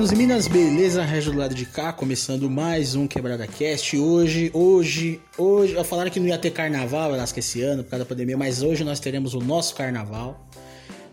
Manos 0.00 0.12
e 0.12 0.16
minas, 0.16 0.48
beleza? 0.48 1.04
Régio 1.04 1.30
do 1.30 1.38
lado 1.38 1.54
de 1.54 1.66
cá, 1.66 1.92
começando 1.92 2.48
mais 2.48 2.94
um 2.94 3.06
Quebrada 3.06 3.46
Cast. 3.46 3.98
Hoje, 3.98 4.50
hoje, 4.54 5.20
hoje, 5.36 5.84
falaram 5.84 6.10
que 6.10 6.18
não 6.18 6.26
ia 6.26 6.38
ter 6.38 6.52
carnaval, 6.52 7.12
elas 7.12 7.32
que 7.32 7.40
esse 7.40 7.60
ano, 7.60 7.84
por 7.84 7.90
causa 7.90 8.06
da 8.06 8.08
pandemia, 8.08 8.34
mas 8.34 8.62
hoje 8.62 8.82
nós 8.82 8.98
teremos 8.98 9.34
o 9.34 9.40
nosso 9.40 9.74
carnaval. 9.74 10.48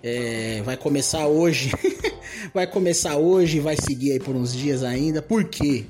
É, 0.02 0.62
vai 0.64 0.78
começar 0.78 1.28
hoje, 1.28 1.70
vai 2.56 2.66
começar 2.66 3.18
hoje, 3.18 3.60
vai 3.60 3.76
seguir 3.76 4.14
aí 4.14 4.22
por 4.22 4.38
uns 4.38 4.54
dias 4.54 4.82
ainda. 4.84 5.22
Por 5.22 5.44
quê? 5.44 5.84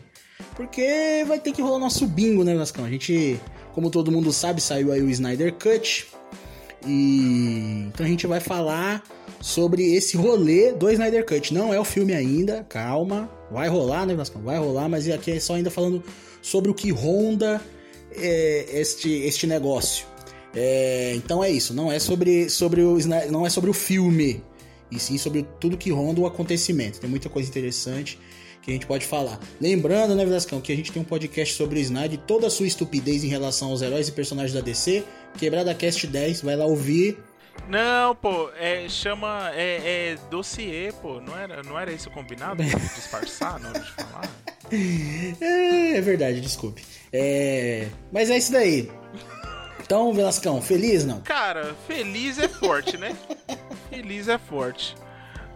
Porque 0.55 1.23
vai 1.27 1.39
ter 1.39 1.51
que 1.51 1.61
rolar 1.61 1.77
nosso 1.77 2.07
bingo, 2.07 2.43
né, 2.43 2.55
Vascão? 2.55 2.83
A 2.83 2.89
gente, 2.89 3.39
como 3.75 3.91
todo 3.91 4.11
mundo 4.11 4.33
sabe, 4.33 4.59
saiu 4.59 4.91
aí 4.91 5.03
o 5.03 5.09
Snyder 5.11 5.53
Cut. 5.53 6.07
E 6.87 7.87
então 7.87 8.05
a 8.05 8.09
gente 8.09 8.25
vai 8.25 8.39
falar 8.39 9.03
sobre 9.41 9.95
esse 9.95 10.15
rolê 10.15 10.71
do 10.73 10.89
Snyder 10.89 11.25
Cut. 11.25 11.53
Não 11.53 11.73
é 11.73 11.79
o 11.79 11.85
filme 11.85 12.13
ainda, 12.13 12.65
calma. 12.69 13.29
Vai 13.51 13.67
rolar, 13.67 14.05
né, 14.05 14.15
Vascão? 14.15 14.41
Vai 14.41 14.57
rolar, 14.57 14.89
mas 14.89 15.09
aqui 15.09 15.31
é 15.31 15.39
só 15.39 15.55
ainda 15.55 15.69
falando 15.69 16.03
sobre 16.41 16.71
o 16.71 16.73
que 16.73 16.91
ronda 16.91 17.61
é, 18.11 18.79
este, 18.79 19.09
este 19.09 19.45
negócio. 19.45 20.05
É, 20.55 21.13
então 21.15 21.43
é 21.43 21.51
isso, 21.51 21.73
não 21.73 21.91
é 21.91 21.99
sobre, 21.99 22.49
sobre 22.49 22.81
o 22.81 22.97
não 23.29 23.45
é 23.45 23.49
sobre 23.49 23.69
o 23.69 23.73
filme, 23.73 24.41
e 24.89 24.99
sim 24.99 25.17
sobre 25.17 25.45
tudo 25.59 25.77
que 25.77 25.91
ronda 25.91 26.21
o 26.21 26.25
acontecimento. 26.25 26.99
Tem 26.99 27.09
muita 27.09 27.29
coisa 27.29 27.47
interessante 27.47 28.17
que 28.61 28.71
a 28.71 28.73
gente 28.73 28.85
pode 28.85 29.05
falar. 29.05 29.39
Lembrando, 29.61 30.15
né, 30.15 30.25
Vascão, 30.25 30.59
que 30.59 30.71
a 30.71 30.75
gente 30.75 30.91
tem 30.91 31.01
um 31.01 31.05
podcast 31.05 31.53
sobre 31.53 31.79
o 31.79 31.81
Snyder 31.81 32.13
e 32.13 32.17
toda 32.17 32.47
a 32.47 32.49
sua 32.49 32.67
estupidez 32.67 33.23
em 33.23 33.27
relação 33.27 33.69
aos 33.69 33.81
heróis 33.81 34.07
e 34.07 34.11
personagens 34.11 34.53
da 34.53 34.61
DC, 34.61 35.03
Quebrada 35.37 35.73
Cast 35.73 36.05
10, 36.07 36.41
vai 36.41 36.55
lá 36.55 36.65
ouvir 36.65 37.17
não, 37.67 38.15
pô, 38.15 38.49
é, 38.57 38.87
chama. 38.87 39.51
É, 39.53 40.11
é 40.13 40.17
dossiê, 40.29 40.93
pô. 41.01 41.19
Não 41.19 41.37
era, 41.37 41.61
não 41.63 41.77
era 41.77 41.91
isso 41.91 42.09
combinado? 42.09 42.63
Disfarçar 42.95 43.59
na 43.59 43.69
hora 43.69 43.79
de 43.79 43.91
falar? 43.91 44.29
É, 44.71 45.97
é 45.97 46.01
verdade, 46.01 46.39
desculpe. 46.39 46.83
É, 47.11 47.87
mas 48.11 48.29
é 48.29 48.37
isso 48.37 48.51
daí. 48.51 48.89
Então, 49.81 50.13
Velascão, 50.13 50.61
feliz 50.61 51.05
não? 51.05 51.21
Cara, 51.21 51.75
feliz 51.87 52.37
é 52.39 52.47
forte, 52.47 52.97
né? 52.97 53.15
feliz 53.89 54.27
é 54.27 54.37
forte. 54.37 54.95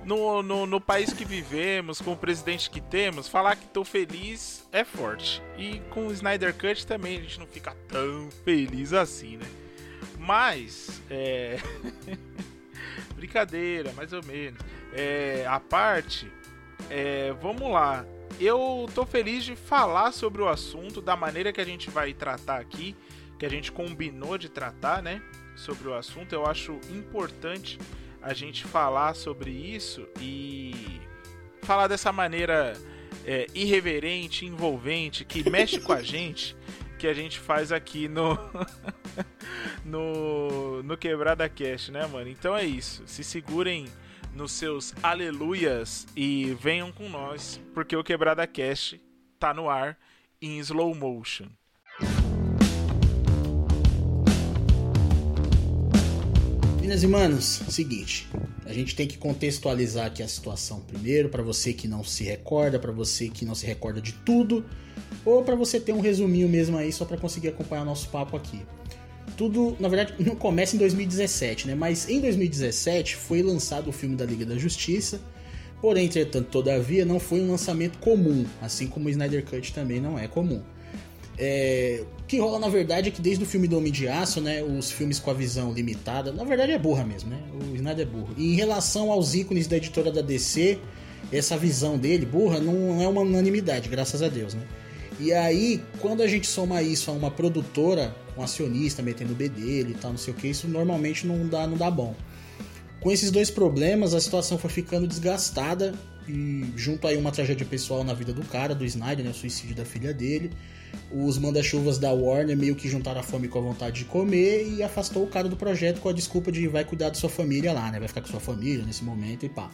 No, 0.06 0.42
no, 0.42 0.66
no, 0.66 0.82
país 0.82 1.14
que 1.14 1.24
vivemos, 1.24 2.02
com 2.02 2.14
o 2.14 2.18
presidente 2.18 2.70
que 2.70 2.82
temos, 2.82 3.28
falar 3.28 3.56
que 3.56 3.68
tô 3.68 3.84
feliz 3.86 4.68
é 4.72 4.84
forte. 4.84 5.44
E 5.58 5.80
com 5.92 6.08
o 6.08 6.12
Snyder 6.12 6.56
Cut 6.56 6.88
também 6.88 7.18
a 7.18 7.22
gente 7.22 7.40
não 7.40 7.46
fica 7.46 7.76
tão 7.88 8.30
feliz 8.44 8.94
assim, 8.94 9.38
né? 9.38 9.46
Mas, 10.22 11.02
é. 11.10 11.58
Brincadeira, 13.18 13.92
mais 13.94 14.14
ou 14.14 14.24
menos. 14.24 14.60
É, 14.94 15.44
a 15.48 15.60
parte, 15.60 16.32
é, 16.90 17.34
vamos 17.42 17.72
lá. 17.72 18.06
Eu 18.40 18.88
tô 18.94 19.04
feliz 19.04 19.44
de 19.44 19.56
falar 19.56 20.12
sobre 20.12 20.42
o 20.42 20.48
assunto 20.48 21.02
da 21.02 21.16
maneira 21.16 21.52
que 21.52 21.60
a 21.60 21.66
gente 21.66 21.90
vai 21.90 22.14
tratar 22.14 22.60
aqui, 22.60 22.96
que 23.40 23.46
a 23.46 23.50
gente 23.50 23.72
combinou 23.72 24.38
de 24.38 24.48
tratar, 24.48 25.02
né? 25.02 25.24
Sobre 25.56 25.88
o 25.88 25.94
assunto. 25.96 26.34
Eu 26.34 26.46
acho 26.46 26.80
importante 26.92 27.80
a 28.22 28.34
gente 28.34 28.64
falar 28.64 29.16
sobre 29.16 29.50
isso 29.50 30.08
e 30.20 31.02
falar 31.64 31.88
dessa 31.88 32.12
maneira 32.12 32.74
é, 33.26 33.48
irreverente, 33.56 34.46
envolvente, 34.46 35.26
que 35.26 35.50
mexe 35.50 35.80
com 35.80 35.94
a 35.94 36.02
gente 36.04 36.56
que 37.02 37.08
a 37.08 37.14
gente 37.16 37.40
faz 37.40 37.72
aqui 37.72 38.08
no 38.08 38.38
no 39.86 40.84
no 40.84 40.98
Quebrada 40.98 41.48
Cash, 41.48 41.90
né, 41.90 42.06
mano? 42.08 42.30
Então 42.30 42.56
é 42.56 42.64
isso. 42.64 43.04
Se 43.06 43.24
segurem 43.24 43.88
nos 44.34 44.52
seus 44.52 44.94
aleluias 45.04 46.08
e 46.16 46.56
venham 46.60 46.92
com 46.92 47.10
nós, 47.10 47.60
porque 47.74 47.96
o 47.96 48.04
Quebrada 48.04 48.48
Cash 48.48 48.96
tá 49.40 49.54
no 49.54 49.70
ar 49.70 49.98
em 50.42 50.60
slow 50.60 50.94
motion. 50.96 51.48
Meninas 56.76 57.04
e 57.04 57.08
manos, 57.08 57.46
seguinte, 57.70 58.28
a 58.66 58.74
gente 58.74 58.96
tem 58.96 59.08
que 59.08 59.18
contextualizar 59.18 60.08
aqui 60.08 60.24
a 60.24 60.28
situação 60.28 60.82
primeiro, 60.82 61.30
para 61.30 61.44
você 61.44 61.74
que 61.74 61.88
não 61.88 62.04
se 62.04 62.24
recorda, 62.24 62.80
para 62.80 62.92
você 62.92 63.30
que 63.30 63.46
não 63.46 63.54
se 63.54 63.66
recorda 63.66 64.02
de 64.02 64.14
tudo, 64.14 64.66
ou 65.24 65.44
para 65.44 65.56
você 65.56 65.80
ter 65.80 65.94
um 65.94 66.02
resuminho 66.02 66.50
mesmo 66.50 66.78
aí 66.78 66.92
só 66.92 67.06
para 67.06 67.18
conseguir 67.18 67.50
acompanhar 67.50 67.86
nosso 67.86 68.10
papo 68.10 68.36
aqui. 68.36 68.66
Tudo, 69.41 69.75
na 69.79 69.88
verdade, 69.88 70.13
não 70.24 70.35
começa 70.35 70.75
em 70.75 70.78
2017, 70.78 71.66
né? 71.66 71.74
Mas 71.74 72.07
em 72.07 72.22
2017 72.22 73.16
foi 73.16 73.41
lançado 73.41 73.90
o 73.90 73.91
filme 73.91 74.16
da 74.16 74.24
Liga 74.24 74.46
da 74.46 74.56
Justiça. 74.56 75.19
Porém, 75.81 76.06
entretanto, 76.06 76.47
todavia, 76.52 77.03
não 77.06 77.19
foi 77.19 77.41
um 77.41 77.50
lançamento 77.50 77.97
comum, 77.97 78.46
assim 78.62 78.85
como 78.85 79.07
o 79.07 79.09
Snyder 79.09 79.44
Cut 79.44 79.74
também 79.74 80.00
não 80.00 80.19
é 80.19 80.28
comum. 80.28 80.62
É, 81.40 82.03
o 82.19 82.24
que 82.25 82.38
rola 82.38 82.59
na 82.59 82.69
verdade 82.69 83.07
é 83.07 83.12
que 83.12 83.19
desde 83.19 83.44
o 83.44 83.47
filme 83.47 83.68
do 83.68 83.80
Homem 83.80 83.91
de 83.91 84.07
Aço, 84.07 84.40
né, 84.40 84.62
os 84.62 84.91
filmes 84.91 85.18
com 85.18 85.31
a 85.31 85.34
visão 85.34 85.74
limitada, 85.74 86.31
na 86.31 86.44
verdade 86.44 86.74
é 86.74 86.78
burra 86.78 87.03
mesmo, 87.03 87.31
né? 87.31 87.40
O 87.51 87.75
Snyder 87.75 88.06
é 88.06 88.09
burro. 88.12 88.35
E 88.38 88.53
em 88.53 88.56
relação 88.56 89.12
aos 89.12 89.34
ícones 89.34 89.66
da 89.66 89.78
editora 89.78 90.12
da 90.12 90.22
DC, 90.22 90.78
essa 91.31 91.57
visão 91.57 91.97
dele, 91.97 92.28
burra, 92.28 92.59
não 92.59 93.01
é 93.01 93.07
uma 93.07 93.22
unanimidade, 93.22 93.90
graças 93.90 94.22
a 94.22 94.28
Deus, 94.28 94.53
né? 94.53 94.62
E 95.22 95.32
aí, 95.32 95.80
quando 96.00 96.24
a 96.24 96.28
gente 96.28 96.48
soma 96.48 96.82
isso 96.82 97.12
a 97.12 97.14
uma 97.14 97.30
produtora, 97.30 98.16
um 98.36 98.42
acionista 98.42 99.04
metendo 99.04 99.34
o 99.34 99.36
B 99.36 99.50
dele 99.50 99.92
e 99.92 99.94
tal, 99.94 100.09
não 100.09 100.18
sei 100.18 100.34
o 100.34 100.36
que, 100.36 100.48
isso 100.48 100.68
normalmente 100.68 101.28
não 101.28 101.48
dá, 101.48 101.68
não 101.68 101.78
dá 101.78 101.92
bom. 101.92 102.16
Com 103.00 103.12
esses 103.12 103.30
dois 103.30 103.52
problemas, 103.52 104.16
a 104.16 104.20
situação 104.20 104.58
foi 104.58 104.72
ficando 104.72 105.06
desgastada 105.06 105.94
e 106.28 106.66
junto 106.76 107.06
aí 107.06 107.18
uma 107.18 107.31
tragédia 107.31 107.68
pessoal 107.68 108.04
na 108.04 108.16
vida 108.16 108.34
do 108.34 108.44
cara, 108.44 108.74
do 108.74 108.84
Snyder, 108.84 109.24
né, 109.24 109.30
o 109.30 109.34
suicídio 109.34 109.76
da 109.76 109.86
filha 109.86 110.12
dele. 110.12 110.50
Os 111.12 111.38
manda-chuvas 111.38 112.00
da 112.00 112.12
Warner 112.12 112.58
meio 112.58 112.76
que 112.76 112.90
juntaram 112.90 113.20
a 113.20 113.24
fome 113.24 113.48
com 113.48 113.60
a 113.60 113.62
vontade 113.62 114.00
de 114.00 114.06
comer 114.06 114.68
e 114.68 114.81
afastou 114.81 115.24
o 115.24 115.28
cara 115.28 115.48
do 115.48 115.56
projeto 115.56 116.02
com 116.02 116.10
a 116.10 116.14
desculpa 116.14 116.52
de 116.52 116.68
vai 116.68 116.84
cuidar 116.84 117.10
da 117.10 117.16
sua 117.16 117.30
família 117.30 117.72
lá, 117.74 117.92
né? 117.92 118.00
Vai 118.00 118.08
ficar 118.08 118.22
com 118.22 118.28
sua 118.28 118.40
família 118.40 118.84
nesse 118.84 119.04
momento 119.04 119.46
e 119.46 119.50
pá. 119.50 119.70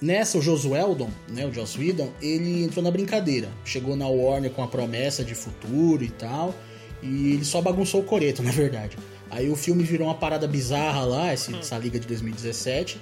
Nessa, 0.00 0.38
o 0.38 0.42
Josueldon, 0.42 1.10
né, 1.28 1.44
o 1.44 1.52
Joss 1.52 1.78
Whedon, 1.78 2.12
ele 2.22 2.62
entrou 2.62 2.84
na 2.84 2.90
brincadeira. 2.90 3.48
Chegou 3.64 3.96
na 3.96 4.06
Warner 4.06 4.50
com 4.50 4.62
a 4.62 4.68
promessa 4.68 5.24
de 5.24 5.34
futuro 5.34 6.04
e 6.04 6.08
tal, 6.08 6.54
e 7.02 7.32
ele 7.32 7.44
só 7.44 7.60
bagunçou 7.60 8.00
o 8.00 8.04
coreto, 8.04 8.42
na 8.44 8.52
verdade. 8.52 8.96
Aí 9.30 9.50
o 9.50 9.56
filme 9.56 9.82
virou 9.82 10.06
uma 10.06 10.14
parada 10.14 10.46
bizarra 10.46 11.04
lá, 11.04 11.32
essa 11.32 11.78
liga 11.78 11.98
de 11.98 12.06
2017. 12.06 13.00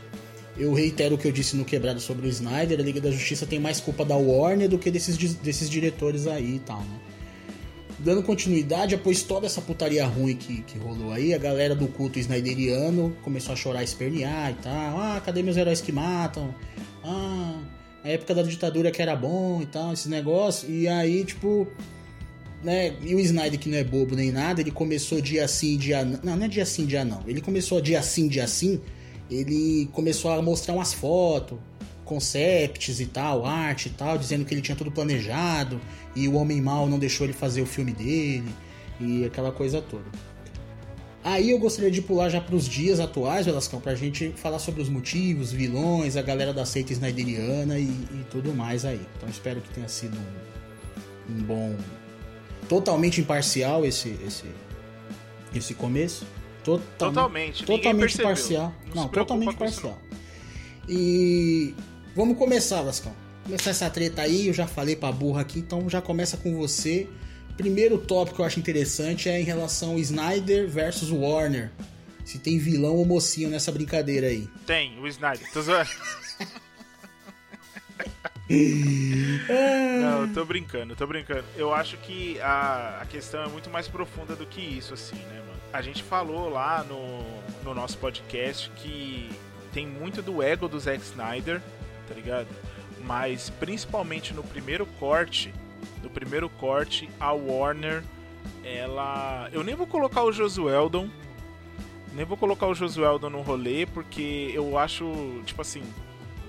Eu 0.59 0.73
reitero 0.73 1.17
o 1.17 1.19
que 1.19 1.29
eu 1.29 1.33
disse 1.33 1.55
no 1.55 1.67
Quebrado 1.67 2.01
sobre 2.01 2.27
o 2.27 2.31
Snyder, 2.31 2.81
a 2.81 2.83
Liga 2.83 3.01
da 3.01 3.11
Justiça 3.11 3.45
tem 3.45 3.61
mais 3.61 3.79
culpa 3.79 4.05
da 4.05 4.17
Warner 4.17 4.69
do 4.69 4.79
que 4.79 4.91
desses, 4.91 5.17
desses 5.17 5.69
diretores 5.69 6.27
aí 6.27 6.57
e 6.57 6.59
tal, 6.61 6.81
né? 6.81 6.99
Dando 7.99 8.23
continuidade, 8.23 8.95
após 8.95 9.23
toda 9.23 9.47
essa 9.47 9.63
putaria 9.63 10.05
ruim 10.07 10.37
que, 10.37 10.63
que 10.63 10.79
rolou 10.79 11.13
aí, 11.13 11.33
a 11.33 11.39
galera 11.39 11.75
do 11.75 11.89
culto 11.89 12.19
snyderiano 12.19 13.17
começou 13.23 13.55
a 13.55 13.57
chorar 13.57 13.83
espernear 13.83 14.51
e 14.51 14.55
tal. 14.63 15.01
Ah, 15.01 15.21
cadê 15.25 15.43
meus 15.43 15.57
heróis 15.57 15.81
que 15.81 15.93
matam? 15.93 16.55
ah, 17.07 17.61
a 18.05 18.09
época 18.09 18.35
da 18.35 18.43
ditadura 18.43 18.91
que 18.91 19.01
era 19.01 19.17
bom 19.17 19.63
e 19.63 19.67
tal, 19.67 19.93
esse 19.93 20.09
negócio. 20.09 20.71
E 20.71 20.87
aí, 20.89 21.25
tipo, 21.25 21.67
né? 22.63 22.95
E 23.03 23.15
o 23.15 23.21
Snyder, 23.21 23.59
que 23.59 23.69
não 23.69 23.79
é 23.79 23.85
bobo 23.85 24.15
nem 24.15 24.33
nada, 24.33 24.61
ele 24.61 24.71
começou 24.71 25.21
dia 25.21 25.47
sim, 25.49 25.77
dia 25.77 26.05
não. 26.05 26.21
Não, 26.23 26.37
não 26.37 26.45
é 26.45 26.49
dia 26.49 26.67
sim, 26.67 26.85
dia 26.85 27.05
não. 27.05 27.23
Ele 27.27 27.41
começou 27.41 27.81
dia 27.81 28.03
sim, 28.03 28.29
dia 28.29 28.47
sim. 28.47 28.81
Ele 29.31 29.89
começou 29.93 30.31
a 30.31 30.43
mostrar 30.43 30.75
umas 30.75 30.93
fotos, 30.93 31.59
concepts 32.07 33.01
e 33.01 33.07
tal, 33.07 33.45
arte 33.45 33.89
e 33.89 33.91
tal, 33.91 34.17
dizendo 34.17 34.45
que 34.45 34.55
ele 34.55 34.63
tinha 34.63 34.77
tudo 34.77 34.91
planejado 34.91 35.79
e 36.15 36.27
o 36.27 36.35
Homem 36.35 36.63
Mal 36.63 36.89
não 36.89 36.99
deixou 36.99 37.27
ele 37.27 37.35
fazer 37.35 37.61
o 37.61 37.67
filme 37.67 37.93
dele 37.93 38.49
e 38.99 39.25
aquela 39.27 39.53
coisa 39.53 39.83
toda. 39.83 40.05
Aí 41.23 41.51
eu 41.51 41.59
gostaria 41.59 41.91
de 41.91 42.01
pular 42.01 42.29
já 42.29 42.41
para 42.41 42.55
os 42.55 42.69
dias 42.69 43.01
atuais, 43.01 43.45
Velascão, 43.45 43.81
para 43.81 43.93
a 43.93 43.97
gente 43.97 44.33
falar 44.37 44.61
sobre 44.61 44.81
os 44.81 44.89
motivos, 44.89 45.51
vilões, 45.51 46.17
a 46.17 46.23
galera 46.23 46.53
da 46.55 46.65
seita 46.65 46.93
snyderiana 46.93 47.79
e, 47.81 47.83
e 47.83 48.25
tudo 48.31 48.55
mais 48.55 48.85
aí. 48.85 49.01
Então 49.17 49.29
espero 49.29 49.61
que 49.61 49.69
tenha 49.71 49.89
sido 49.89 50.17
um, 50.17 51.35
um 51.35 51.43
bom. 51.43 51.77
totalmente 52.69 53.21
imparcial 53.21 53.85
esse, 53.85 54.17
esse, 54.25 54.45
esse 55.53 55.75
começo. 55.75 56.25
Totalmente. 56.63 56.97
Totalmente, 56.97 57.67
totalmente 57.67 58.23
parcial. 58.23 58.75
Não, 58.95 59.03
não 59.03 59.09
totalmente 59.09 59.57
parcial. 59.57 59.99
E 60.89 61.75
vamos 62.17 62.39
começar, 62.39 62.83
Vascão. 62.83 63.15
Começar 63.45 63.71
essa 63.71 63.91
treta 63.91 64.23
aí, 64.23 64.49
eu 64.49 64.55
já 64.55 64.67
falei 64.67 64.97
pra 64.97 65.13
burra 65.13 65.43
aqui, 65.43 65.61
então 65.61 65.89
já 65.89 66.01
começa 66.01 66.37
com 66.37 66.57
você. 66.57 67.07
Primeiro 67.57 67.99
tópico 67.99 68.37
que 68.37 68.43
eu 68.43 68.47
acho 68.47 68.59
interessante 68.59 69.29
é 69.29 69.41
em 69.41 69.45
relação 69.45 69.91
ao 69.93 69.99
Snyder 69.99 70.67
versus 70.69 71.11
Warner. 71.11 71.71
Se 72.25 72.39
tem 72.39 72.59
vilão 72.59 72.97
ou 72.97 73.05
mocinho 73.05 73.49
nessa 73.49 73.71
brincadeira 73.71 74.27
aí. 74.27 74.49
Tem, 74.67 74.99
o 74.99 75.07
Snyder. 75.07 75.49
Tô 75.53 75.63
zoando. 75.63 75.91
Não, 80.01 80.33
tô 80.33 80.45
brincando, 80.45 80.97
tô 80.97 81.07
brincando. 81.07 81.45
Eu 81.57 81.75
acho 81.75 81.97
que 81.99 82.41
a, 82.41 83.01
a 83.03 83.07
questão 83.07 83.43
é 83.45 83.49
muito 83.49 83.71
mais 83.71 83.89
profunda 83.89 84.35
do 84.35 84.47
que 84.47 84.61
isso, 84.61 84.95
assim, 84.95 85.17
né, 85.17 85.43
mano? 85.47 85.61
A 85.73 85.83
gente 85.83 86.03
falou 86.03 86.49
lá 86.49 86.85
no, 86.85 87.23
no 87.63 87.75
nosso 87.75 87.99
podcast 87.99 88.71
que 88.77 89.31
tem 89.73 89.87
muito 89.87 90.23
do 90.23 90.43
ego 90.43 90.69
do 90.69 90.81
Zack 90.81 91.03
Snyder, 91.03 91.61
tá 92.07 92.15
ligado? 92.15 92.49
mas 93.07 93.51
principalmente 93.51 94.35
no 94.35 94.43
primeiro 94.43 94.85
corte, 94.85 95.55
no 96.03 96.11
primeiro 96.11 96.49
corte, 96.49 97.09
a 97.21 97.33
Warner, 97.33 98.03
ela. 98.65 99.49
Eu 99.53 99.63
nem 99.63 99.75
vou 99.75 99.87
colocar 99.87 100.23
o 100.25 100.33
Josueldon. 100.33 101.09
Nem 102.13 102.25
vou 102.25 102.37
colocar 102.37 102.67
o 102.67 102.75
Josueldon 102.75 103.31
no 103.31 103.43
rolê, 103.43 103.87
porque 103.87 104.51
eu 104.53 104.79
acho, 104.79 105.43
tipo 105.45 105.61
assim, 105.61 105.83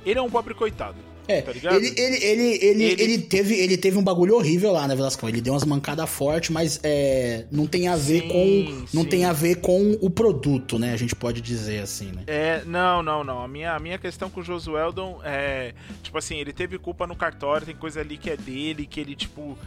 ele 0.05 0.17
é 0.17 0.21
um 0.21 0.29
pobre 0.29 0.53
coitado. 0.53 0.97
É, 1.27 1.41
tá 1.41 1.51
ele, 1.51 1.93
ele, 1.97 2.17
ele, 2.23 2.65
ele, 2.65 2.83
ele, 3.01 3.17
teve, 3.19 3.55
ele 3.55 3.77
teve 3.77 3.97
um 3.97 4.03
bagulho 4.03 4.35
horrível 4.35 4.71
lá 4.71 4.87
na 4.87 4.95
Velasco. 4.95 5.27
Ele 5.27 5.41
deu 5.41 5.53
umas 5.53 5.65
mancadas 5.65 6.09
fortes, 6.09 6.49
mas 6.49 6.79
é, 6.83 7.45
não 7.51 7.67
tem 7.67 7.87
a 7.87 7.95
ver 7.95 8.21
sim, 8.21 8.27
com. 8.27 8.87
Não 8.93 9.03
sim. 9.03 9.09
tem 9.09 9.25
a 9.25 9.33
ver 9.33 9.55
com 9.55 9.97
o 10.01 10.09
produto, 10.09 10.79
né? 10.79 10.93
A 10.93 10.97
gente 10.97 11.15
pode 11.15 11.41
dizer 11.41 11.81
assim, 11.81 12.11
né? 12.11 12.23
É, 12.27 12.63
não, 12.65 13.03
não, 13.03 13.23
não. 13.23 13.43
A 13.43 13.47
minha, 13.47 13.73
a 13.73 13.79
minha 13.79 13.97
questão 13.97 14.29
com 14.29 14.39
o 14.39 14.43
Josueldon 14.43 15.19
é. 15.23 15.73
Tipo 16.01 16.17
assim, 16.17 16.37
ele 16.37 16.53
teve 16.53 16.77
culpa 16.77 17.05
no 17.05 17.15
cartório, 17.15 17.65
tem 17.65 17.75
coisa 17.75 17.99
ali 17.99 18.17
que 18.17 18.29
é 18.29 18.37
dele, 18.37 18.85
que 18.85 18.99
ele, 18.99 19.15
tipo 19.15 19.57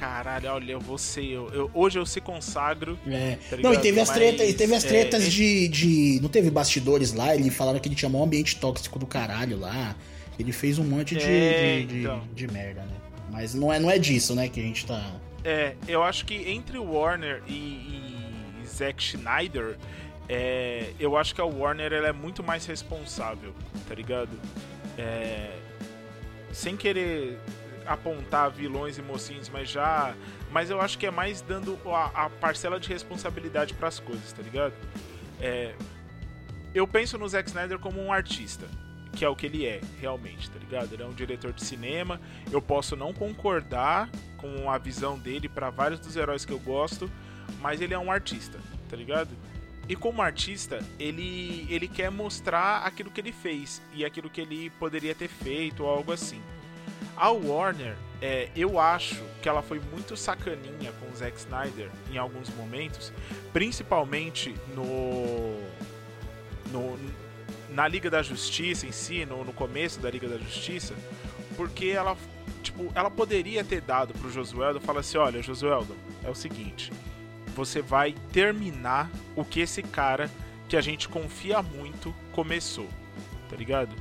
caralho, 0.00 0.50
olha, 0.50 0.72
eu 0.72 0.80
vou 0.80 0.96
ser. 0.96 1.26
Eu, 1.26 1.50
eu, 1.52 1.70
hoje 1.74 1.98
eu 1.98 2.06
se 2.06 2.22
consagro. 2.22 2.98
É. 3.06 3.36
Tá 3.50 3.58
não, 3.58 3.74
e 3.74 3.78
teve 3.78 4.00
as 4.00 4.08
tretas, 4.08 4.48
e 4.48 4.54
teve 4.54 4.74
as 4.74 4.82
tretas 4.82 5.24
é, 5.24 5.28
de, 5.28 5.68
de. 5.68 6.18
Não 6.22 6.30
teve 6.30 6.50
bastidores 6.50 7.12
lá, 7.12 7.34
ele 7.34 7.50
falava 7.50 7.78
que 7.78 7.86
ele 7.86 7.94
tinha 7.94 8.10
um 8.10 8.22
ambiente 8.22 8.56
tóxico 8.56 8.98
do 8.98 9.06
caralho 9.06 9.58
lá. 9.58 9.94
Ele 10.40 10.52
fez 10.52 10.78
um 10.78 10.84
monte 10.84 11.14
de, 11.14 11.22
é, 11.22 11.82
de, 11.82 12.00
então. 12.00 12.20
de, 12.32 12.46
de, 12.46 12.52
merda, 12.52 12.80
né? 12.80 12.96
Mas 13.30 13.54
não 13.54 13.70
é, 13.70 13.78
não 13.78 13.90
é 13.90 13.98
disso, 13.98 14.34
né, 14.34 14.48
que 14.48 14.58
a 14.58 14.62
gente 14.62 14.86
tá. 14.86 15.12
É, 15.44 15.74
eu 15.86 16.02
acho 16.02 16.24
que 16.24 16.34
entre 16.50 16.78
o 16.78 16.92
Warner 16.92 17.42
e, 17.46 17.52
e 17.52 18.66
Zack 18.66 19.02
Schneider, 19.02 19.76
é, 20.28 20.92
eu 20.98 21.14
acho 21.16 21.34
que 21.34 21.42
a 21.42 21.44
Warner 21.44 21.92
ela 21.92 22.08
é 22.08 22.12
muito 22.12 22.42
mais 22.42 22.64
responsável, 22.64 23.54
tá 23.86 23.94
ligado? 23.94 24.30
É, 24.96 25.50
sem 26.52 26.74
querer 26.74 27.38
apontar 27.86 28.50
vilões 28.50 28.96
e 28.96 29.02
mocinhos, 29.02 29.50
mas 29.50 29.68
já. 29.68 30.14
Mas 30.50 30.70
eu 30.70 30.80
acho 30.80 30.98
que 30.98 31.06
é 31.06 31.10
mais 31.10 31.42
dando 31.42 31.78
a, 31.86 32.26
a 32.26 32.30
parcela 32.30 32.80
de 32.80 32.88
responsabilidade 32.88 33.74
para 33.74 33.88
as 33.88 34.00
coisas, 34.00 34.32
tá 34.32 34.42
ligado? 34.42 34.72
É, 35.38 35.74
eu 36.74 36.88
penso 36.88 37.18
no 37.18 37.28
Zack 37.28 37.48
Snyder 37.48 37.78
como 37.78 38.00
um 38.00 38.10
artista 38.10 38.66
que 39.12 39.24
é 39.24 39.28
o 39.28 39.36
que 39.36 39.46
ele 39.46 39.66
é, 39.66 39.80
realmente, 40.00 40.50
tá 40.50 40.58
ligado? 40.58 40.92
Ele 40.92 41.02
é 41.02 41.06
um 41.06 41.12
diretor 41.12 41.52
de 41.52 41.64
cinema. 41.64 42.20
Eu 42.50 42.62
posso 42.62 42.96
não 42.96 43.12
concordar 43.12 44.08
com 44.36 44.70
a 44.70 44.78
visão 44.78 45.18
dele 45.18 45.48
para 45.48 45.70
vários 45.70 46.00
dos 46.00 46.16
heróis 46.16 46.44
que 46.44 46.52
eu 46.52 46.58
gosto, 46.58 47.10
mas 47.60 47.80
ele 47.80 47.94
é 47.94 47.98
um 47.98 48.10
artista, 48.10 48.58
tá 48.88 48.96
ligado? 48.96 49.30
E 49.88 49.96
como 49.96 50.22
artista, 50.22 50.78
ele, 50.98 51.66
ele 51.68 51.88
quer 51.88 52.10
mostrar 52.10 52.84
aquilo 52.84 53.10
que 53.10 53.20
ele 53.20 53.32
fez 53.32 53.82
e 53.92 54.04
aquilo 54.04 54.30
que 54.30 54.40
ele 54.40 54.70
poderia 54.78 55.14
ter 55.14 55.28
feito 55.28 55.82
ou 55.82 55.90
algo 55.90 56.12
assim. 56.12 56.40
A 57.16 57.30
Warner, 57.30 57.96
é, 58.22 58.48
eu 58.54 58.78
acho 58.78 59.22
que 59.42 59.48
ela 59.48 59.62
foi 59.62 59.80
muito 59.92 60.16
sacaninha 60.16 60.92
com 61.00 61.10
o 61.10 61.16
Zack 61.16 61.36
Snyder 61.38 61.90
em 62.10 62.18
alguns 62.18 62.48
momentos, 62.50 63.12
principalmente 63.52 64.54
no, 64.74 65.58
no 66.70 66.98
na 67.72 67.86
Liga 67.86 68.10
da 68.10 68.22
Justiça 68.22 68.86
em 68.86 68.92
si, 68.92 69.24
no, 69.24 69.44
no 69.44 69.52
começo 69.52 70.00
da 70.00 70.10
Liga 70.10 70.28
da 70.28 70.36
Justiça, 70.38 70.94
porque 71.56 71.86
ela, 71.86 72.16
tipo, 72.62 72.90
ela 72.94 73.10
poderia 73.10 73.64
ter 73.64 73.80
dado 73.80 74.12
pro 74.14 74.30
Josueldo, 74.30 74.80
falar 74.80 75.00
assim, 75.00 75.18
olha, 75.18 75.42
Josueldo, 75.42 75.96
é 76.24 76.30
o 76.30 76.34
seguinte, 76.34 76.92
você 77.54 77.80
vai 77.82 78.14
terminar 78.32 79.10
o 79.36 79.44
que 79.44 79.60
esse 79.60 79.82
cara 79.82 80.30
que 80.68 80.76
a 80.76 80.80
gente 80.80 81.08
confia 81.08 81.62
muito 81.62 82.14
começou, 82.32 82.88
tá 83.48 83.56
ligado? 83.56 83.94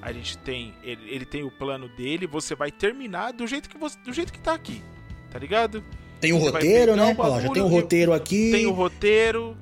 A 0.00 0.12
gente 0.12 0.36
tem, 0.38 0.74
ele, 0.82 1.10
ele 1.10 1.24
tem 1.24 1.42
o 1.44 1.50
plano 1.50 1.88
dele, 1.88 2.26
você 2.26 2.54
vai 2.54 2.70
terminar 2.70 3.32
do 3.32 3.46
jeito 3.46 3.68
que 3.68 3.78
você, 3.78 3.98
do 4.00 4.12
jeito 4.12 4.32
que 4.32 4.38
tá 4.38 4.54
aqui, 4.54 4.82
tá 5.30 5.38
ligado? 5.38 5.82
Tem 6.20 6.32
o 6.32 6.36
um 6.36 6.38
roteiro, 6.38 6.96
né? 6.96 7.14
Ó, 7.18 7.40
já 7.40 7.50
tem 7.50 7.62
o 7.62 7.66
um 7.66 7.68
roteiro 7.68 8.12
aqui. 8.12 8.50
Tem 8.50 8.66
o 8.66 8.70
roteiro, 8.70 9.56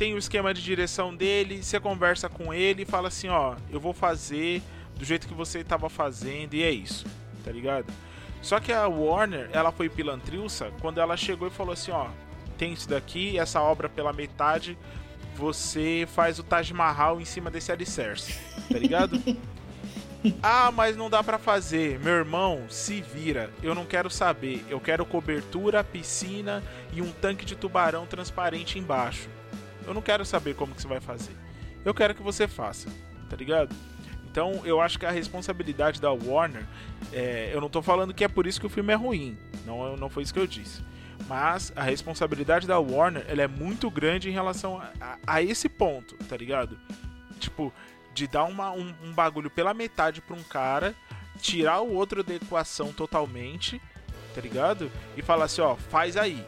tem 0.00 0.14
o 0.14 0.18
esquema 0.18 0.54
de 0.54 0.62
direção 0.62 1.14
dele, 1.14 1.62
você 1.62 1.78
conversa 1.78 2.26
com 2.26 2.54
ele 2.54 2.84
e 2.84 2.86
fala 2.86 3.08
assim, 3.08 3.28
ó, 3.28 3.56
eu 3.70 3.78
vou 3.78 3.92
fazer 3.92 4.62
do 4.96 5.04
jeito 5.04 5.28
que 5.28 5.34
você 5.34 5.58
estava 5.58 5.90
fazendo 5.90 6.54
e 6.54 6.62
é 6.62 6.70
isso, 6.70 7.04
tá 7.44 7.52
ligado? 7.52 7.92
Só 8.40 8.58
que 8.58 8.72
a 8.72 8.88
Warner, 8.88 9.50
ela 9.52 9.70
foi 9.70 9.90
pilantrilça 9.90 10.72
quando 10.80 11.02
ela 11.02 11.18
chegou 11.18 11.48
e 11.48 11.50
falou 11.50 11.74
assim, 11.74 11.90
ó, 11.90 12.06
tem 12.56 12.72
isso 12.72 12.88
daqui, 12.88 13.38
essa 13.38 13.60
obra 13.60 13.90
pela 13.90 14.10
metade, 14.10 14.78
você 15.36 16.08
faz 16.14 16.38
o 16.38 16.42
Taj 16.42 16.72
Mahal 16.72 17.20
em 17.20 17.26
cima 17.26 17.50
desse 17.50 17.70
alicerce, 17.70 18.40
tá 18.72 18.78
ligado? 18.78 19.22
ah, 20.42 20.72
mas 20.72 20.96
não 20.96 21.10
dá 21.10 21.22
para 21.22 21.36
fazer. 21.38 21.98
Meu 21.98 22.14
irmão, 22.14 22.64
se 22.70 23.02
vira. 23.02 23.50
Eu 23.62 23.74
não 23.74 23.84
quero 23.84 24.08
saber. 24.08 24.64
Eu 24.70 24.80
quero 24.80 25.04
cobertura, 25.04 25.84
piscina 25.84 26.62
e 26.90 27.02
um 27.02 27.12
tanque 27.12 27.44
de 27.44 27.54
tubarão 27.54 28.06
transparente 28.06 28.78
embaixo. 28.78 29.28
Eu 29.86 29.94
não 29.94 30.02
quero 30.02 30.24
saber 30.24 30.54
como 30.54 30.74
que 30.74 30.82
você 30.82 30.88
vai 30.88 31.00
fazer. 31.00 31.36
Eu 31.84 31.94
quero 31.94 32.14
que 32.14 32.22
você 32.22 32.46
faça, 32.46 32.88
tá 33.28 33.36
ligado? 33.36 33.74
Então 34.30 34.64
eu 34.64 34.80
acho 34.80 34.98
que 34.98 35.06
a 35.06 35.10
responsabilidade 35.10 36.00
da 36.00 36.12
Warner, 36.12 36.64
é, 37.12 37.50
eu 37.52 37.60
não 37.60 37.68
tô 37.68 37.82
falando 37.82 38.14
que 38.14 38.22
é 38.22 38.28
por 38.28 38.46
isso 38.46 38.60
que 38.60 38.66
o 38.66 38.70
filme 38.70 38.92
é 38.92 38.96
ruim, 38.96 39.36
não, 39.66 39.96
não 39.96 40.08
foi 40.08 40.22
isso 40.22 40.32
que 40.32 40.38
eu 40.38 40.46
disse. 40.46 40.82
Mas 41.26 41.72
a 41.74 41.82
responsabilidade 41.82 42.66
da 42.66 42.78
Warner 42.78 43.24
ela 43.28 43.42
é 43.42 43.48
muito 43.48 43.90
grande 43.90 44.28
em 44.28 44.32
relação 44.32 44.78
a, 44.78 44.90
a, 45.00 45.18
a 45.26 45.42
esse 45.42 45.68
ponto, 45.68 46.16
tá 46.28 46.36
ligado? 46.36 46.78
Tipo, 47.38 47.72
de 48.14 48.26
dar 48.26 48.44
uma, 48.44 48.70
um, 48.70 48.94
um 49.02 49.12
bagulho 49.12 49.50
pela 49.50 49.74
metade 49.74 50.20
pra 50.20 50.36
um 50.36 50.42
cara, 50.42 50.94
tirar 51.40 51.80
o 51.80 51.92
outro 51.92 52.22
da 52.22 52.34
equação 52.34 52.92
totalmente, 52.92 53.80
tá 54.34 54.40
ligado? 54.40 54.90
E 55.16 55.22
falar 55.22 55.46
assim, 55.46 55.60
ó, 55.60 55.74
faz 55.74 56.16
aí. 56.16 56.44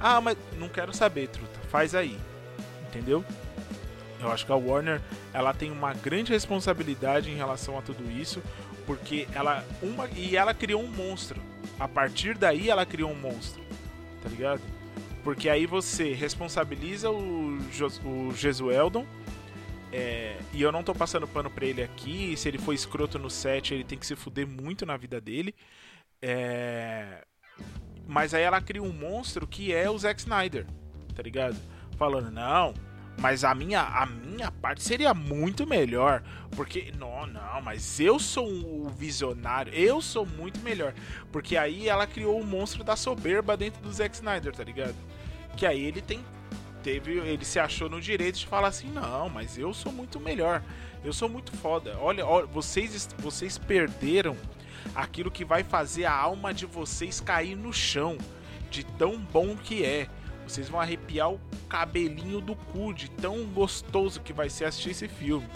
Ah, 0.00 0.20
mas 0.20 0.36
não 0.58 0.68
quero 0.68 0.92
saber, 0.94 1.28
truta, 1.28 1.58
faz 1.68 1.94
aí 1.94 2.18
entendeu? 2.96 3.24
Eu 4.20 4.32
acho 4.32 4.46
que 4.46 4.52
a 4.52 4.56
Warner 4.56 5.00
ela 5.32 5.52
tem 5.52 5.70
uma 5.70 5.92
grande 5.92 6.32
responsabilidade 6.32 7.30
em 7.30 7.36
relação 7.36 7.78
a 7.78 7.82
tudo 7.82 8.10
isso, 8.10 8.42
porque 8.86 9.28
ela 9.34 9.64
uma 9.82 10.08
e 10.16 10.36
ela 10.36 10.54
criou 10.54 10.82
um 10.82 10.88
monstro. 10.88 11.40
A 11.78 11.86
partir 11.86 12.36
daí 12.36 12.70
ela 12.70 12.86
criou 12.86 13.10
um 13.10 13.14
monstro, 13.14 13.62
tá 14.22 14.28
ligado? 14.28 14.62
Porque 15.22 15.48
aí 15.48 15.66
você 15.66 16.12
responsabiliza 16.12 17.10
o, 17.10 17.58
o 18.04 18.32
Jesueldon, 18.34 19.04
é, 19.92 20.38
e 20.52 20.62
eu 20.62 20.72
não 20.72 20.82
tô 20.82 20.94
passando 20.94 21.28
pano 21.28 21.50
pra 21.50 21.66
ele 21.66 21.82
aqui. 21.82 22.36
Se 22.36 22.48
ele 22.48 22.58
for 22.58 22.72
escroto 22.72 23.18
no 23.18 23.30
set, 23.30 23.74
ele 23.74 23.84
tem 23.84 23.98
que 23.98 24.06
se 24.06 24.16
fuder 24.16 24.46
muito 24.46 24.86
na 24.86 24.96
vida 24.96 25.20
dele. 25.20 25.54
É, 26.22 27.24
mas 28.06 28.34
aí 28.34 28.42
ela 28.42 28.60
cria 28.60 28.82
um 28.82 28.92
monstro 28.92 29.46
que 29.46 29.72
é 29.72 29.90
o 29.90 29.98
Zack 29.98 30.20
Snyder, 30.20 30.66
tá 31.14 31.22
ligado? 31.22 31.56
Falando, 31.98 32.30
não, 32.30 32.74
mas 33.18 33.44
a 33.44 33.54
minha, 33.54 33.80
a 33.80 34.04
minha 34.06 34.50
parte 34.50 34.82
seria 34.82 35.14
muito 35.14 35.66
melhor. 35.66 36.22
Porque, 36.54 36.92
não, 36.98 37.26
não, 37.26 37.62
mas 37.62 37.98
eu 37.98 38.18
sou 38.18 38.46
o 38.48 38.90
visionário. 38.90 39.72
Eu 39.72 40.02
sou 40.02 40.26
muito 40.26 40.60
melhor. 40.60 40.94
Porque 41.32 41.56
aí 41.56 41.88
ela 41.88 42.06
criou 42.06 42.40
o 42.40 42.46
monstro 42.46 42.84
da 42.84 42.94
soberba 42.94 43.56
dentro 43.56 43.82
do 43.82 43.92
Zack 43.92 44.14
Snyder, 44.14 44.54
tá 44.54 44.64
ligado? 44.64 44.94
Que 45.56 45.66
aí 45.66 45.82
ele 45.82 46.00
tem. 46.00 46.24
Teve, 46.82 47.18
ele 47.18 47.44
se 47.44 47.58
achou 47.58 47.88
no 47.88 48.00
direito 48.00 48.38
de 48.38 48.46
falar 48.46 48.68
assim: 48.68 48.90
não, 48.90 49.28
mas 49.28 49.58
eu 49.58 49.72
sou 49.74 49.90
muito 49.90 50.20
melhor. 50.20 50.62
Eu 51.04 51.12
sou 51.12 51.28
muito 51.28 51.52
foda. 51.56 51.96
Olha, 51.98 52.24
olha 52.26 52.46
vocês, 52.46 53.08
vocês 53.18 53.58
perderam 53.58 54.36
aquilo 54.94 55.30
que 55.30 55.44
vai 55.44 55.64
fazer 55.64 56.04
a 56.04 56.12
alma 56.12 56.54
de 56.54 56.66
vocês 56.66 57.20
cair 57.20 57.56
no 57.56 57.72
chão. 57.72 58.18
De 58.70 58.84
tão 58.84 59.18
bom 59.18 59.56
que 59.56 59.84
é. 59.84 60.08
Vocês 60.46 60.68
vão 60.68 60.80
arrepiar 60.80 61.32
o 61.32 61.40
cabelinho 61.68 62.40
do 62.40 62.54
cu 62.54 62.94
de 62.94 63.10
tão 63.10 63.44
gostoso 63.44 64.20
que 64.20 64.32
vai 64.32 64.48
ser 64.48 64.66
assistir 64.66 64.90
esse 64.90 65.08
filme. 65.08 65.46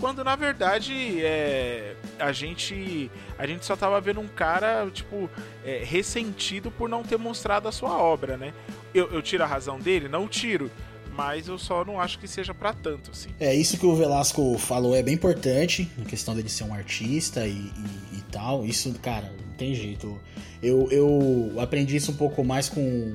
Quando 0.00 0.24
na 0.24 0.34
verdade 0.34 1.22
é, 1.22 1.94
a 2.18 2.32
gente 2.32 3.10
a 3.38 3.46
gente 3.46 3.64
só 3.64 3.76
tava 3.76 4.00
vendo 4.00 4.20
um 4.20 4.26
cara 4.26 4.88
tipo 4.90 5.30
é, 5.64 5.82
ressentido 5.84 6.70
por 6.70 6.88
não 6.88 7.02
ter 7.02 7.18
mostrado 7.18 7.68
a 7.68 7.72
sua 7.72 7.96
obra, 7.98 8.36
né? 8.36 8.52
Eu, 8.94 9.12
eu 9.12 9.22
tiro 9.22 9.44
a 9.44 9.46
razão 9.46 9.78
dele? 9.78 10.08
Não 10.08 10.26
tiro 10.26 10.70
mas 11.14 11.46
eu 11.46 11.58
só 11.58 11.84
não 11.84 12.00
acho 12.00 12.18
que 12.18 12.26
seja 12.26 12.54
para 12.54 12.72
tanto, 12.72 13.10
assim. 13.10 13.28
É, 13.38 13.54
isso 13.54 13.78
que 13.78 13.86
o 13.86 13.94
Velasco 13.94 14.56
falou 14.58 14.96
é 14.96 15.02
bem 15.02 15.14
importante, 15.14 15.88
a 16.00 16.04
questão 16.04 16.34
dele 16.34 16.48
ser 16.48 16.64
um 16.64 16.74
artista 16.74 17.46
e, 17.46 17.50
e, 17.50 18.16
e, 18.16 18.22
tal. 18.30 18.64
Isso, 18.64 18.92
cara, 19.00 19.30
não 19.46 19.54
tem 19.54 19.74
jeito. 19.74 20.18
Eu, 20.62 20.88
eu 20.90 21.60
aprendi 21.60 21.96
isso 21.96 22.12
um 22.12 22.16
pouco 22.16 22.42
mais 22.42 22.68
com 22.68 23.12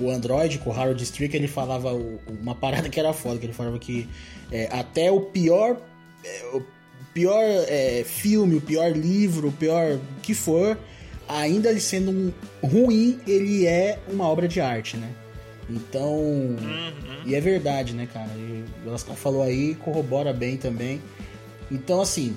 o 0.00 0.10
Android, 0.10 0.58
com 0.58 0.70
o 0.70 0.72
Harold 0.72 1.02
Strick, 1.02 1.36
ele 1.36 1.48
falava 1.48 1.92
uma 2.28 2.54
parada 2.54 2.88
que 2.88 2.98
era 2.98 3.12
foda, 3.12 3.38
que 3.38 3.46
ele 3.46 3.52
falava 3.52 3.78
que 3.78 4.08
é, 4.50 4.68
até 4.72 5.10
o 5.10 5.20
pior 5.20 5.76
é, 6.24 6.44
o 6.54 6.62
pior 7.12 7.42
é, 7.42 8.02
filme, 8.04 8.56
o 8.56 8.60
pior 8.60 8.90
livro, 8.90 9.48
o 9.48 9.52
pior 9.52 9.98
que 10.22 10.34
for, 10.34 10.76
ainda 11.28 11.70
ele 11.70 11.80
sendo 11.80 12.10
um 12.10 12.32
ruim, 12.66 13.20
ele 13.26 13.66
é 13.66 13.98
uma 14.08 14.26
obra 14.26 14.48
de 14.48 14.60
arte, 14.60 14.96
né? 14.96 15.10
Então, 15.70 16.12
uhum. 16.12 16.92
e 17.24 17.34
é 17.34 17.40
verdade, 17.40 17.94
né, 17.94 18.08
cara? 18.12 18.30
E 18.36 18.64
o 18.84 18.90
Lascar 18.90 19.14
falou 19.14 19.42
aí, 19.42 19.74
corrobora 19.76 20.32
bem 20.32 20.56
também. 20.56 21.00
Então, 21.70 22.00
assim, 22.00 22.36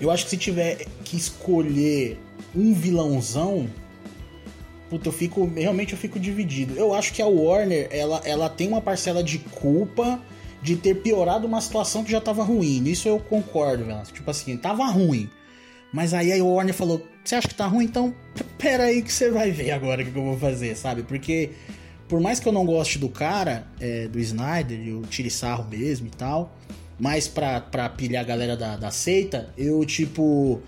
Eu 0.00 0.10
acho 0.10 0.24
que 0.24 0.30
se 0.30 0.36
tiver 0.38 0.86
que 1.04 1.16
escolher 1.16 2.18
um 2.54 2.72
vilãozão, 2.72 3.68
puta, 4.90 5.08
eu 5.08 5.12
fico. 5.12 5.50
Realmente 5.54 5.92
eu 5.92 5.98
fico 5.98 6.18
dividido. 6.18 6.74
Eu 6.76 6.92
acho 6.92 7.14
que 7.14 7.22
a 7.22 7.26
Warner, 7.26 7.88
ela, 7.92 8.20
ela 8.24 8.50
tem 8.50 8.66
uma 8.68 8.80
parcela 8.80 9.22
de 9.22 9.38
culpa 9.38 10.20
de 10.60 10.76
ter 10.76 10.96
piorado 10.96 11.46
uma 11.46 11.60
situação 11.60 12.04
que 12.04 12.10
já 12.10 12.20
tava 12.20 12.42
ruim. 12.42 12.80
Nisso 12.80 13.08
eu 13.08 13.18
concordo, 13.18 13.84
velho. 13.84 14.02
Tipo 14.12 14.30
assim, 14.30 14.56
tava 14.56 14.84
ruim. 14.86 15.30
Mas 15.92 16.12
aí 16.12 16.32
a 16.32 16.44
Warner 16.44 16.74
falou: 16.74 17.06
Você 17.24 17.36
acha 17.36 17.48
que 17.48 17.54
tá 17.54 17.66
ruim? 17.66 17.84
Então, 17.84 18.14
pera 18.58 18.84
aí 18.84 19.00
que 19.02 19.12
você 19.12 19.30
vai 19.30 19.50
ver 19.50 19.70
agora 19.70 20.02
o 20.02 20.04
que 20.04 20.16
eu 20.16 20.24
vou 20.24 20.38
fazer, 20.38 20.76
sabe? 20.76 21.02
Porque, 21.02 21.50
por 22.08 22.20
mais 22.20 22.40
que 22.40 22.48
eu 22.48 22.52
não 22.52 22.66
goste 22.66 22.98
do 22.98 23.08
cara, 23.08 23.66
é, 23.80 24.08
do 24.08 24.18
Snyder, 24.18 24.86
eu 24.86 25.02
tire 25.02 25.30
sarro 25.30 25.66
mesmo 25.68 26.08
e 26.08 26.10
tal, 26.10 26.54
mas 26.98 27.26
pra, 27.26 27.60
pra 27.60 27.88
pilhar 27.88 28.22
a 28.22 28.26
galera 28.26 28.56
da, 28.56 28.76
da 28.76 28.90
seita, 28.90 29.52
eu, 29.56 29.84
tipo 29.84 30.60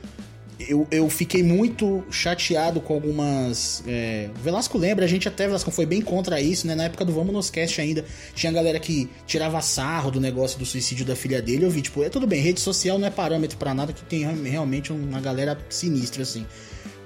eu, 0.68 0.86
eu 0.90 1.08
fiquei 1.08 1.42
muito 1.42 2.04
chateado 2.10 2.80
com 2.80 2.94
algumas. 2.94 3.82
É... 3.86 4.28
Velasco 4.42 4.78
lembra, 4.78 5.04
a 5.04 5.08
gente 5.08 5.28
até, 5.28 5.46
Velasco, 5.46 5.70
foi 5.70 5.86
bem 5.86 6.00
contra 6.00 6.40
isso, 6.40 6.66
né? 6.66 6.74
Na 6.74 6.84
época 6.84 7.04
do 7.04 7.12
Vamos 7.12 7.32
Nos 7.32 7.50
Cast 7.50 7.80
ainda. 7.80 8.04
Tinha 8.34 8.52
galera 8.52 8.78
que 8.78 9.08
tirava 9.26 9.60
sarro 9.60 10.10
do 10.10 10.20
negócio 10.20 10.58
do 10.58 10.66
suicídio 10.66 11.04
da 11.04 11.16
filha 11.16 11.40
dele. 11.40 11.64
Eu 11.64 11.70
vi, 11.70 11.82
tipo, 11.82 12.02
é 12.02 12.08
tudo 12.08 12.26
bem, 12.26 12.40
rede 12.40 12.60
social 12.60 12.98
não 12.98 13.06
é 13.06 13.10
parâmetro 13.10 13.56
para 13.56 13.74
nada, 13.74 13.92
que 13.92 14.02
tem 14.04 14.24
realmente 14.44 14.92
uma 14.92 15.20
galera 15.20 15.58
sinistra, 15.68 16.22
assim. 16.22 16.46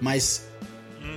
Mas. 0.01 0.45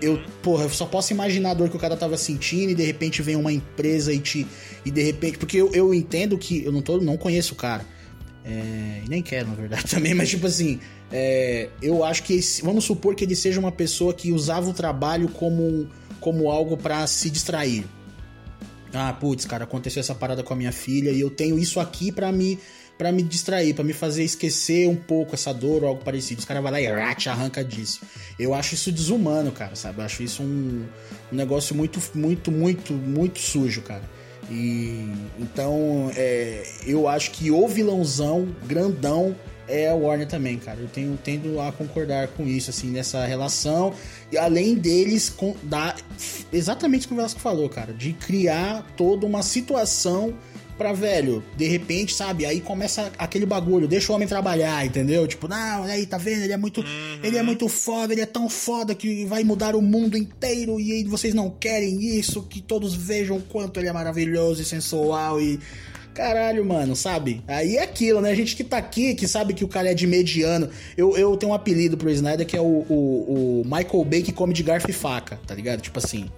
Eu, 0.02 0.22
porra, 0.44 0.64
eu 0.64 0.70
só 0.70 0.86
posso 0.86 1.12
imaginar 1.12 1.52
a 1.52 1.54
dor 1.56 1.68
que 1.68 1.76
o 1.76 1.80
cara 1.80 1.98
tava 1.98 2.16
sentindo 2.16 2.72
e 2.72 2.76
de 2.76 2.84
repente 2.84 3.22
vem 3.22 3.36
uma 3.36 3.52
empresa 3.52 4.14
e 4.14 4.20
te. 4.20 4.48
E 4.86 4.92
de 4.92 5.02
repente. 5.02 5.38
Porque 5.38 5.58
eu, 5.58 5.72
eu 5.74 5.94
entendo 5.94 6.38
que. 6.38 6.64
Eu 6.64 6.72
não, 6.72 6.82
tô, 6.82 7.00
não 7.00 7.18
conheço 7.18 7.54
o 7.54 7.58
cara. 7.58 7.86
É, 8.46 9.02
nem 9.08 9.22
quero, 9.22 9.50
na 9.50 9.56
verdade, 9.56 9.86
também, 9.90 10.14
mas 10.14 10.30
tipo 10.30 10.48
assim, 10.48 10.80
é, 11.12 11.70
eu 11.82 12.04
acho 12.04 12.24
que. 12.24 12.40
Vamos 12.64 12.86
supor 12.86 13.16
que 13.16 13.24
ele 13.24 13.36
seja 13.36 13.60
uma 13.60 13.72
pessoa 13.72 14.14
que 14.14 14.32
usava 14.32 14.70
o 14.70 14.74
trabalho 14.74 15.28
como, 15.30 15.88
como 16.20 16.50
algo 16.50 16.78
para 16.78 17.06
se 17.08 17.30
distrair. 17.30 17.86
Ah, 18.94 19.14
putz, 19.14 19.46
cara, 19.46 19.64
aconteceu 19.64 20.00
essa 20.00 20.16
parada 20.16 20.44
com 20.44 20.54
a 20.54 20.56
minha 20.56 20.72
filha 20.72 21.12
e 21.12 21.20
eu 21.20 21.30
tenho 21.30 21.60
isso 21.60 21.80
aqui 21.80 22.12
para 22.12 22.32
me 22.32 22.60
para 22.98 23.14
me 23.14 23.24
distrair, 23.24 23.74
para 23.74 23.86
me 23.86 23.94
fazer 23.94 24.26
esquecer 24.26 24.86
um 24.86 24.96
pouco 24.96 25.34
essa 25.34 25.54
dor 25.54 25.84
ou 25.84 25.90
algo 25.90 26.04
parecido. 26.04 26.40
Os 26.40 26.46
caras 26.46 26.62
vai 26.62 26.70
lá 26.70 26.82
e 26.82 26.86
rat, 26.86 27.28
arranca 27.28 27.64
disso. 27.64 28.02
Eu 28.38 28.54
acho 28.54 28.74
isso 28.74 28.92
desumano, 28.92 29.54
cara, 29.54 29.74
sabe? 29.74 30.00
Eu 30.02 30.06
acho 30.06 30.22
isso 30.22 30.44
um, 30.44 30.86
um 31.32 31.36
negócio 31.36 31.74
muito, 31.74 31.98
muito, 32.14 32.52
muito, 32.52 32.92
muito 32.92 33.40
sujo, 33.40 33.82
cara. 33.84 34.04
E 34.52 35.10
então 35.40 36.12
é, 36.14 36.62
eu 36.86 37.08
acho 37.08 37.32
que 37.32 37.50
o 37.50 37.66
vilãozão 37.70 38.54
grandão 38.68 39.34
é 39.70 39.90
a 39.90 39.96
Warner 39.96 40.28
também, 40.28 40.58
cara. 40.58 40.80
Eu 40.80 40.88
tenho 40.88 41.18
tendo 41.24 41.60
a 41.62 41.72
concordar 41.72 42.28
com 42.30 42.46
isso, 42.46 42.70
assim, 42.70 42.90
nessa 42.90 43.26
relação. 43.26 43.94
E 44.32 44.38
além 44.38 44.76
deles, 44.76 45.30
com, 45.30 45.56
dar 45.64 45.96
exatamente 46.52 47.06
o 47.06 47.08
que 47.08 47.14
o 47.14 47.18
Velasco 47.18 47.40
falou, 47.40 47.70
cara, 47.70 47.94
de 47.94 48.14
criar 48.14 48.86
toda 48.98 49.26
uma 49.26 49.44
situação 49.44 50.34
pra, 50.80 50.94
velho, 50.94 51.44
de 51.58 51.68
repente, 51.68 52.14
sabe? 52.14 52.46
Aí 52.46 52.62
começa 52.62 53.12
aquele 53.18 53.46
bagulho, 53.46 53.86
deixa 53.86 54.14
o 54.14 54.16
homem 54.16 54.26
trabalhar, 54.26 54.86
entendeu? 54.86 55.28
Tipo, 55.28 55.46
não, 55.50 55.84
aí, 55.84 56.06
tá 56.06 56.18
vendo? 56.18 56.44
Ele 56.44 56.54
é 56.54 56.58
muito. 56.58 56.80
Uhum. 56.80 57.20
Ele 57.22 57.38
é 57.38 57.44
muito 57.44 57.68
foda, 57.68 58.14
ele 58.14 58.22
é 58.22 58.26
tão 58.26 58.50
foda 58.50 58.96
que 58.96 59.26
vai 59.26 59.44
mudar 59.44 59.76
o 59.76 59.82
mundo 59.82 60.18
inteiro 60.18 60.80
e 60.80 60.94
aí 60.94 61.04
vocês 61.04 61.34
não 61.34 61.50
querem 61.50 62.18
isso, 62.18 62.42
que 62.44 62.62
todos 62.62 62.94
vejam 62.96 63.38
o 63.38 63.42
quanto 63.42 63.78
ele 63.78 63.90
é 63.90 63.94
maravilhoso 63.94 64.62
e 64.62 64.66
sensual 64.66 65.40
e. 65.42 65.60
Caralho, 66.14 66.66
mano, 66.66 66.96
sabe? 66.96 67.42
Aí 67.48 67.78
é 67.78 67.84
aquilo, 67.84 68.20
né? 68.20 68.32
A 68.32 68.36
gente 68.36 68.56
que 68.56 68.64
tá 68.64 68.78
aqui, 68.78 69.16
que 69.16 69.28
sabe 69.28 69.54
que 69.54 69.64
o 69.64 69.68
cara 69.68 69.92
é 69.92 69.94
de 69.94 70.06
mediano. 70.06 70.70
Eu, 70.98 71.16
eu 71.16 71.38
tenho 71.38 71.52
um 71.52 71.56
apelido 71.56 71.98
pro 71.98 72.10
Snyder 72.10 72.46
que 72.46 72.58
é 72.58 72.62
o, 72.62 72.86
o, 72.90 73.62
o 73.62 73.64
Michael 73.64 74.04
Bay 74.04 74.22
que 74.22 74.34
come 74.34 74.54
de 74.54 74.64
garfo 74.64 74.90
e 74.90 74.94
faca, 74.94 75.40
tá 75.48 75.56
ligado? 75.56 75.82
Tipo 75.82 76.00
assim. 76.00 76.30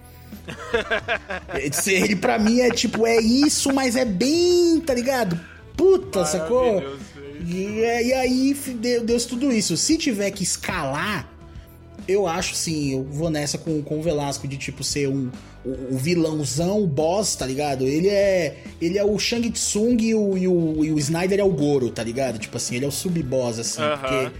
Ele 1.86 2.16
pra 2.16 2.38
mim 2.38 2.60
é 2.60 2.70
tipo, 2.70 3.06
é 3.06 3.20
isso, 3.20 3.72
mas 3.72 3.96
é 3.96 4.04
bem, 4.04 4.80
tá 4.80 4.94
ligado? 4.94 5.38
Puta, 5.76 6.24
sacou? 6.24 6.82
E, 7.44 7.80
é, 7.82 8.04
e 8.04 8.12
aí 8.12 8.54
deu, 8.54 9.04
deu 9.04 9.26
tudo 9.26 9.52
isso. 9.52 9.76
Se 9.76 9.96
tiver 9.96 10.30
que 10.30 10.42
escalar, 10.42 11.28
eu 12.08 12.26
acho 12.26 12.54
sim, 12.54 12.92
eu 12.92 13.02
vou 13.04 13.30
nessa 13.30 13.58
com, 13.58 13.82
com 13.82 13.98
o 13.98 14.02
Velasco 14.02 14.46
de 14.46 14.56
tipo 14.56 14.82
ser 14.82 15.08
um 15.08 15.30
o 15.64 15.96
vilãozão, 15.96 16.82
o 16.82 16.86
boss, 16.88 17.36
tá 17.36 17.46
ligado? 17.46 17.86
Ele 17.86 18.08
é 18.08 18.64
ele 18.80 18.98
é 18.98 19.04
o 19.04 19.16
Shang 19.18 19.48
Tsung 19.50 19.96
e 20.02 20.14
o, 20.14 20.36
e 20.36 20.48
o, 20.48 20.84
e 20.84 20.90
o 20.90 20.98
Snyder 20.98 21.38
é 21.38 21.44
o 21.44 21.50
Goro, 21.50 21.90
tá 21.90 22.02
ligado? 22.02 22.38
Tipo 22.38 22.56
assim, 22.56 22.76
ele 22.76 22.84
é 22.84 22.88
o 22.88 22.92
sub-boss, 22.92 23.60
assim, 23.60 23.80
uh 23.80 23.84
-huh. 23.84 23.98
porque 23.98 24.30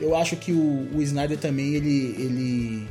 eu 0.00 0.16
acho 0.16 0.36
que 0.36 0.52
o, 0.52 0.88
o 0.94 1.02
Snyder 1.02 1.36
também, 1.36 1.74
ele, 1.74 2.16
ele 2.18 2.88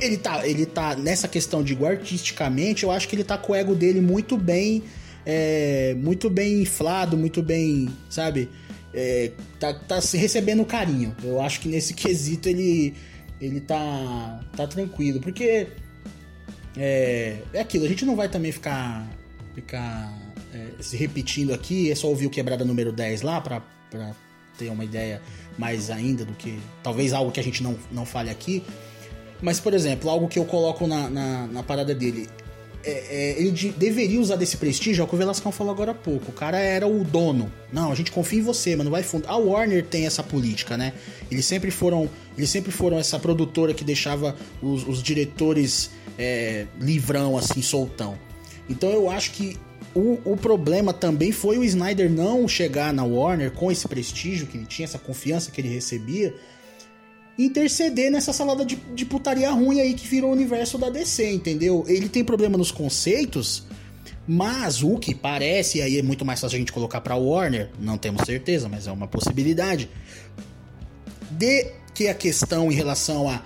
ele 0.00 0.16
tá, 0.16 0.46
ele 0.46 0.66
tá 0.66 0.96
nessa 0.96 1.28
questão 1.28 1.62
de 1.62 1.76
artisticamente, 1.84 2.84
eu 2.84 2.90
acho 2.90 3.08
que 3.08 3.16
ele 3.16 3.24
tá 3.24 3.36
com 3.36 3.52
o 3.52 3.56
ego 3.56 3.74
dele 3.74 4.00
muito 4.00 4.36
bem, 4.36 4.82
é, 5.26 5.94
muito 5.98 6.30
bem 6.30 6.62
inflado, 6.62 7.16
muito 7.16 7.42
bem, 7.42 7.88
sabe? 8.08 8.48
É, 8.92 9.32
tá, 9.58 9.74
tá 9.74 9.96
recebendo 9.96 10.64
carinho. 10.64 11.14
Eu 11.22 11.40
acho 11.40 11.60
que 11.60 11.68
nesse 11.68 11.92
quesito 11.94 12.48
ele, 12.48 12.94
ele 13.40 13.60
tá, 13.60 14.40
tá 14.56 14.66
tranquilo, 14.66 15.20
porque 15.20 15.68
é, 16.76 17.38
é 17.52 17.60
aquilo, 17.60 17.84
a 17.84 17.88
gente 17.88 18.04
não 18.04 18.16
vai 18.16 18.28
também 18.28 18.52
ficar, 18.52 19.06
ficar 19.54 20.12
é, 20.52 20.82
se 20.82 20.96
repetindo 20.96 21.52
aqui, 21.52 21.90
é 21.90 21.94
só 21.94 22.08
ouvir 22.08 22.26
o 22.26 22.30
Quebrada 22.30 22.64
número 22.64 22.92
10 22.92 23.22
lá 23.22 23.40
pra, 23.40 23.62
pra 23.90 24.14
ter 24.58 24.70
uma 24.70 24.84
ideia 24.84 25.20
mais 25.58 25.90
ainda 25.90 26.24
do 26.24 26.32
que. 26.32 26.58
Talvez 26.82 27.12
algo 27.12 27.30
que 27.30 27.40
a 27.40 27.42
gente 27.42 27.62
não, 27.62 27.76
não 27.90 28.06
fale 28.06 28.30
aqui. 28.30 28.62
Mas, 29.42 29.60
por 29.60 29.74
exemplo, 29.74 30.08
algo 30.08 30.28
que 30.28 30.38
eu 30.38 30.44
coloco 30.44 30.86
na, 30.86 31.10
na, 31.10 31.46
na 31.46 31.62
parada 31.62 31.94
dele. 31.94 32.28
É, 32.86 32.90
é, 32.90 33.34
ele 33.38 33.50
de, 33.50 33.70
deveria 33.70 34.20
usar 34.20 34.36
desse 34.36 34.58
prestígio, 34.58 35.00
é 35.00 35.04
o 35.04 35.08
que 35.08 35.14
o 35.14 35.18
Velascão 35.18 35.50
falou 35.50 35.72
agora 35.72 35.92
há 35.92 35.94
pouco. 35.94 36.30
O 36.30 36.34
cara 36.34 36.58
era 36.58 36.86
o 36.86 37.02
dono. 37.02 37.50
Não, 37.72 37.90
a 37.90 37.94
gente 37.94 38.12
confia 38.12 38.38
em 38.38 38.42
você, 38.42 38.76
mas 38.76 38.84
não 38.84 38.92
vai 38.92 39.02
fundar. 39.02 39.30
A 39.30 39.36
Warner 39.36 39.84
tem 39.84 40.06
essa 40.06 40.22
política, 40.22 40.76
né? 40.76 40.92
Eles 41.30 41.46
sempre 41.46 41.70
foram, 41.70 42.10
eles 42.36 42.50
sempre 42.50 42.70
foram 42.70 42.98
essa 42.98 43.18
produtora 43.18 43.72
que 43.72 43.84
deixava 43.84 44.36
os, 44.60 44.86
os 44.86 45.02
diretores 45.02 45.90
é, 46.18 46.66
livrão, 46.78 47.38
assim, 47.38 47.62
soltão. 47.62 48.18
Então 48.68 48.90
eu 48.90 49.10
acho 49.10 49.30
que 49.32 49.56
o, 49.94 50.18
o 50.24 50.36
problema 50.36 50.92
também 50.92 51.32
foi 51.32 51.56
o 51.56 51.64
Snyder 51.64 52.10
não 52.10 52.46
chegar 52.48 52.92
na 52.92 53.04
Warner 53.04 53.50
com 53.52 53.70
esse 53.70 53.86
prestígio 53.86 54.46
que 54.46 54.56
ele 54.56 54.66
tinha, 54.66 54.84
essa 54.84 54.98
confiança 54.98 55.50
que 55.50 55.60
ele 55.60 55.68
recebia 55.68 56.34
interceder 57.38 58.10
nessa 58.10 58.32
salada 58.32 58.64
de, 58.64 58.76
de 58.76 59.04
putaria 59.04 59.50
ruim 59.50 59.80
aí 59.80 59.94
que 59.94 60.06
virou 60.06 60.30
o 60.30 60.32
universo 60.32 60.78
da 60.78 60.88
DC, 60.88 61.32
entendeu? 61.32 61.84
Ele 61.88 62.08
tem 62.08 62.24
problema 62.24 62.56
nos 62.56 62.70
conceitos, 62.70 63.64
mas 64.26 64.82
o 64.82 64.96
que 64.98 65.14
parece, 65.14 65.78
e 65.78 65.82
aí 65.82 65.98
é 65.98 66.02
muito 66.02 66.24
mais 66.24 66.40
fácil 66.40 66.56
a 66.56 66.58
gente 66.58 66.72
colocar 66.72 67.00
pra 67.00 67.16
Warner, 67.16 67.70
não 67.78 67.98
temos 67.98 68.22
certeza, 68.24 68.68
mas 68.68 68.86
é 68.86 68.92
uma 68.92 69.08
possibilidade, 69.08 69.90
de 71.30 71.72
que 71.92 72.08
a 72.08 72.14
questão 72.14 72.70
em 72.70 72.74
relação 72.74 73.28
a 73.28 73.42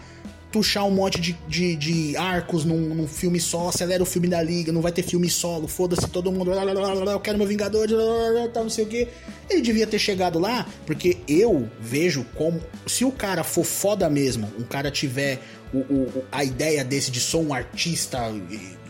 tuchar 0.51 0.85
um 0.85 0.91
monte 0.91 1.21
de, 1.21 1.33
de, 1.47 1.77
de 1.77 2.17
arcos 2.17 2.65
num, 2.65 2.95
num, 2.95 3.07
filme 3.07 3.39
só, 3.39 3.69
acelera 3.69 4.03
o 4.03 4.07
filme 4.07 4.29
da 4.29 4.43
liga, 4.43 4.73
não 4.73 4.81
vai 4.81 4.93
ter 4.93 5.03
filme 5.03 5.29
solo, 5.29 5.69
foda-se 5.69 6.09
todo 6.09 6.33
mundo, 6.33 6.53
eu 6.53 7.21
quero 7.21 7.37
meu 7.37 7.47
Vingador, 7.47 7.89
tal, 8.53 8.65
não 8.65 8.71
sei 8.71 8.85
o 8.85 8.87
que. 8.87 9.09
Ele 9.49 9.61
devia 9.61 9.87
ter 9.87 9.99
chegado 9.99 10.39
lá, 10.39 10.67
porque 10.87 11.19
eu 11.27 11.69
vejo 11.81 12.25
como. 12.35 12.61
Se 12.87 13.05
o 13.05 13.13
cara 13.13 13.45
for 13.45 13.65
foda 13.65 14.09
mesmo, 14.09 14.51
um 14.59 14.65
cara 14.65 14.91
tiver 14.91 15.41
o, 15.73 15.79
o, 15.79 16.25
a 16.31 16.45
ideia 16.45 16.85
desse 16.85 17.11
de 17.11 17.21
sou 17.21 17.43
um 17.43 17.53
artista 17.53 18.19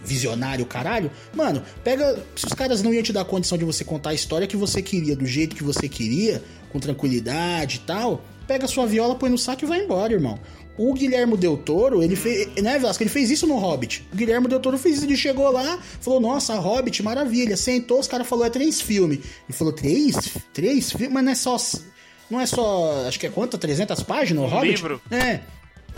visionário, 0.05 0.65
caralho, 0.65 1.11
mano, 1.35 1.62
pega. 1.85 2.19
Se 2.35 2.47
os 2.47 2.53
caras 2.53 2.83
não 2.83 2.93
iam 2.93 3.03
te 3.03 3.12
dar 3.12 3.25
condição 3.25 3.59
de 3.59 3.65
você 3.65 3.85
contar 3.85 4.11
a 4.11 4.15
história 4.15 4.47
que 4.47 4.57
você 4.57 4.81
queria, 4.81 5.15
do 5.15 5.27
jeito 5.27 5.55
que 5.55 5.62
você 5.62 5.88
queria, 5.88 6.43
com 6.71 6.79
tranquilidade 6.79 7.77
e 7.77 7.87
tal, 7.87 8.25
pega 8.47 8.67
sua 8.67 8.87
viola, 8.87 9.15
põe 9.15 9.31
no 9.31 9.38
saco 9.38 9.65
e 9.65 9.69
vai 9.69 9.85
embora, 9.85 10.12
irmão. 10.12 10.38
O 10.78 10.94
Guilherme 10.94 11.37
Del 11.37 11.56
Toro, 11.56 12.02
ele 12.02 12.14
fez. 12.14 12.54
Né, 12.62 12.78
Vasco? 12.78 13.02
Ele 13.02 13.11
fez 13.11 13.30
isso 13.30 13.47
no 13.47 13.56
Hobbit. 13.56 14.06
O 14.12 14.16
Guilherme 14.16 14.47
Del 14.47 14.61
Toro 14.61 14.78
fez 14.78 14.97
isso. 14.97 15.04
Ele 15.04 15.16
chegou 15.16 15.50
lá, 15.50 15.78
falou: 16.00 16.20
Nossa, 16.20 16.54
Hobbit, 16.54 17.02
maravilha. 17.02 17.56
Sentou, 17.56 17.99
os 17.99 18.06
caras 18.06 18.26
falaram: 18.26 18.47
É 18.47 18.50
três 18.50 18.80
filmes. 18.80 19.18
Ele 19.18 19.58
falou: 19.58 19.73
Três? 19.73 20.14
Três 20.54 20.92
filmes? 20.92 21.12
Mas 21.12 21.25
não 21.25 21.32
é 21.32 21.35
só. 21.35 21.56
Não 22.30 22.40
é 22.40 22.47
só. 22.47 23.06
Acho 23.08 23.18
que 23.18 23.26
é 23.26 23.30
quanto? 23.30 23.58
300 23.58 24.02
páginas? 24.04 24.44
O 24.44 24.47
um 24.47 24.50
Hobbit? 24.50 24.70
livro. 24.70 25.02
É. 25.11 25.40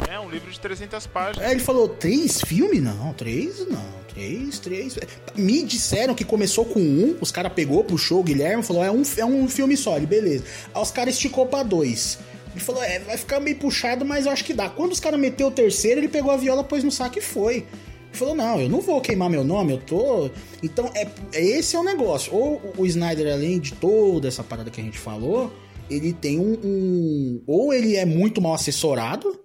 É, 0.09 0.19
um 0.19 0.31
livro 0.31 0.51
de 0.51 0.59
300 0.59 1.07
páginas. 1.09 1.47
Aí 1.47 1.53
ele 1.53 1.61
falou: 1.61 1.89
Três 1.89 2.41
filmes? 2.41 2.83
Não, 2.83 3.13
três 3.13 3.67
não. 3.69 4.01
Três, 4.15 4.59
três. 4.59 4.99
Me 5.37 5.63
disseram 5.63 6.15
que 6.15 6.25
começou 6.25 6.65
com 6.65 6.81
um, 6.81 7.17
os 7.21 7.31
caras 7.31 7.53
pegou, 7.53 7.85
puxou 7.85 8.21
o 8.21 8.23
Guilherme, 8.23 8.63
falou: 8.63 8.83
é 8.83 8.91
um, 8.91 9.03
é 9.17 9.25
um 9.25 9.49
filme 9.49 9.77
só, 9.77 9.97
ele, 9.97 10.07
beleza. 10.07 10.45
Aí 10.75 10.83
os 10.83 10.91
caras 10.91 11.15
esticou 11.15 11.47
pra 11.47 11.63
dois. 11.63 12.19
Ele 12.53 12.61
falou, 12.61 12.83
é, 12.83 12.99
vai 12.99 13.17
ficar 13.17 13.41
meio 13.41 13.57
puxado, 13.57 14.05
mas 14.05 14.27
eu 14.27 14.33
acho 14.33 14.45
que 14.45 14.53
dá. 14.53 14.69
Quando 14.69 14.93
os 14.93 15.01
caras 15.01 15.21
meteu 15.21 15.49
o 15.49 15.51
terceiro, 15.51 16.01
ele 16.01 16.09
pegou 16.09 16.31
a 16.33 16.37
viola, 16.37 16.65
pôs 16.65 16.83
no 16.83 16.91
saco 16.91 17.19
e 17.19 17.23
foi. 17.23 17.57
Ele 17.57 17.67
falou, 18.13 18.35
não, 18.35 18.61
eu 18.61 18.69
não 18.69 18.81
vou 18.81 19.01
queimar 19.01 19.31
meu 19.31 19.45
nome, 19.45 19.73
eu 19.75 19.79
tô... 19.79 20.31
Então, 20.63 20.91
é, 20.95 21.09
esse 21.33 21.77
é 21.77 21.79
o 21.79 21.85
negócio. 21.85 22.35
Ou 22.35 22.61
o 22.77 22.85
Snyder, 22.87 23.33
além 23.33 23.61
de 23.61 23.73
toda 23.75 24.27
essa 24.27 24.43
parada 24.43 24.71
que 24.71 24.81
a 24.81 24.85
gente 24.85 24.99
falou, 24.99 25.53
ele 25.89 26.13
tem 26.13 26.39
um, 26.39 26.59
um, 26.65 27.43
Ou 27.47 27.73
ele 27.73 27.97
é 27.97 28.05
muito 28.05 28.41
mal 28.41 28.55
assessorado, 28.55 29.39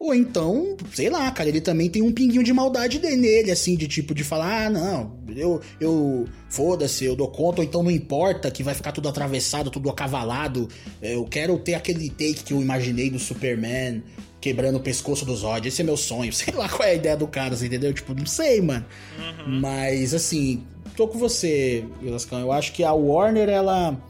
ou 0.00 0.14
então, 0.14 0.78
sei 0.94 1.10
lá, 1.10 1.30
cara, 1.30 1.50
ele 1.50 1.60
também 1.60 1.90
tem 1.90 2.00
um 2.00 2.10
pinguinho 2.10 2.42
de 2.42 2.54
maldade 2.54 2.98
nele, 2.98 3.50
assim, 3.50 3.76
de 3.76 3.86
tipo, 3.86 4.14
de 4.14 4.24
falar, 4.24 4.64
ah, 4.64 4.70
não, 4.70 5.18
eu, 5.36 5.60
eu 5.78 6.26
foda-se, 6.48 7.04
eu 7.04 7.14
dou 7.14 7.28
conta, 7.28 7.60
ou 7.60 7.64
então 7.66 7.82
não 7.82 7.90
importa 7.90 8.50
que 8.50 8.62
vai 8.62 8.72
ficar 8.72 8.92
tudo 8.92 9.10
atravessado, 9.10 9.70
tudo 9.70 9.90
acavalado, 9.90 10.70
eu 11.02 11.26
quero 11.26 11.58
ter 11.58 11.74
aquele 11.74 12.08
take 12.08 12.42
que 12.42 12.54
eu 12.54 12.62
imaginei 12.62 13.10
do 13.10 13.18
Superman 13.18 14.02
quebrando 14.40 14.76
o 14.76 14.80
pescoço 14.80 15.26
dos 15.26 15.40
Zod, 15.40 15.68
esse 15.68 15.82
é 15.82 15.84
meu 15.84 15.98
sonho, 15.98 16.32
sei 16.32 16.54
lá 16.54 16.66
qual 16.66 16.88
é 16.88 16.92
a 16.92 16.94
ideia 16.94 17.14
do 17.14 17.28
cara, 17.28 17.54
você 17.54 17.66
entendeu? 17.66 17.92
Tipo, 17.92 18.14
não 18.14 18.24
sei, 18.24 18.62
mano. 18.62 18.86
Uhum. 19.18 19.60
Mas, 19.60 20.14
assim, 20.14 20.62
tô 20.96 21.08
com 21.08 21.18
você, 21.18 21.84
Velascão, 22.00 22.40
eu 22.40 22.50
acho 22.50 22.72
que 22.72 22.82
a 22.82 22.94
Warner, 22.94 23.50
ela 23.50 24.00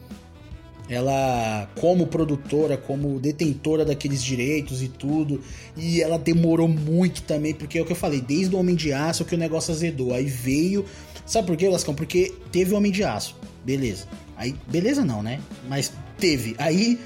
ela 0.93 1.69
como 1.79 2.07
produtora, 2.07 2.77
como 2.77 3.19
detentora 3.19 3.85
daqueles 3.85 4.23
direitos 4.23 4.81
e 4.81 4.87
tudo, 4.87 5.41
e 5.77 6.01
ela 6.01 6.17
demorou 6.17 6.67
muito 6.67 7.23
também, 7.23 7.53
porque 7.53 7.77
é 7.77 7.81
o 7.81 7.85
que 7.85 7.91
eu 7.91 7.97
falei, 7.97 8.21
desde 8.21 8.55
o 8.55 8.59
Homem 8.59 8.75
de 8.75 8.91
Aço 8.91 9.25
que 9.25 9.35
o 9.35 9.37
negócio 9.37 9.73
azedou, 9.73 10.13
aí 10.13 10.25
veio, 10.25 10.85
sabe 11.25 11.47
por 11.47 11.57
quê, 11.57 11.69
Lascão? 11.69 11.95
Porque 11.95 12.33
teve 12.51 12.73
o 12.73 12.77
Homem 12.77 12.91
de 12.91 13.03
Aço, 13.03 13.35
beleza, 13.63 14.07
aí, 14.35 14.55
beleza 14.67 15.05
não, 15.05 15.23
né, 15.23 15.39
mas 15.67 15.93
teve, 16.17 16.55
aí 16.57 16.99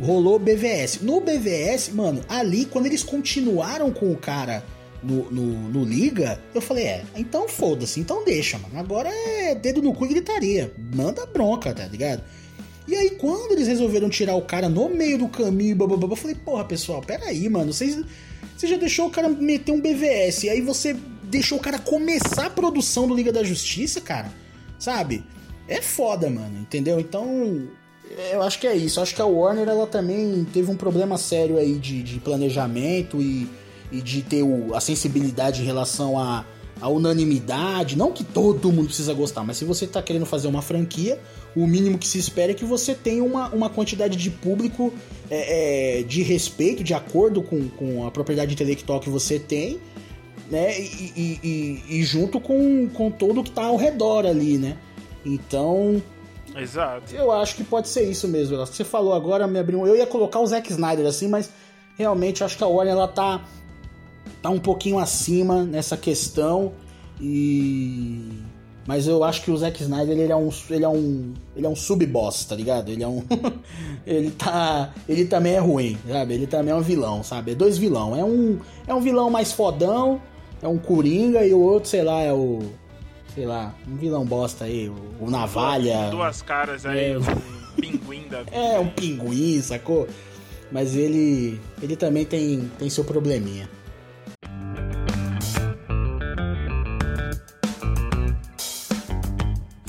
rolou 0.00 0.38
BVS, 0.38 1.00
no 1.02 1.20
BVS, 1.20 1.90
mano, 1.90 2.22
ali, 2.28 2.64
quando 2.64 2.86
eles 2.86 3.02
continuaram 3.02 3.90
com 3.92 4.10
o 4.12 4.16
cara 4.16 4.64
no, 5.02 5.30
no, 5.30 5.68
no, 5.68 5.84
Liga, 5.84 6.40
eu 6.54 6.60
falei, 6.60 6.84
é, 6.84 7.04
então 7.16 7.48
foda-se, 7.48 7.98
então 7.98 8.24
deixa, 8.24 8.58
mano. 8.58 8.78
Agora 8.78 9.08
é 9.10 9.54
dedo 9.54 9.82
no 9.82 9.92
cu 9.92 10.04
e 10.04 10.08
gritaria. 10.08 10.72
Manda 10.94 11.26
bronca, 11.26 11.74
tá 11.74 11.86
ligado? 11.86 12.22
E 12.86 12.96
aí, 12.96 13.10
quando 13.10 13.52
eles 13.52 13.68
resolveram 13.68 14.08
tirar 14.08 14.34
o 14.34 14.42
cara 14.42 14.68
no 14.68 14.88
meio 14.88 15.18
do 15.18 15.28
caminho, 15.28 15.76
bababá, 15.76 16.08
eu 16.08 16.16
falei, 16.16 16.36
porra, 16.36 16.64
pessoal, 16.64 17.00
peraí, 17.00 17.48
mano, 17.48 17.72
vocês, 17.72 18.02
você 18.56 18.66
já 18.66 18.76
deixou 18.76 19.06
o 19.06 19.10
cara 19.10 19.28
meter 19.28 19.72
um 19.72 19.80
BVS, 19.80 20.44
e 20.44 20.50
aí 20.50 20.60
você 20.60 20.96
deixou 21.22 21.58
o 21.58 21.60
cara 21.60 21.78
começar 21.78 22.46
a 22.46 22.50
produção 22.50 23.06
do 23.06 23.14
Liga 23.14 23.32
da 23.32 23.44
Justiça, 23.44 24.00
cara, 24.00 24.32
sabe? 24.78 25.24
É 25.68 25.80
foda, 25.80 26.28
mano, 26.28 26.58
entendeu? 26.58 26.98
Então, 26.98 27.68
eu 28.30 28.42
acho 28.42 28.58
que 28.58 28.66
é 28.66 28.76
isso. 28.76 28.98
Eu 28.98 29.02
acho 29.04 29.14
que 29.14 29.22
a 29.22 29.26
Warner, 29.26 29.68
ela 29.68 29.86
também 29.86 30.44
teve 30.52 30.70
um 30.70 30.76
problema 30.76 31.16
sério 31.16 31.56
aí 31.56 31.78
de, 31.78 32.02
de 32.02 32.18
planejamento 32.20 33.22
e, 33.22 33.48
e 33.90 34.00
de 34.00 34.22
ter 34.22 34.42
o, 34.42 34.74
a 34.74 34.80
sensibilidade 34.80 35.62
em 35.62 35.64
relação 35.64 36.18
a 36.18 36.44
a 36.80 36.88
unanimidade, 36.88 37.96
não 37.96 38.10
que 38.10 38.24
todo 38.24 38.72
mundo 38.72 38.86
precisa 38.86 39.14
gostar, 39.14 39.44
mas 39.44 39.56
se 39.56 39.64
você 39.64 39.84
está 39.84 40.02
querendo 40.02 40.26
fazer 40.26 40.48
uma 40.48 40.62
franquia, 40.62 41.18
o 41.54 41.66
mínimo 41.66 41.98
que 41.98 42.08
se 42.08 42.18
espera 42.18 42.52
é 42.52 42.54
que 42.54 42.64
você 42.64 42.94
tenha 42.94 43.22
uma, 43.22 43.48
uma 43.50 43.70
quantidade 43.70 44.16
de 44.16 44.30
público 44.30 44.92
é, 45.30 46.00
é, 46.00 46.02
de 46.02 46.22
respeito, 46.22 46.82
de 46.82 46.94
acordo 46.94 47.42
com, 47.42 47.68
com 47.68 48.06
a 48.06 48.10
propriedade 48.10 48.52
intelectual 48.54 49.00
que 49.00 49.10
você 49.10 49.38
tem, 49.38 49.78
né? 50.50 50.78
E, 50.78 51.12
e, 51.16 51.40
e, 51.42 51.98
e 51.98 52.02
junto 52.02 52.40
com, 52.40 52.88
com 52.88 53.10
todo 53.10 53.42
que 53.42 53.50
está 53.50 53.64
ao 53.64 53.76
redor 53.76 54.26
ali, 54.26 54.58
né? 54.58 54.76
Então. 55.24 56.02
Exato. 56.54 57.14
Eu 57.14 57.30
acho 57.30 57.56
que 57.56 57.64
pode 57.64 57.88
ser 57.88 58.02
isso 58.10 58.28
mesmo. 58.28 58.56
Você 58.58 58.84
falou 58.84 59.14
agora, 59.14 59.46
me 59.46 59.58
abriu. 59.58 59.86
Eu 59.86 59.96
ia 59.96 60.06
colocar 60.06 60.40
o 60.40 60.46
Zack 60.46 60.70
Snyder 60.70 61.06
assim, 61.06 61.28
mas 61.28 61.50
realmente 61.96 62.44
acho 62.44 62.56
que 62.56 62.64
a 62.64 62.66
Warner 62.66 62.94
ela 62.94 63.08
tá 63.08 63.42
tá 64.42 64.50
um 64.50 64.58
pouquinho 64.58 64.98
acima 64.98 65.62
nessa 65.64 65.96
questão 65.96 66.72
e 67.20 68.42
mas 68.84 69.06
eu 69.06 69.22
acho 69.22 69.42
que 69.42 69.50
o 69.50 69.56
Zack 69.56 69.80
Snyder 69.80 70.18
ele 70.18 70.32
é 70.32 70.36
um 70.36 70.50
ele 70.68 70.84
é 70.84 70.88
um 70.88 71.32
ele 71.54 71.66
é 71.66 71.68
um 71.68 71.76
sub-boss, 71.76 72.44
tá 72.44 72.56
ligado? 72.56 72.90
Ele 72.90 73.04
é 73.04 73.06
um 73.06 73.22
ele 74.04 74.30
tá 74.32 74.92
ele 75.08 75.24
também 75.24 75.54
é 75.54 75.60
ruim, 75.60 75.96
sabe? 76.08 76.34
Ele 76.34 76.46
também 76.48 76.72
é 76.72 76.76
um 76.76 76.82
vilão, 76.82 77.22
sabe? 77.22 77.52
É 77.52 77.54
dois 77.54 77.78
vilão, 77.78 78.16
é 78.16 78.24
um 78.24 78.58
é 78.86 78.92
um 78.92 79.00
vilão 79.00 79.30
mais 79.30 79.52
fodão, 79.52 80.20
é 80.60 80.66
um 80.66 80.78
coringa 80.78 81.46
e 81.46 81.54
o 81.54 81.60
outro, 81.60 81.88
sei 81.88 82.02
lá, 82.02 82.20
é 82.20 82.32
o 82.32 82.60
sei 83.32 83.46
lá, 83.46 83.74
um 83.88 83.96
vilão 83.96 84.26
bosta 84.26 84.64
aí, 84.64 84.88
o, 84.88 85.24
o 85.24 85.30
navalha. 85.30 86.10
Duas 86.10 86.42
caras 86.42 86.84
aí, 86.84 87.12
é, 87.12 87.18
um 87.18 87.80
pinguim 87.80 88.28
da 88.28 88.42
vida. 88.42 88.56
É, 88.56 88.78
um 88.80 88.88
pinguim, 88.88 89.62
sacou? 89.62 90.08
Mas 90.72 90.96
ele 90.96 91.60
ele 91.80 91.94
também 91.94 92.24
tem 92.24 92.68
tem 92.78 92.90
seu 92.90 93.04
probleminha. 93.04 93.68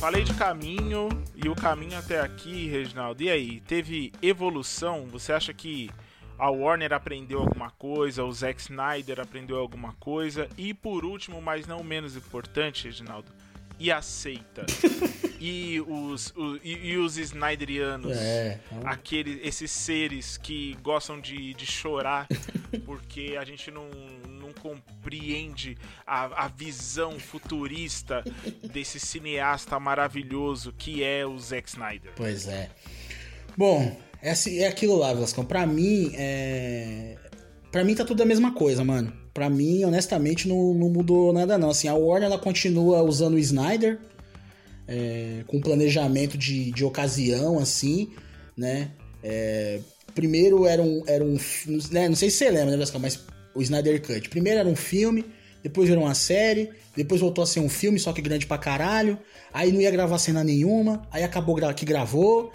Falei 0.04 0.26
de 0.26 0.34
caminho 0.34 1.08
e 1.34 1.48
o 1.48 1.56
caminho 1.56 1.98
até 1.98 2.20
aqui, 2.20 2.68
Reginaldo. 2.68 3.24
E 3.24 3.30
aí, 3.30 3.62
teve 3.62 4.12
evolução? 4.22 5.08
Você 5.08 5.32
acha 5.32 5.54
que 5.54 5.90
a 6.38 6.50
Warner 6.50 6.92
aprendeu 6.92 7.40
alguma 7.40 7.72
coisa, 7.72 8.22
o 8.26 8.32
Zack 8.34 8.60
Snyder 8.60 9.22
aprendeu 9.22 9.58
alguma 9.58 9.94
coisa? 9.94 10.50
E 10.58 10.74
por 10.74 11.06
último, 11.06 11.42
mas 11.42 11.66
não 11.68 11.82
menos 11.82 12.18
importante, 12.18 12.84
Reginaldo, 12.84 13.32
e 13.80 13.90
aceita. 13.90 14.66
e 15.46 15.82
os, 15.82 16.34
o, 16.38 16.56
e, 16.64 16.92
e, 16.92 16.98
os 16.98 17.18
Snyderianos, 17.18 18.16
é, 18.16 18.62
é 18.62 18.62
aqueles, 18.86 19.40
esses 19.44 19.70
seres 19.72 20.38
que 20.38 20.78
gostam 20.82 21.20
de, 21.20 21.54
de 21.54 21.66
chorar 21.66 22.30
porque 22.86 23.36
a 23.38 23.44
gente 23.44 23.70
não, 23.70 23.90
não 24.40 24.54
compreende 24.54 25.78
a, 26.08 26.46
a 26.46 26.48
visão 26.48 27.20
futurista 27.20 28.24
desse 28.72 29.02
cineasta 29.02 29.78
maravilhoso 29.82 30.74
que 30.78 31.04
é 31.04 31.26
o 31.26 31.38
Zack 31.38 31.68
Snyder. 31.68 32.14
Pois 32.16 32.48
é. 32.48 32.70
Bom, 33.58 34.00
é, 34.22 34.34
é 34.60 34.68
aquilo 34.68 34.96
lá, 34.96 35.14
Velascão. 35.14 35.44
Pra 35.44 35.68
mim, 35.68 36.14
é. 36.16 37.18
Pra 37.70 37.84
mim 37.84 37.96
tá 37.96 38.06
tudo 38.06 38.24
a 38.24 38.26
mesma 38.26 38.54
coisa, 38.54 38.82
mano. 38.82 39.12
Pra 39.34 39.50
mim, 39.50 39.84
honestamente, 39.84 40.48
não, 40.48 40.74
não 40.74 40.90
mudou 40.90 41.34
nada, 41.34 41.58
não. 41.58 41.72
Assim, 41.72 41.90
a 41.90 41.96
Warner 41.96 42.30
ela 42.30 42.40
continua 42.40 43.02
usando 43.02 43.34
o 43.34 43.40
Snyder 43.40 44.00
é, 44.88 45.44
com 45.48 45.62
planejamento 45.62 46.38
de, 46.38 46.72
de 46.72 46.84
ocasião, 46.84 47.60
assim, 47.60 48.10
né? 48.56 48.92
É, 49.24 49.80
primeiro 50.14 50.66
era 50.66 50.82
um. 50.82 51.04
Era 51.08 51.24
um 51.24 51.38
né? 51.92 52.08
Não 52.10 52.16
sei 52.16 52.30
se 52.30 52.38
você 52.38 52.50
lembra, 52.50 52.78
né, 52.78 52.86
mas 53.00 53.20
o 53.56 53.62
Snyder 53.62 54.02
Cut. 54.02 54.30
Primeiro 54.30 54.60
era 54.60 54.68
um 54.68 54.76
filme, 54.76 55.26
depois 55.62 55.88
virou 55.88 56.04
uma 56.04 56.16
série, 56.16 56.72
depois 56.96 57.22
voltou 57.22 57.44
a 57.44 57.48
ser 57.48 57.60
um 57.60 57.70
filme, 57.70 58.00
só 58.00 58.12
que 58.12 58.22
grande 58.22 58.46
pra 58.46 58.58
caralho. 58.58 59.18
Aí 59.54 59.72
não 59.72 59.82
ia 59.82 59.92
gravar 59.92 60.18
cena 60.20 60.44
nenhuma, 60.44 61.08
aí 61.12 61.24
acabou 61.24 61.56
que 61.74 61.86
gravou. 61.86 62.52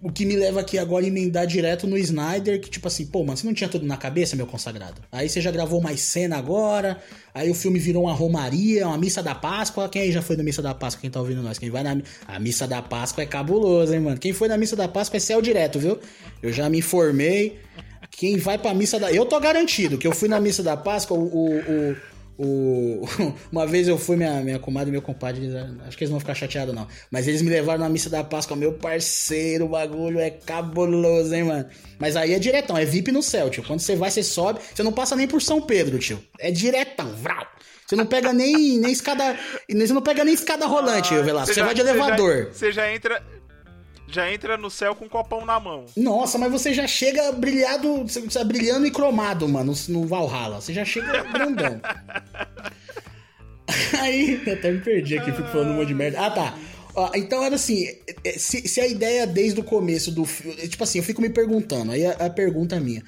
O 0.00 0.12
que 0.12 0.24
me 0.24 0.36
leva 0.36 0.60
aqui 0.60 0.78
agora 0.78 1.04
a 1.04 1.08
emendar 1.08 1.46
direto 1.46 1.86
no 1.86 1.98
Snyder, 1.98 2.60
que 2.60 2.70
tipo 2.70 2.86
assim, 2.86 3.06
pô, 3.06 3.24
mano, 3.24 3.36
você 3.36 3.46
não 3.46 3.54
tinha 3.54 3.68
tudo 3.68 3.84
na 3.84 3.96
cabeça, 3.96 4.36
meu 4.36 4.46
consagrado? 4.46 5.00
Aí 5.10 5.28
você 5.28 5.40
já 5.40 5.50
gravou 5.50 5.80
mais 5.80 6.00
cena 6.00 6.36
agora, 6.36 6.98
aí 7.34 7.50
o 7.50 7.54
filme 7.54 7.78
virou 7.78 8.04
uma 8.04 8.12
romaria, 8.12 8.86
uma 8.86 8.98
missa 8.98 9.22
da 9.22 9.34
Páscoa. 9.34 9.88
Quem 9.88 10.02
aí 10.02 10.12
já 10.12 10.22
foi 10.22 10.36
na 10.36 10.42
missa 10.44 10.62
da 10.62 10.72
Páscoa? 10.72 11.00
Quem 11.00 11.10
tá 11.10 11.18
ouvindo 11.18 11.42
nós? 11.42 11.58
Quem 11.58 11.70
vai 11.70 11.82
na. 11.82 12.00
A 12.26 12.38
missa 12.38 12.66
da 12.66 12.80
Páscoa 12.80 13.22
é 13.22 13.26
cabuloso, 13.26 13.92
hein, 13.92 14.00
mano? 14.00 14.18
Quem 14.18 14.32
foi 14.32 14.46
na 14.48 14.56
missa 14.56 14.76
da 14.76 14.86
Páscoa 14.86 15.16
é 15.16 15.20
céu 15.20 15.42
direto, 15.42 15.78
viu? 15.78 15.98
Eu 16.42 16.52
já 16.52 16.68
me 16.68 16.78
informei. 16.78 17.58
Quem 18.10 18.36
vai 18.36 18.58
pra 18.58 18.74
missa 18.74 19.00
da. 19.00 19.12
Eu 19.12 19.24
tô 19.24 19.40
garantido 19.40 19.98
que 19.98 20.06
eu 20.06 20.12
fui 20.12 20.28
na 20.28 20.38
missa 20.38 20.62
da 20.62 20.76
Páscoa, 20.76 21.16
o, 21.16 21.22
o, 21.22 21.90
o 21.92 21.96
o... 22.38 23.02
Uma 23.50 23.66
vez 23.66 23.88
eu 23.88 23.98
fui, 23.98 24.16
minha, 24.16 24.40
minha 24.40 24.58
comadre 24.58 24.88
e 24.88 24.92
meu 24.92 25.02
compadre, 25.02 25.48
acho 25.86 25.96
que 25.96 26.04
eles 26.04 26.10
vão 26.10 26.20
ficar 26.20 26.34
chateados 26.34 26.74
não, 26.74 26.86
mas 27.10 27.28
eles 27.28 27.42
me 27.42 27.50
levaram 27.50 27.80
na 27.80 27.88
missa 27.88 28.08
da 28.08 28.24
Páscoa, 28.24 28.56
meu 28.56 28.72
parceiro, 28.72 29.66
o 29.66 29.68
bagulho 29.68 30.18
é 30.18 30.30
cabuloso, 30.30 31.34
hein, 31.34 31.44
mano. 31.44 31.66
Mas 31.98 32.16
aí 32.16 32.32
é 32.34 32.38
diretão, 32.38 32.76
é 32.76 32.84
VIP 32.84 33.12
no 33.12 33.22
céu, 33.22 33.50
tio. 33.50 33.62
Quando 33.62 33.80
você 33.80 33.94
vai, 33.94 34.10
você 34.10 34.22
sobe, 34.22 34.60
você 34.74 34.82
não 34.82 34.92
passa 34.92 35.14
nem 35.14 35.28
por 35.28 35.40
São 35.40 35.60
Pedro, 35.60 35.98
tio. 35.98 36.22
É 36.38 36.50
diretão, 36.50 37.14
vral. 37.14 37.46
Você 37.86 37.96
não 37.96 38.06
pega 38.06 38.32
nem, 38.32 38.78
nem 38.78 38.90
escada. 38.90 39.38
Você 39.68 39.92
não 39.92 40.00
pega 40.00 40.24
nem 40.24 40.32
escada 40.32 40.66
rolante, 40.66 41.14
ah, 41.14 41.20
Velasco. 41.20 41.48
Você, 41.48 41.60
você 41.60 41.62
vai 41.62 41.74
de 41.74 41.82
elevador. 41.82 42.48
Você 42.50 42.72
já, 42.72 42.72
você 42.72 42.72
já 42.72 42.94
entra 42.94 43.22
já 44.12 44.32
entra 44.32 44.56
no 44.56 44.70
céu 44.70 44.94
com 44.94 45.06
um 45.06 45.08
copão 45.08 45.44
na 45.44 45.58
mão. 45.58 45.86
Nossa, 45.96 46.38
mas 46.38 46.52
você 46.52 46.74
já 46.74 46.86
chega 46.86 47.32
brilhado, 47.32 48.04
você 48.04 48.44
brilhando 48.44 48.86
e 48.86 48.90
cromado, 48.90 49.48
mano, 49.48 49.72
no 49.88 50.06
Valhalla. 50.06 50.60
Você 50.60 50.72
já 50.72 50.84
chega 50.84 51.24
grandão. 51.24 51.80
Aí, 54.00 54.40
até 54.50 54.70
me 54.70 54.80
perdi 54.80 55.16
aqui, 55.16 55.32
fico 55.32 55.48
falando 55.48 55.70
um 55.70 55.74
monte 55.74 55.88
de 55.88 55.94
merda. 55.94 56.20
Ah, 56.20 56.30
tá. 56.30 56.58
então 57.14 57.42
era 57.42 57.54
assim, 57.54 57.86
é, 58.24 58.32
se, 58.32 58.68
se, 58.68 58.80
a 58.80 58.86
ideia 58.86 59.26
desde 59.26 59.60
o 59.60 59.64
começo 59.64 60.10
do 60.10 60.24
filme. 60.24 60.68
Tipo 60.68 60.84
assim, 60.84 60.98
eu 60.98 61.04
fico 61.04 61.22
me 61.22 61.30
perguntando, 61.30 61.92
aí 61.92 62.04
a, 62.04 62.12
a 62.12 62.30
pergunta 62.30 62.76
é 62.76 62.80
minha. 62.80 63.02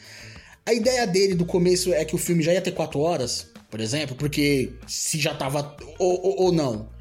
A 0.64 0.72
ideia 0.72 1.06
dele 1.06 1.34
do 1.34 1.44
começo 1.44 1.92
é 1.92 2.04
que 2.04 2.14
o 2.14 2.18
filme 2.18 2.42
já 2.42 2.52
ia 2.52 2.62
ter 2.62 2.70
quatro 2.70 3.00
horas, 3.00 3.48
por 3.70 3.80
exemplo, 3.80 4.16
porque 4.16 4.72
se 4.86 5.18
já 5.18 5.34
tava. 5.34 5.76
Ou, 5.98 6.24
ou, 6.24 6.42
ou 6.44 6.52
não. 6.52 6.93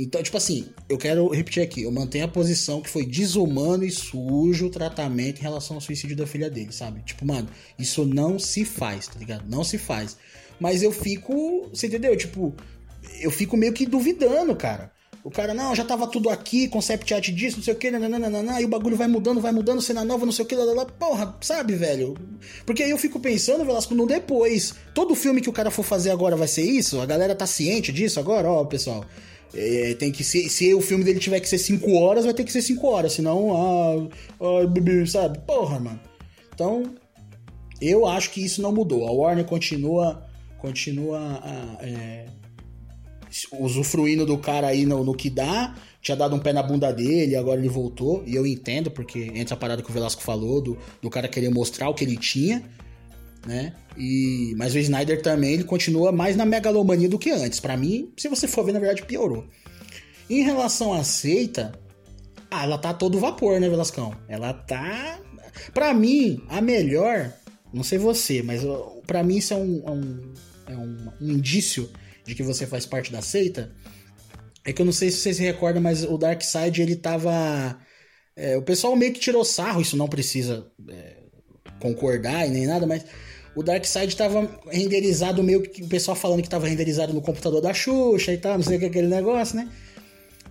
Então, 0.00 0.22
tipo 0.22 0.36
assim, 0.36 0.68
eu 0.88 0.96
quero 0.96 1.26
repetir 1.26 1.60
aqui, 1.60 1.82
eu 1.82 1.90
mantenho 1.90 2.24
a 2.24 2.28
posição 2.28 2.80
que 2.80 2.88
foi 2.88 3.04
desumano 3.04 3.84
e 3.84 3.90
sujo 3.90 4.66
o 4.66 4.70
tratamento 4.70 5.40
em 5.40 5.42
relação 5.42 5.76
ao 5.76 5.80
suicídio 5.80 6.16
da 6.16 6.24
filha 6.24 6.48
dele, 6.48 6.72
sabe? 6.72 7.02
Tipo, 7.02 7.26
mano, 7.26 7.48
isso 7.76 8.04
não 8.04 8.38
se 8.38 8.64
faz, 8.64 9.08
tá 9.08 9.18
ligado? 9.18 9.50
Não 9.50 9.64
se 9.64 9.76
faz. 9.76 10.16
Mas 10.60 10.84
eu 10.84 10.92
fico, 10.92 11.68
você 11.74 11.88
entendeu? 11.88 12.16
Tipo, 12.16 12.54
eu 13.20 13.32
fico 13.32 13.56
meio 13.56 13.72
que 13.72 13.86
duvidando, 13.86 14.54
cara. 14.54 14.92
O 15.24 15.32
cara, 15.32 15.52
não, 15.52 15.74
já 15.74 15.84
tava 15.84 16.06
tudo 16.06 16.30
aqui, 16.30 16.68
concept 16.68 17.12
art 17.12 17.28
disso, 17.30 17.56
não 17.56 17.64
sei 17.64 17.74
o 17.74 17.76
que, 17.76 17.90
nananana, 17.90 18.60
e 18.60 18.64
o 18.64 18.68
bagulho 18.68 18.96
vai 18.96 19.08
mudando, 19.08 19.40
vai 19.40 19.50
mudando, 19.50 19.82
cena 19.82 20.04
nova, 20.04 20.24
não 20.24 20.32
sei 20.32 20.44
o 20.44 20.48
que, 20.48 20.54
lá, 20.54 20.86
porra, 20.86 21.36
sabe, 21.40 21.74
velho? 21.74 22.16
Porque 22.64 22.84
aí 22.84 22.90
eu 22.90 22.98
fico 22.98 23.18
pensando, 23.18 23.64
Velasco, 23.64 23.96
no 23.96 24.06
depois. 24.06 24.74
Todo 24.94 25.16
filme 25.16 25.40
que 25.40 25.50
o 25.50 25.52
cara 25.52 25.72
for 25.72 25.82
fazer 25.82 26.10
agora 26.10 26.36
vai 26.36 26.46
ser 26.46 26.62
isso? 26.62 27.00
A 27.00 27.04
galera 27.04 27.34
tá 27.34 27.46
ciente 27.46 27.92
disso 27.92 28.20
agora? 28.20 28.48
Ó, 28.48 28.64
pessoal, 28.64 29.04
é, 29.54 29.94
tem 29.94 30.12
que 30.12 30.22
ser, 30.22 30.48
se 30.48 30.74
o 30.74 30.80
filme 30.80 31.04
dele 31.04 31.18
tiver 31.18 31.40
que 31.40 31.48
ser 31.48 31.58
5 31.58 31.90
horas, 31.92 32.24
vai 32.24 32.34
ter 32.34 32.44
que 32.44 32.52
ser 32.52 32.62
5 32.62 32.86
horas, 32.86 33.12
senão, 33.12 33.54
ah, 33.56 34.08
ah, 34.40 35.06
sabe? 35.06 35.38
Porra, 35.40 35.78
mano. 35.78 36.00
Então, 36.54 36.82
eu 37.80 38.06
acho 38.06 38.30
que 38.30 38.44
isso 38.44 38.60
não 38.60 38.72
mudou. 38.72 39.06
A 39.06 39.12
Warner 39.12 39.44
continua, 39.44 40.26
continua 40.58 41.18
a, 41.42 41.78
é, 41.80 42.26
usufruindo 43.58 44.26
do 44.26 44.36
cara 44.38 44.68
aí 44.68 44.84
no, 44.84 45.04
no, 45.04 45.14
que 45.14 45.30
dá. 45.30 45.74
Tinha 46.00 46.16
dado 46.16 46.34
um 46.34 46.38
pé 46.38 46.52
na 46.52 46.62
bunda 46.62 46.92
dele, 46.92 47.36
agora 47.36 47.60
ele 47.60 47.68
voltou. 47.68 48.22
E 48.26 48.34
eu 48.34 48.46
entendo, 48.46 48.90
porque 48.90 49.30
entra 49.34 49.54
a 49.54 49.58
parada 49.58 49.82
que 49.82 49.90
o 49.90 49.92
Velasco 49.92 50.22
falou, 50.22 50.60
do, 50.60 50.78
do 51.00 51.08
cara 51.08 51.28
querer 51.28 51.50
mostrar 51.50 51.88
o 51.88 51.94
que 51.94 52.04
ele 52.04 52.16
tinha. 52.16 52.62
Né? 53.46 53.72
E, 53.96 54.54
mas 54.56 54.74
o 54.74 54.78
Snyder 54.78 55.22
também 55.22 55.54
ele 55.54 55.64
continua 55.64 56.12
mais 56.12 56.36
na 56.36 56.44
megalomania 56.44 57.08
do 57.08 57.18
que 57.18 57.30
antes. 57.30 57.60
Para 57.60 57.76
mim, 57.76 58.12
se 58.16 58.28
você 58.28 58.46
for 58.46 58.64
ver, 58.64 58.72
na 58.72 58.78
verdade, 58.78 59.04
piorou. 59.04 59.46
Em 60.28 60.42
relação 60.42 60.92
à 60.92 61.02
seita, 61.02 61.72
ah, 62.50 62.64
ela 62.64 62.78
tá 62.78 62.92
todo 62.92 63.18
vapor, 63.18 63.60
né, 63.60 63.68
Velascão? 63.68 64.14
Ela 64.28 64.52
tá. 64.52 65.18
Pra 65.72 65.94
mim, 65.94 66.42
a 66.48 66.60
melhor. 66.60 67.32
Não 67.72 67.82
sei 67.82 67.98
você, 67.98 68.42
mas 68.42 68.62
para 69.06 69.22
mim 69.22 69.36
isso 69.36 69.52
é 69.52 69.56
um, 69.56 69.82
é 69.86 69.90
um, 69.90 70.32
é 70.68 70.76
um, 70.76 71.12
um 71.20 71.30
indício 71.32 71.90
de 72.24 72.34
que 72.34 72.42
você 72.42 72.66
faz 72.66 72.86
parte 72.86 73.12
da 73.12 73.20
seita, 73.20 73.74
é 74.64 74.72
que 74.72 74.82
eu 74.82 74.86
não 74.86 74.92
sei 74.92 75.10
se 75.10 75.18
você 75.18 75.32
se 75.32 75.42
recorda, 75.42 75.80
mas 75.80 76.04
o 76.04 76.18
Dark 76.18 76.42
Side 76.42 76.82
ele 76.82 76.94
tava. 76.94 77.78
É, 78.36 78.56
o 78.56 78.62
pessoal 78.62 78.94
meio 78.94 79.12
que 79.12 79.20
tirou 79.20 79.44
sarro, 79.44 79.80
isso 79.80 79.96
não 79.96 80.08
precisa 80.08 80.70
é, 80.88 81.22
concordar 81.80 82.46
e 82.46 82.50
nem 82.50 82.66
nada, 82.66 82.86
mas 82.86 83.04
o 83.58 83.62
Dark 83.62 83.84
Side 83.84 84.14
tava 84.14 84.48
renderizado 84.70 85.42
meio 85.42 85.62
que 85.62 85.82
o 85.82 85.88
pessoal 85.88 86.16
falando 86.16 86.42
que 86.42 86.48
tava 86.48 86.68
renderizado 86.68 87.12
no 87.12 87.20
computador 87.20 87.60
da 87.60 87.74
Xuxa 87.74 88.32
e 88.32 88.38
tal, 88.38 88.54
não 88.54 88.62
sei 88.62 88.76
o 88.76 88.78
que 88.78 88.86
aquele 88.86 89.08
negócio, 89.08 89.56
né? 89.56 89.68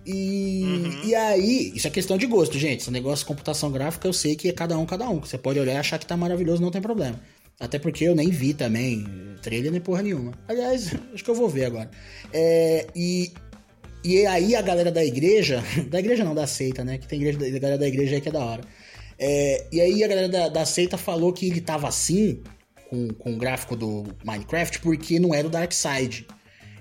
E, 0.04 0.62
uhum. 0.62 1.04
e 1.04 1.14
aí, 1.14 1.72
isso 1.74 1.86
é 1.86 1.90
questão 1.90 2.18
de 2.18 2.26
gosto, 2.26 2.58
gente. 2.58 2.82
Esse 2.82 2.90
negócio 2.90 3.24
de 3.24 3.28
computação 3.28 3.72
gráfica 3.72 4.06
eu 4.06 4.12
sei 4.12 4.36
que 4.36 4.50
é 4.50 4.52
cada 4.52 4.76
um, 4.76 4.84
cada 4.84 5.08
um. 5.08 5.20
Você 5.20 5.38
pode 5.38 5.58
olhar 5.58 5.72
e 5.72 5.76
achar 5.78 5.98
que 5.98 6.04
tá 6.04 6.18
maravilhoso, 6.18 6.60
não 6.60 6.70
tem 6.70 6.82
problema. 6.82 7.18
Até 7.58 7.78
porque 7.78 8.04
eu 8.04 8.14
nem 8.14 8.28
vi 8.28 8.52
também 8.52 9.06
trailer 9.40 9.72
nem 9.72 9.80
porra 9.80 10.02
nenhuma. 10.02 10.32
Aliás, 10.46 10.94
acho 11.14 11.24
que 11.24 11.30
eu 11.30 11.34
vou 11.34 11.48
ver 11.48 11.64
agora. 11.64 11.90
É, 12.30 12.88
e, 12.94 13.32
e 14.04 14.26
aí 14.26 14.54
a 14.54 14.60
galera 14.60 14.92
da 14.92 15.02
igreja, 15.02 15.64
da 15.88 15.98
igreja 15.98 16.24
não, 16.24 16.34
da 16.34 16.46
seita, 16.46 16.84
né? 16.84 16.98
Que 16.98 17.08
tem 17.08 17.22
igreja, 17.22 17.38
a 17.38 17.58
galera 17.58 17.78
da 17.78 17.88
igreja 17.88 18.16
aí 18.16 18.20
que 18.20 18.28
é 18.28 18.32
da 18.32 18.44
hora. 18.44 18.62
É, 19.18 19.64
e 19.72 19.80
aí 19.80 20.04
a 20.04 20.08
galera 20.08 20.28
da, 20.28 20.48
da 20.50 20.66
seita 20.66 20.98
falou 20.98 21.32
que 21.32 21.46
ele 21.46 21.62
tava 21.62 21.88
assim, 21.88 22.42
com, 22.88 23.08
com 23.08 23.34
o 23.34 23.36
gráfico 23.36 23.76
do 23.76 24.04
Minecraft, 24.24 24.80
porque 24.80 25.18
não 25.18 25.34
era 25.34 25.46
o 25.46 25.50
Darkseid. 25.50 26.26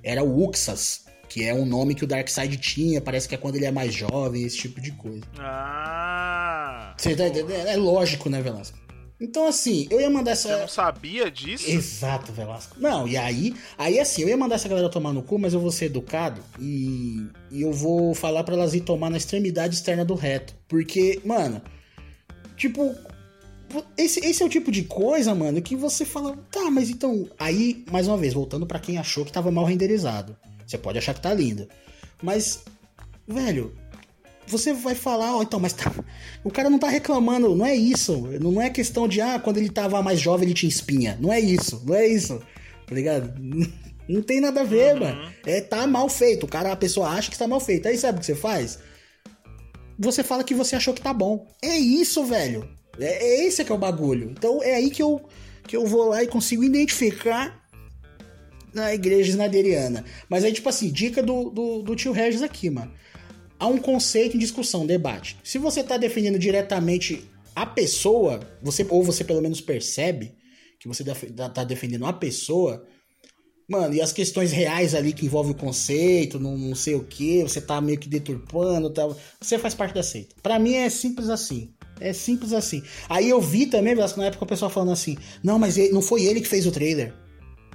Era 0.04 0.24
o 0.24 0.48
Uxas, 0.48 1.06
que 1.28 1.44
é 1.44 1.54
um 1.54 1.66
nome 1.66 1.94
que 1.94 2.04
o 2.04 2.08
Darkseid 2.08 2.58
tinha, 2.58 3.02
parece 3.02 3.28
que 3.28 3.36
é 3.36 3.38
quando 3.38 3.56
ele 3.56 3.66
é 3.66 3.72
mais 3.72 3.94
jovem, 3.94 4.44
esse 4.44 4.58
tipo 4.58 4.80
de 4.80 4.92
coisa. 4.94 5.24
Ah! 5.40 6.96
Tá 7.02 7.12
entendendo? 7.12 7.52
É 7.52 7.76
lógico, 7.76 8.30
né, 8.30 8.42
Velasco? 8.42 8.78
Então, 9.20 9.48
assim, 9.48 9.88
eu 9.90 10.00
ia 10.00 10.10
mandar 10.10 10.32
essa. 10.32 10.50
Você 10.50 10.60
não 10.60 10.68
sabia 10.68 11.32
disso? 11.32 11.70
Exato, 11.70 12.32
Velasco. 12.32 12.80
Não, 12.80 13.08
e 13.08 13.18
aí, 13.18 13.56
aí 13.76 14.00
assim, 14.00 14.22
eu 14.22 14.30
ia 14.30 14.38
mandar 14.38 14.56
essa 14.56 14.70
galera 14.70 14.90
tomar 14.90 15.12
no 15.12 15.24
cu, 15.24 15.40
mas 15.40 15.54
eu 15.54 15.60
vou 15.60 15.72
ser 15.72 15.86
educado 15.86 16.40
e, 16.60 17.26
e 17.50 17.64
eu 17.64 17.74
vou 17.74 18.14
falar 18.14 18.44
para 18.44 18.54
elas 18.54 18.76
ir 18.76 18.82
tomar 18.82 19.10
na 19.10 19.18
extremidade 19.18 19.74
externa 19.74 20.06
do 20.06 20.14
reto. 20.14 20.56
Porque, 20.68 21.20
mano, 21.26 21.60
tipo, 22.56 22.96
esse, 23.98 24.20
esse 24.26 24.42
é 24.42 24.46
o 24.46 24.50
tipo 24.50 24.72
de 24.72 24.84
coisa, 24.84 25.34
mano, 25.36 25.62
que 25.62 25.76
você 25.76 26.06
fala, 26.06 26.38
tá, 26.52 26.70
mas 26.72 26.90
então. 26.90 27.28
Aí, 27.38 27.84
mais 27.92 28.08
uma 28.08 28.18
vez, 28.18 28.34
voltando 28.34 28.66
para 28.66 28.80
quem 28.80 28.98
achou 28.98 29.26
que 29.26 29.32
tava 29.32 29.52
mal 29.52 29.66
renderizado. 29.66 30.38
Você 30.66 30.78
pode 30.78 30.98
achar 30.98 31.14
que 31.14 31.22
tá 31.22 31.34
lindo. 31.34 31.68
Mas, 32.22 32.64
velho, 33.28 33.76
você 34.48 34.74
vai 34.74 34.96
falar, 34.96 35.36
ó, 35.36 35.40
oh, 35.40 35.44
então, 35.44 35.60
mas 35.60 35.74
tá, 35.74 35.92
o 36.44 36.50
cara 36.50 36.70
não 36.70 36.80
tá 36.80 36.88
reclamando, 36.88 37.56
não 37.56 37.66
é 37.66 37.76
isso. 37.76 38.18
Não 38.40 38.62
é 38.62 38.70
questão 38.70 39.08
de, 39.08 39.20
ah, 39.22 39.40
quando 39.40 39.58
ele 39.58 39.70
tava 39.70 40.02
mais 40.02 40.20
jovem 40.20 40.48
ele 40.48 40.54
tinha 40.54 40.70
espinha. 40.70 41.18
Não 41.20 41.32
é 41.32 41.40
isso, 41.40 41.84
não 41.86 41.96
é 41.96 42.08
isso. 42.08 42.42
Tá 42.86 42.96
ligado? 42.96 43.34
Não 44.08 44.22
tem 44.22 44.40
nada 44.40 44.62
a 44.62 44.64
ver, 44.64 44.94
uhum. 44.94 45.02
mano. 45.02 45.34
É, 45.46 45.60
tá 45.60 45.86
mal 45.86 46.08
feito. 46.08 46.46
O 46.46 46.48
cara, 46.48 46.72
a 46.72 46.78
pessoa 46.78 47.10
acha 47.10 47.30
que 47.30 47.38
tá 47.38 47.46
mal 47.46 47.60
feito. 47.60 47.90
Aí 47.90 47.98
sabe 47.98 48.18
o 48.18 48.22
que 48.22 48.26
você 48.26 48.36
faz? 48.36 48.80
Você 50.00 50.24
fala 50.24 50.46
que 50.46 50.54
você 50.54 50.78
achou 50.78 50.94
que 50.94 51.02
tá 51.02 51.12
bom. 51.12 51.46
É 51.62 51.78
isso, 51.78 52.24
velho. 52.24 52.70
É, 53.00 53.26
é 53.26 53.46
esse 53.46 53.64
que 53.64 53.72
é 53.72 53.76
o 53.76 53.78
bagulho. 53.78 54.30
Então 54.32 54.62
é 54.62 54.76
aí 54.76 54.90
que 54.90 55.02
eu, 55.02 55.22
que 55.68 55.76
eu 55.76 55.86
vou 55.86 56.10
lá 56.10 56.24
e 56.24 56.28
consigo 56.28 56.64
identificar 56.64 57.64
na 58.74 58.94
igreja 58.94 59.32
snyderiana. 59.32 60.06
Mas 60.30 60.44
aí, 60.44 60.54
tipo 60.54 60.70
assim, 60.70 60.92
dica 60.92 61.24
do, 61.24 61.50
do, 61.50 61.82
do 61.82 61.96
tio 61.96 62.12
Regis 62.12 62.42
aqui, 62.42 62.70
mano 62.70 62.92
há 63.60 63.68
um 63.68 63.78
conceito 63.78 64.36
em 64.36 64.40
discussão, 64.40 64.86
debate. 64.86 65.38
Se 65.44 65.58
você 65.58 65.82
está 65.82 65.98
defendendo 65.98 66.40
diretamente 66.40 67.28
a 67.56 67.66
pessoa, 67.66 68.40
você 68.62 68.86
ou 68.90 69.04
você 69.04 69.24
pelo 69.24 69.42
menos 69.42 69.62
percebe 69.62 70.36
que 70.80 70.88
você 70.88 71.04
está 71.04 71.64
defendendo 71.64 72.06
a 72.06 72.14
pessoa, 72.14 72.86
mano, 73.68 73.96
e 73.96 74.02
as 74.02 74.14
questões 74.14 74.52
reais 74.52 74.94
ali 74.94 75.12
que 75.12 75.26
envolvem 75.26 75.54
o 75.54 75.58
conceito, 75.58 76.40
não, 76.40 76.56
não 76.56 76.76
sei 76.76 76.94
o 76.94 77.04
que, 77.04 77.42
você 77.42 77.60
tá 77.60 77.82
meio 77.82 77.98
que 77.98 78.08
deturpando, 78.08 78.92
tá, 78.92 79.08
você 79.42 79.58
faz 79.58 79.74
parte 79.74 79.96
da 79.96 80.04
seita. 80.04 80.36
Para 80.42 80.60
mim 80.60 80.76
é 80.76 80.90
simples 80.90 81.30
assim. 81.30 81.74
É 82.00 82.14
simples 82.14 82.54
assim. 82.54 82.84
Aí 83.10 83.30
eu 83.30 83.42
vi 83.42 83.66
também, 83.66 83.96
na 83.96 84.26
época 84.26 84.44
o 84.44 84.48
pessoal 84.48 84.70
falando 84.72 84.92
assim: 84.92 85.18
não, 85.44 85.58
mas 85.58 85.78
ele, 85.78 85.94
não 85.94 86.02
foi 86.02 86.24
ele 86.24 86.42
que 86.42 86.48
fez 86.48 86.66
o 86.66 86.72
trailer. 86.72 87.14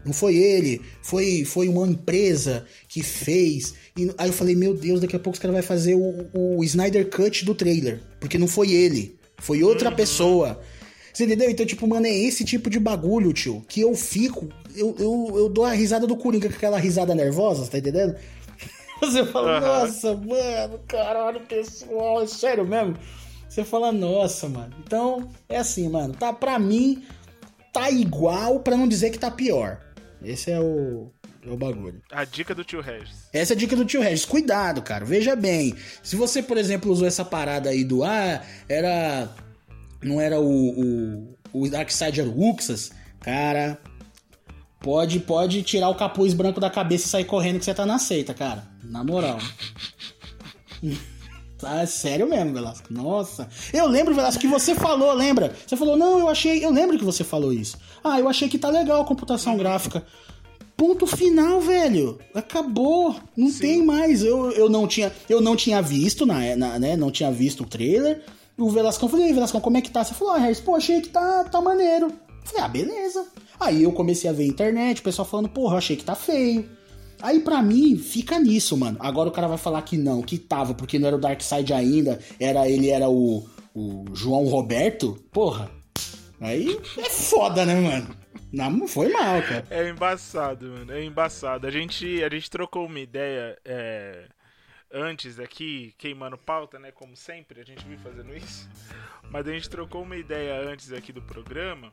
Não 0.04 0.12
foi 0.12 0.36
ele, 0.36 0.80
foi, 1.00 1.44
foi 1.44 1.68
uma 1.68 1.86
empresa 1.86 2.66
que 2.88 3.02
fez. 3.02 3.74
E 3.96 4.10
aí 4.18 4.28
eu 4.28 4.32
falei, 4.32 4.56
meu 4.56 4.74
Deus, 4.74 5.00
daqui 5.00 5.14
a 5.14 5.18
pouco 5.18 5.34
os 5.34 5.38
caras 5.38 5.54
vão 5.54 5.62
fazer 5.62 5.94
o, 5.94 6.28
o 6.34 6.64
Snyder 6.64 7.08
Cut 7.08 7.44
do 7.44 7.54
trailer. 7.54 8.00
Porque 8.18 8.36
não 8.36 8.48
foi 8.48 8.72
ele, 8.72 9.16
foi 9.38 9.62
outra 9.62 9.90
uhum. 9.90 9.96
pessoa. 9.96 10.60
Você 11.12 11.24
entendeu? 11.24 11.50
Então, 11.50 11.66
tipo, 11.66 11.86
mano, 11.86 12.06
é 12.06 12.10
esse 12.10 12.44
tipo 12.44 12.70
de 12.70 12.80
bagulho, 12.80 13.32
tio, 13.32 13.62
que 13.68 13.80
eu 13.80 13.94
fico. 13.94 14.48
Eu, 14.74 14.96
eu, 14.98 15.32
eu 15.36 15.48
dou 15.48 15.64
a 15.64 15.72
risada 15.72 16.06
do 16.06 16.16
Coringa 16.16 16.48
com 16.48 16.54
aquela 16.54 16.78
risada 16.78 17.14
nervosa, 17.14 17.70
tá 17.70 17.78
entendendo? 17.78 18.16
Você 18.98 19.24
fala, 19.26 19.54
uhum. 19.54 19.66
nossa, 19.66 20.16
mano, 20.16 20.80
caralho, 20.88 21.40
pessoal, 21.40 22.22
é 22.22 22.26
sério 22.26 22.66
mesmo? 22.66 22.96
Você 23.52 23.64
fala, 23.64 23.92
nossa, 23.92 24.48
mano. 24.48 24.74
Então, 24.82 25.28
é 25.46 25.58
assim, 25.58 25.86
mano, 25.86 26.14
tá 26.14 26.32
pra 26.32 26.58
mim, 26.58 27.04
tá 27.70 27.90
igual, 27.90 28.60
pra 28.60 28.78
não 28.78 28.88
dizer 28.88 29.10
que 29.10 29.18
tá 29.18 29.30
pior. 29.30 29.78
Esse 30.24 30.50
é 30.50 30.58
o, 30.58 31.12
é 31.46 31.50
o 31.50 31.56
bagulho. 31.58 32.00
A 32.10 32.24
dica 32.24 32.54
do 32.54 32.64
tio 32.64 32.80
Regis. 32.80 33.28
Essa 33.30 33.52
é 33.52 33.54
a 33.54 33.58
dica 33.58 33.76
do 33.76 33.84
tio 33.84 34.00
Regis. 34.00 34.24
Cuidado, 34.24 34.80
cara. 34.80 35.04
Veja 35.04 35.36
bem. 35.36 35.74
Se 36.02 36.16
você, 36.16 36.42
por 36.42 36.56
exemplo, 36.56 36.90
usou 36.90 37.06
essa 37.06 37.26
parada 37.26 37.68
aí 37.68 37.84
do 37.84 38.02
ah, 38.02 38.42
era. 38.66 39.28
Não 40.02 40.18
era 40.18 40.40
o. 40.40 41.34
O, 41.52 41.62
o 41.64 41.68
Darkseid 41.68 42.20
era 42.20 42.30
o 42.30 42.50
Uxas, 42.50 42.90
cara. 43.20 43.78
Pode, 44.80 45.20
pode 45.20 45.62
tirar 45.62 45.90
o 45.90 45.94
capuz 45.94 46.32
branco 46.32 46.58
da 46.58 46.70
cabeça 46.70 47.04
e 47.04 47.10
sair 47.10 47.24
correndo 47.26 47.58
que 47.58 47.66
você 47.66 47.74
tá 47.74 47.84
na 47.84 47.98
seita, 47.98 48.32
cara. 48.32 48.66
Na 48.82 49.04
moral. 49.04 49.38
Tá, 51.62 51.86
sério 51.86 52.28
mesmo, 52.28 52.52
Velasco. 52.52 52.92
Nossa. 52.92 53.48
Eu 53.72 53.86
lembro, 53.86 54.12
Velasco, 54.12 54.40
que 54.40 54.48
você 54.48 54.74
falou, 54.74 55.12
lembra? 55.12 55.54
Você 55.64 55.76
falou, 55.76 55.96
não, 55.96 56.18
eu 56.18 56.28
achei. 56.28 56.64
Eu 56.64 56.72
lembro 56.72 56.98
que 56.98 57.04
você 57.04 57.22
falou 57.22 57.52
isso. 57.52 57.78
Ah, 58.02 58.18
eu 58.18 58.28
achei 58.28 58.48
que 58.48 58.58
tá 58.58 58.68
legal 58.68 59.00
a 59.00 59.04
computação 59.04 59.56
gráfica. 59.56 60.04
Ponto 60.76 61.06
final, 61.06 61.60
velho. 61.60 62.18
Acabou. 62.34 63.14
Não 63.36 63.48
Sim. 63.48 63.60
tem 63.60 63.84
mais. 63.84 64.24
Eu, 64.24 64.50
eu, 64.50 64.68
não 64.68 64.88
tinha, 64.88 65.12
eu 65.28 65.40
não 65.40 65.54
tinha 65.54 65.80
visto, 65.80 66.26
na, 66.26 66.56
na, 66.56 66.80
né? 66.80 66.96
Não 66.96 67.12
tinha 67.12 67.30
visto 67.30 67.62
o 67.62 67.66
trailer. 67.66 68.24
O 68.58 68.68
Velascão 68.68 69.08
falei, 69.08 69.32
Velascão, 69.32 69.60
como 69.60 69.76
é 69.76 69.80
que 69.80 69.90
tá? 69.92 70.02
Você 70.02 70.14
falou, 70.14 70.34
ah, 70.34 70.38
Harris, 70.38 70.58
pô, 70.58 70.74
achei 70.74 71.00
que 71.00 71.10
tá, 71.10 71.44
tá 71.44 71.60
maneiro. 71.60 72.12
falei, 72.42 72.64
ah, 72.64 72.68
beleza. 72.68 73.24
Aí 73.60 73.84
eu 73.84 73.92
comecei 73.92 74.28
a 74.28 74.32
ver 74.32 74.42
a 74.42 74.48
internet, 74.48 74.98
o 74.98 75.04
pessoal 75.04 75.28
falando, 75.28 75.48
porra, 75.48 75.78
achei 75.78 75.94
que 75.94 76.04
tá 76.04 76.16
feio. 76.16 76.68
Aí 77.22 77.40
para 77.40 77.62
mim 77.62 77.96
fica 77.96 78.38
nisso, 78.38 78.76
mano. 78.76 78.98
Agora 79.00 79.28
o 79.28 79.32
cara 79.32 79.46
vai 79.46 79.56
falar 79.56 79.80
que 79.82 79.96
não, 79.96 80.22
que 80.22 80.36
tava, 80.38 80.74
porque 80.74 80.98
não 80.98 81.06
era 81.06 81.16
o 81.16 81.20
Darkseid 81.20 81.72
ainda, 81.72 82.18
era 82.40 82.68
ele 82.68 82.90
era 82.90 83.08
o, 83.08 83.48
o 83.72 84.04
João 84.12 84.44
Roberto. 84.46 85.22
Porra. 85.30 85.70
Aí 86.40 86.76
é 86.98 87.08
foda, 87.08 87.64
né, 87.64 87.80
mano? 87.80 88.16
Não, 88.52 88.88
foi 88.88 89.08
mal, 89.08 89.40
cara. 89.42 89.64
É 89.70 89.88
embaçado, 89.88 90.66
mano. 90.66 90.92
É 90.92 91.04
embaçado. 91.04 91.66
A 91.66 91.70
gente, 91.70 92.22
a 92.24 92.28
gente 92.28 92.50
trocou 92.50 92.86
uma 92.86 92.98
ideia 92.98 93.56
é, 93.64 94.26
antes 94.92 95.38
aqui, 95.38 95.94
queimando 95.96 96.36
pauta, 96.36 96.78
né? 96.78 96.90
Como 96.90 97.16
sempre, 97.16 97.60
a 97.60 97.64
gente 97.64 97.84
vive 97.86 98.02
fazendo 98.02 98.36
isso. 98.36 98.68
Mas 99.30 99.46
a 99.46 99.52
gente 99.52 99.70
trocou 99.70 100.02
uma 100.02 100.16
ideia 100.16 100.68
antes 100.68 100.92
aqui 100.92 101.12
do 101.12 101.22
programa 101.22 101.88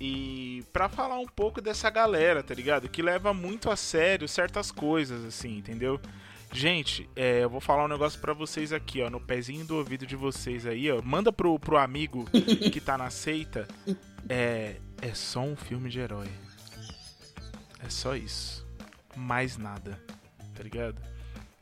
e 0.00 0.64
para 0.72 0.88
falar 0.88 1.18
um 1.18 1.26
pouco 1.26 1.60
dessa 1.60 1.88
galera, 1.90 2.42
tá 2.42 2.54
ligado? 2.54 2.88
Que 2.88 3.02
leva 3.02 3.32
muito 3.32 3.70
a 3.70 3.76
sério 3.76 4.26
certas 4.26 4.70
coisas, 4.70 5.24
assim, 5.24 5.58
entendeu? 5.58 6.00
Gente, 6.52 7.08
é, 7.16 7.44
eu 7.44 7.48
vou 7.48 7.60
falar 7.60 7.84
um 7.84 7.88
negócio 7.88 8.20
para 8.20 8.34
vocês 8.34 8.72
aqui, 8.72 9.00
ó, 9.00 9.08
no 9.08 9.20
pezinho 9.20 9.64
do 9.64 9.76
ouvido 9.76 10.06
de 10.06 10.14
vocês 10.14 10.66
aí, 10.66 10.90
ó. 10.90 11.00
Manda 11.00 11.32
pro, 11.32 11.58
pro 11.58 11.78
amigo 11.78 12.26
que 12.70 12.80
tá 12.80 12.98
na 12.98 13.08
seita. 13.08 13.66
É, 14.28 14.76
é 15.00 15.14
só 15.14 15.40
um 15.40 15.56
filme 15.56 15.88
de 15.88 16.00
herói. 16.00 16.28
É 17.84 17.88
só 17.88 18.14
isso. 18.14 18.66
Mais 19.16 19.56
nada. 19.56 19.98
Tá 20.54 20.62
ligado? 20.62 21.00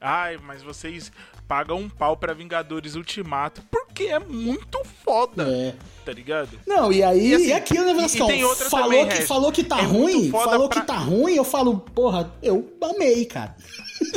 Ai, 0.00 0.38
mas 0.38 0.62
vocês 0.62 1.12
pagam 1.50 1.80
um 1.80 1.88
pau 1.88 2.16
pra 2.16 2.32
Vingadores 2.32 2.94
Ultimato 2.94 3.60
porque 3.72 4.04
é 4.04 4.20
muito 4.20 4.84
foda. 5.04 5.42
É. 5.48 5.74
Tá 6.04 6.12
ligado? 6.12 6.50
Não, 6.64 6.92
e 6.92 7.02
aí, 7.02 7.30
e, 7.30 7.34
assim, 7.34 7.46
e 7.46 7.52
aquilo, 7.52 7.86
né, 7.86 7.94
Vascão? 7.94 8.28
Falou, 8.28 8.88
também, 8.88 9.08
que, 9.08 9.22
falou 9.22 9.50
que 9.50 9.64
tá 9.64 9.80
é 9.80 9.82
ruim, 9.82 10.30
falou 10.30 10.68
pra... 10.68 10.80
que 10.80 10.86
tá 10.86 10.96
ruim, 10.96 11.34
eu 11.34 11.42
falo, 11.42 11.78
porra, 11.80 12.32
eu 12.40 12.72
amei, 12.80 13.24
cara. 13.24 13.56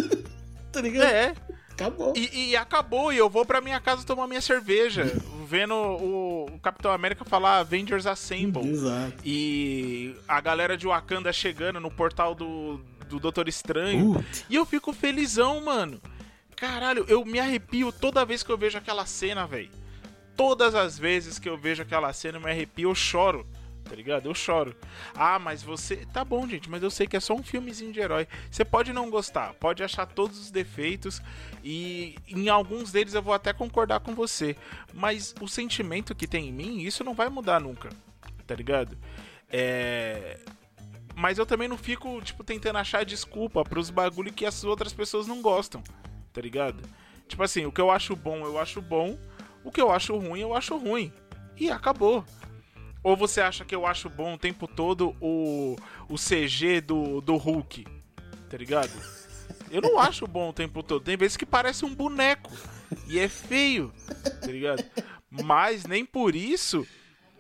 tá 0.72 0.80
ligado? 0.80 1.08
É. 1.08 1.34
Acabou. 1.72 2.14
E, 2.16 2.52
e, 2.52 2.56
acabou, 2.56 3.12
e 3.12 3.18
eu 3.18 3.28
vou 3.28 3.44
pra 3.44 3.60
minha 3.60 3.80
casa 3.80 4.06
tomar 4.06 4.28
minha 4.28 4.42
cerveja, 4.42 5.12
vendo 5.48 5.74
o, 5.74 6.46
o, 6.46 6.60
Capitão 6.60 6.92
América 6.92 7.26
falar 7.26 7.58
Avengers 7.58 8.06
Assemble. 8.06 8.70
Exato. 8.70 9.16
E 9.26 10.16
a 10.28 10.40
galera 10.40 10.78
de 10.78 10.86
Wakanda 10.86 11.34
chegando 11.34 11.80
no 11.80 11.90
portal 11.90 12.36
do, 12.36 12.80
do 13.10 13.20
Doutor 13.20 13.48
Estranho. 13.48 14.20
Uh. 14.20 14.24
E 14.48 14.56
eu 14.56 14.68
fico 14.68 14.94
felizão, 14.94 15.60
mano. 15.62 16.00
Caralho, 16.64 17.04
eu 17.10 17.26
me 17.26 17.42
arrepio 17.42 17.92
toda 17.92 18.24
vez 18.24 18.42
que 18.42 18.50
eu 18.50 18.58
vejo 18.58 18.78
aquela 18.78 19.06
cena, 19.06 19.46
velho. 19.46 19.70
Todas 20.34 20.74
as 20.74 20.98
vezes 20.98 21.38
que 21.38 21.50
eu 21.50 21.58
vejo 21.58 21.82
aquela 21.82 22.14
cena, 22.14 22.38
eu 22.38 22.42
me 22.42 22.50
arrepio, 22.50 22.90
eu 22.90 22.96
choro 22.96 23.46
tá 23.84 23.94
ligado? 23.94 24.28
Eu 24.28 24.34
choro. 24.34 24.74
Ah, 25.14 25.38
mas 25.38 25.62
você. 25.62 26.06
Tá 26.14 26.24
bom, 26.24 26.48
gente, 26.48 26.70
mas 26.70 26.82
eu 26.82 26.90
sei 26.90 27.06
que 27.06 27.18
é 27.18 27.20
só 27.20 27.36
um 27.36 27.44
filmezinho 27.44 27.92
de 27.92 28.00
herói. 28.00 28.30
Você 28.50 28.64
pode 28.64 28.94
não 28.94 29.10
gostar, 29.10 29.54
pode 29.56 29.84
achar 29.84 30.06
todos 30.06 30.40
os 30.40 30.52
defeitos 30.52 31.22
e 31.62 32.16
em 32.26 32.48
alguns 32.48 32.94
deles 32.94 33.14
eu 33.14 33.22
vou 33.22 33.34
até 33.34 33.52
concordar 33.52 34.00
com 34.00 34.16
você. 34.16 34.56
Mas 34.94 35.36
o 35.42 35.50
sentimento 35.50 36.16
que 36.16 36.26
tem 36.26 36.48
em 36.48 36.54
mim, 36.54 36.80
isso 36.80 37.04
não 37.04 37.14
vai 37.14 37.28
mudar 37.28 37.60
nunca, 37.60 37.90
tá 38.48 38.56
ligado? 38.56 38.98
É. 39.50 40.40
Mas 41.14 41.38
eu 41.38 41.46
também 41.46 41.68
não 41.68 41.78
fico, 41.78 42.22
tipo, 42.22 42.42
tentando 42.42 42.78
achar 42.78 43.04
desculpa 43.04 43.64
pros 43.66 43.90
bagulho 43.90 44.32
que 44.32 44.46
as 44.46 44.64
outras 44.64 44.94
pessoas 44.94 45.28
não 45.28 45.42
gostam, 45.42 45.84
tá 46.34 46.42
ligado? 46.42 46.82
Tipo 47.28 47.44
assim, 47.44 47.66
o 47.66 47.72
que 47.72 47.80
eu 47.80 47.92
acho 47.92 48.16
bom, 48.16 48.46
eu 48.46 48.60
acho 48.60 48.82
bom. 48.82 49.18
O 49.64 49.72
que 49.72 49.82
eu 49.82 49.92
acho 49.92 50.18
ruim, 50.18 50.42
eu 50.42 50.56
acho 50.56 50.78
ruim. 50.78 51.14
E 51.58 51.70
acabou. 51.70 52.26
Ou 53.02 53.16
você 53.16 53.42
acha 53.42 53.64
que 53.64 53.76
eu 53.76 53.86
acho 53.86 54.10
bom 54.10 54.34
o 54.34 54.38
tempo 54.38 54.68
todo 54.68 55.16
o, 55.22 55.76
o 56.10 56.16
CG 56.16 56.82
do, 56.82 57.22
do 57.22 57.36
Hulk? 57.36 57.86
Tá 58.50 58.58
ligado? 58.58 58.92
Eu 59.70 59.82
não 59.82 60.00
acho 60.00 60.28
bom 60.28 60.50
o 60.50 60.54
tempo 60.54 60.84
todo. 60.84 61.04
Tem 61.04 61.18
vezes 61.18 61.38
que 61.38 61.46
parece 61.46 61.86
um 61.86 61.94
boneco. 61.94 62.52
E 63.08 63.20
é 63.20 63.28
feio. 63.28 63.92
Tá 64.42 64.48
ligado? 64.48 64.84
Mas 65.30 65.86
nem 65.86 66.06
por 66.06 66.36
isso 66.36 66.88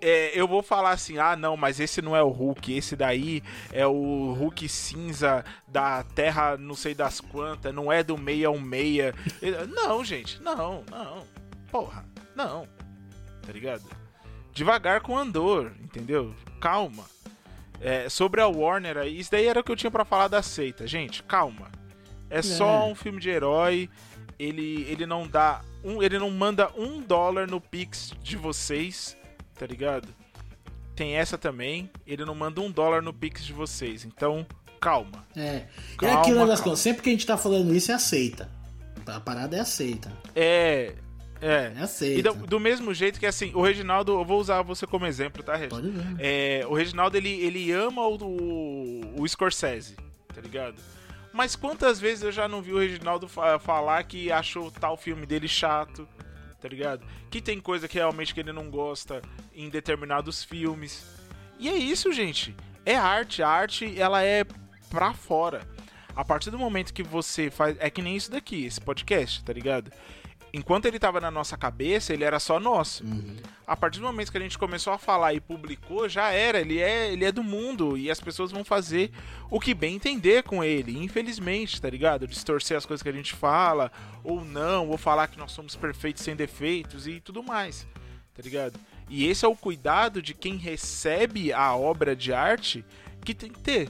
é, 0.03 0.31
eu 0.39 0.47
vou 0.47 0.61
falar 0.61 0.91
assim: 0.91 1.17
ah, 1.17 1.35
não, 1.35 1.55
mas 1.55 1.79
esse 1.79 2.01
não 2.01 2.15
é 2.15 2.21
o 2.21 2.29
Hulk. 2.29 2.73
Esse 2.73 2.95
daí 2.95 3.41
é 3.71 3.85
o 3.87 4.33
Hulk 4.33 4.67
cinza 4.67 5.43
da 5.67 6.03
Terra, 6.03 6.57
não 6.57 6.75
sei 6.75 6.93
das 6.93 7.19
quantas. 7.19 7.73
Não 7.73 7.91
é 7.91 8.03
do 8.03 8.15
616. 8.17 9.69
Não, 9.73 10.03
gente. 10.03 10.41
Não, 10.41 10.83
não. 10.89 11.23
Porra. 11.71 12.05
Não. 12.35 12.67
Tá 13.45 13.51
ligado? 13.51 14.03
devagar 14.53 15.01
com 15.01 15.17
Andor, 15.17 15.71
entendeu? 15.81 16.33
Calma. 16.61 17.05
É, 17.81 18.07
sobre 18.07 18.39
a 18.39 18.47
Warner 18.47 18.97
aí, 18.97 19.19
isso 19.19 19.31
daí 19.31 19.47
era 19.47 19.59
o 19.59 19.63
que 19.63 19.71
eu 19.71 19.75
tinha 19.75 19.91
para 19.91 20.05
falar 20.05 20.29
da 20.29 20.41
seita. 20.41 20.87
Gente, 20.87 21.21
calma. 21.23 21.69
É, 22.29 22.37
é, 22.37 22.41
só 22.41 22.87
um 22.87 22.95
filme 22.95 23.19
de 23.19 23.29
herói. 23.29 23.89
Ele, 24.39 24.83
ele 24.83 25.05
não 25.05 25.27
dá. 25.27 25.61
Um, 25.83 26.01
ele 26.01 26.17
não 26.17 26.31
manda 26.31 26.71
um 26.77 27.01
dólar 27.01 27.47
no 27.47 27.59
Pix 27.59 28.13
de 28.21 28.37
vocês, 28.37 29.17
tá 29.57 29.65
ligado? 29.65 30.07
Tem 30.95 31.15
essa 31.15 31.37
também. 31.37 31.89
Ele 32.05 32.25
não 32.25 32.35
manda 32.35 32.61
um 32.61 32.71
dólar 32.71 33.01
no 33.01 33.13
Pix 33.13 33.43
de 33.43 33.53
vocês. 33.53 34.05
Então, 34.05 34.45
calma. 34.79 35.25
É. 35.35 35.65
Calma, 35.97 36.15
é 36.15 36.19
aquilo 36.19 36.47
das 36.47 36.61
coisas. 36.61 36.79
Sempre 36.79 37.01
que 37.01 37.09
a 37.09 37.13
gente 37.13 37.25
tá 37.25 37.37
falando 37.37 37.73
isso, 37.73 37.91
é 37.91 37.95
aceita. 37.95 38.49
A 39.05 39.19
parada 39.19 39.57
é 39.57 39.59
aceita. 39.59 40.11
É. 40.35 40.93
É. 41.41 41.73
é 41.75 41.81
aceita. 41.81 42.19
E 42.19 42.23
do, 42.23 42.33
do, 42.47 42.59
mesmo 42.59 42.93
jeito 42.93 43.19
que 43.19 43.25
assim, 43.25 43.51
o 43.53 43.61
Reginaldo, 43.61 44.13
eu 44.13 44.25
vou 44.25 44.39
usar 44.39 44.61
você 44.61 44.87
como 44.87 45.05
exemplo, 45.05 45.43
tá, 45.43 45.55
Reginaldo? 45.55 45.91
Pode 45.91 46.15
ver. 46.15 46.15
É, 46.19 46.65
o 46.67 46.73
Reginaldo, 46.73 47.17
ele, 47.17 47.29
ele 47.29 47.71
ama 47.71 48.07
o, 48.07 48.15
o, 48.15 49.21
o 49.21 49.27
Scorsese, 49.27 49.95
tá 50.33 50.41
ligado? 50.41 50.75
Mas 51.33 51.55
quantas 51.55 51.99
vezes 51.99 52.23
eu 52.23 52.31
já 52.31 52.47
não 52.47 52.61
vi 52.61 52.71
o 52.73 52.79
Reginaldo 52.79 53.27
fa 53.27 53.57
falar 53.57 54.03
que 54.03 54.31
achou 54.31 54.69
tal 54.69 54.95
filme 54.95 55.25
dele 55.25 55.47
chato, 55.47 56.07
tá 56.63 56.69
ligado? 56.69 57.05
Que 57.29 57.41
tem 57.41 57.59
coisa 57.59 57.89
que 57.89 57.97
realmente 57.97 58.33
que 58.33 58.39
ele 58.39 58.53
não 58.53 58.69
gosta 58.69 59.21
em 59.53 59.69
determinados 59.69 60.45
filmes. 60.45 61.05
E 61.59 61.67
é 61.67 61.75
isso, 61.75 62.13
gente. 62.13 62.55
É 62.85 62.95
arte. 62.95 63.43
A 63.43 63.49
arte, 63.49 63.99
ela 63.99 64.23
é 64.23 64.45
pra 64.89 65.13
fora. 65.13 65.67
A 66.15 66.23
partir 66.23 66.51
do 66.51 66.57
momento 66.57 66.93
que 66.93 67.03
você 67.03 67.51
faz. 67.51 67.75
É 67.81 67.89
que 67.89 68.01
nem 68.01 68.15
isso 68.15 68.31
daqui, 68.31 68.63
esse 68.63 68.79
podcast, 68.79 69.43
tá 69.43 69.51
ligado? 69.51 69.91
Enquanto 70.53 70.85
ele 70.85 70.97
estava 70.97 71.19
na 71.19 71.31
nossa 71.31 71.57
cabeça, 71.57 72.13
ele 72.13 72.23
era 72.23 72.39
só 72.39 72.59
nosso. 72.59 73.03
Uhum. 73.03 73.37
A 73.65 73.75
partir 73.75 73.99
do 73.99 74.05
momento 74.05 74.31
que 74.31 74.37
a 74.37 74.41
gente 74.41 74.57
começou 74.57 74.93
a 74.93 74.99
falar 74.99 75.33
e 75.33 75.41
publicou, 75.41 76.07
já 76.07 76.29
era. 76.29 76.61
Ele 76.61 76.79
é, 76.79 77.11
ele 77.11 77.25
é 77.25 77.31
do 77.31 77.43
mundo 77.43 77.97
e 77.97 78.11
as 78.11 78.19
pessoas 78.19 78.51
vão 78.51 78.63
fazer 78.63 79.11
o 79.49 79.59
que 79.59 79.73
bem 79.73 79.95
entender 79.95 80.43
com 80.43 80.63
ele. 80.63 80.95
Infelizmente, 81.03 81.81
tá 81.81 81.89
ligado? 81.89 82.27
Distorcer 82.27 82.77
as 82.77 82.85
coisas 82.85 83.01
que 83.01 83.09
a 83.09 83.13
gente 83.13 83.33
fala, 83.33 83.91
ou 84.23 84.45
não, 84.45 84.89
ou 84.89 84.97
falar 84.97 85.27
que 85.27 85.39
nós 85.39 85.51
somos 85.51 85.75
perfeitos 85.75 86.21
sem 86.21 86.35
defeitos 86.35 87.07
e 87.07 87.19
tudo 87.19 87.41
mais, 87.41 87.87
tá 88.35 88.43
ligado? 88.43 88.79
E 89.09 89.25
esse 89.25 89.43
é 89.43 89.47
o 89.47 89.55
cuidado 89.55 90.21
de 90.21 90.35
quem 90.35 90.55
recebe 90.57 91.51
a 91.51 91.75
obra 91.75 92.15
de 92.15 92.31
arte 92.31 92.85
que 93.25 93.33
tem 93.33 93.51
que 93.51 93.59
ter. 93.59 93.89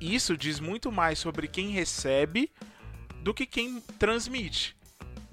Isso 0.00 0.36
diz 0.36 0.58
muito 0.58 0.90
mais 0.90 1.18
sobre 1.18 1.46
quem 1.46 1.70
recebe 1.70 2.50
do 3.22 3.32
que 3.32 3.46
quem 3.46 3.80
transmite 3.98 4.75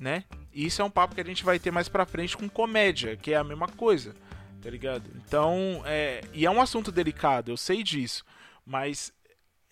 né? 0.04 0.26
E 0.52 0.66
isso 0.66 0.82
é 0.82 0.86
um 0.86 0.90
papo 0.90 1.16
que 1.16 1.22
a 1.22 1.26
gente 1.26 1.46
vai 1.46 1.58
ter 1.58 1.72
mais 1.72 1.88
pra 1.88 2.06
frente 2.06 2.36
com 2.36 2.50
comédia, 2.50 3.16
que 3.16 3.34
é 3.34 3.38
a 3.38 3.44
mesma 3.44 3.70
coisa, 3.70 4.14
tá 4.62 4.70
ligado? 4.70 5.10
Então, 5.16 5.82
é, 5.86 6.22
e 6.34 6.46
é 6.46 6.52
um 6.52 6.62
assunto 6.62 6.92
delicado, 6.92 7.50
eu 7.50 7.56
sei 7.56 7.82
disso, 7.82 8.26
mas 8.66 9.14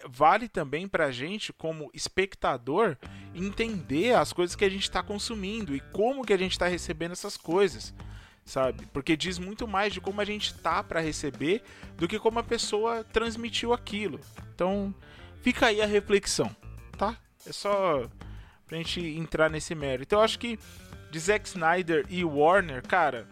vale 0.07 0.47
também 0.47 0.87
pra 0.87 1.11
gente, 1.11 1.51
como 1.51 1.91
espectador, 1.93 2.97
entender 3.35 4.15
as 4.15 4.31
coisas 4.31 4.55
que 4.55 4.63
a 4.63 4.69
gente 4.69 4.83
está 4.83 5.03
consumindo 5.03 5.75
e 5.75 5.81
como 5.91 6.25
que 6.25 6.33
a 6.33 6.37
gente 6.37 6.53
está 6.53 6.65
recebendo 6.65 7.11
essas 7.11 7.35
coisas, 7.35 7.93
sabe? 8.45 8.87
Porque 8.93 9.17
diz 9.17 9.37
muito 9.37 9.67
mais 9.67 9.93
de 9.93 9.99
como 9.99 10.21
a 10.21 10.25
gente 10.25 10.53
tá 10.53 10.81
para 10.81 11.01
receber 11.01 11.61
do 11.97 12.07
que 12.07 12.17
como 12.17 12.39
a 12.39 12.43
pessoa 12.43 13.03
transmitiu 13.03 13.73
aquilo. 13.73 14.19
Então, 14.55 14.95
fica 15.41 15.67
aí 15.67 15.81
a 15.81 15.85
reflexão, 15.85 16.55
tá? 16.97 17.17
É 17.45 17.51
só 17.51 18.09
pra 18.71 18.77
gente 18.77 19.01
entrar 19.01 19.49
nesse 19.49 19.75
mérito. 19.75 20.03
Então 20.03 20.19
eu 20.19 20.23
acho 20.23 20.39
que 20.39 20.57
de 21.11 21.19
Zack 21.19 21.45
Snyder 21.45 22.05
e 22.09 22.23
Warner, 22.23 22.81
cara, 22.81 23.27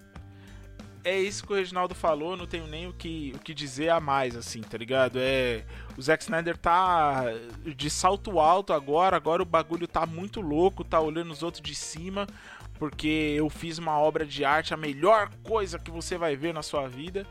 é 1.02 1.17
isso 1.17 1.47
que 1.47 1.54
o 1.54 1.56
Reginaldo 1.56 1.95
falou, 1.95 2.36
não 2.36 2.45
tenho 2.45 2.67
nem 2.67 2.88
o 2.88 2.91
que, 2.91 3.32
o 3.34 3.39
que 3.39 3.54
dizer 3.54 3.88
a 3.88 4.02
mais, 4.02 4.36
assim, 4.36 4.60
tá 4.60 4.78
ligado? 4.78 5.17
É, 5.17 5.63
o 5.97 6.02
Zack 6.02 6.23
Snyder 6.23 6.58
tá 6.58 7.23
de 7.63 7.89
salto 7.89 8.38
alto 8.38 8.73
agora, 8.73 9.15
agora 9.15 9.41
o 9.41 9.45
bagulho 9.45 9.88
tá 9.88 10.06
muito 10.06 10.41
louco, 10.41 10.84
tá 10.84 10.99
olhando 10.99 11.32
os 11.32 11.41
outros 11.41 11.63
de 11.63 11.73
cima, 11.73 12.28
porque 12.78 13.34
eu 13.38 13.49
fiz 13.49 13.78
uma 13.78 13.97
obra 13.97 14.25
de 14.25 14.43
arte, 14.43 14.73
a 14.73 14.78
melhor 14.78 15.30
coisa 15.41 15.80
que 15.80 15.89
você 15.89 16.17
vai 16.17 16.36
ver 16.36 16.54
na 16.54 16.62
sua 16.62 16.89
vida. 16.89 17.25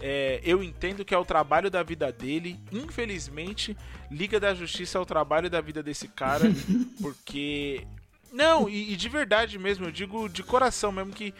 É, 0.00 0.40
eu 0.42 0.62
entendo 0.62 1.04
que 1.04 1.14
é 1.14 1.18
o 1.18 1.24
trabalho 1.24 1.70
da 1.70 1.82
vida 1.82 2.10
dele. 2.10 2.58
Infelizmente, 2.72 3.76
Liga 4.10 4.40
da 4.40 4.54
Justiça 4.54 4.98
é 4.98 5.00
o 5.00 5.06
trabalho 5.06 5.48
da 5.48 5.60
vida 5.60 5.82
desse 5.82 6.08
cara. 6.08 6.44
porque. 7.00 7.86
Não, 8.32 8.68
e, 8.68 8.92
e, 8.92 8.96
de 8.96 9.08
verdade 9.08 9.58
mesmo, 9.58 9.86
eu 9.86 9.92
digo 9.92 10.28
de 10.28 10.42
coração 10.42 10.90
mesmo 10.90 11.12
que. 11.12 11.34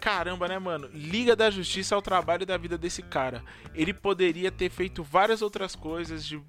Caramba, 0.00 0.48
né, 0.48 0.58
mano? 0.58 0.88
Liga 0.94 1.36
da 1.36 1.50
Justiça 1.50 1.94
é 1.94 1.98
o 1.98 2.02
trabalho 2.02 2.46
da 2.46 2.56
vida 2.56 2.78
desse 2.78 3.02
cara. 3.02 3.44
Ele 3.74 3.92
poderia 3.92 4.50
ter 4.50 4.70
feito 4.70 5.02
várias 5.02 5.42
outras 5.42 5.76
coisas 5.76 6.24
de 6.24 6.40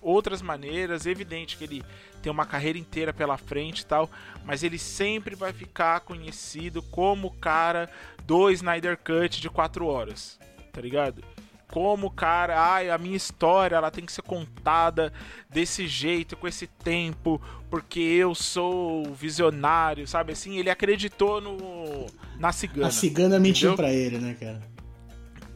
outras 0.00 0.40
maneiras. 0.40 1.06
É 1.06 1.10
evidente 1.10 1.58
que 1.58 1.64
ele 1.64 1.84
tem 2.22 2.32
uma 2.32 2.46
carreira 2.46 2.78
inteira 2.78 3.12
pela 3.12 3.36
frente 3.36 3.80
e 3.80 3.86
tal, 3.86 4.10
mas 4.42 4.62
ele 4.62 4.78
sempre 4.78 5.34
vai 5.34 5.52
ficar 5.52 6.00
conhecido 6.00 6.82
como 6.82 7.28
o 7.28 7.30
cara 7.30 7.90
do 8.24 8.50
Snyder 8.50 8.96
Cut 8.96 9.38
de 9.38 9.50
4 9.50 9.86
horas 9.86 10.38
tá 10.74 10.80
ligado? 10.80 11.22
Como, 11.68 12.10
cara, 12.10 12.60
ai, 12.60 12.90
a 12.90 12.98
minha 12.98 13.16
história 13.16 13.76
ela 13.76 13.90
tem 13.90 14.04
que 14.04 14.12
ser 14.12 14.22
contada 14.22 15.12
desse 15.48 15.86
jeito, 15.86 16.36
com 16.36 16.46
esse 16.46 16.66
tempo, 16.66 17.40
porque 17.70 18.00
eu 18.00 18.34
sou 18.34 19.04
visionário, 19.14 20.06
sabe? 20.06 20.32
Assim, 20.32 20.58
ele 20.58 20.70
acreditou 20.70 21.40
no 21.40 22.06
na 22.38 22.52
cigana. 22.52 22.88
A 22.88 22.90
cigana 22.90 23.40
mentiu 23.40 23.74
para 23.74 23.92
ele, 23.92 24.18
né, 24.18 24.36
cara? 24.38 24.60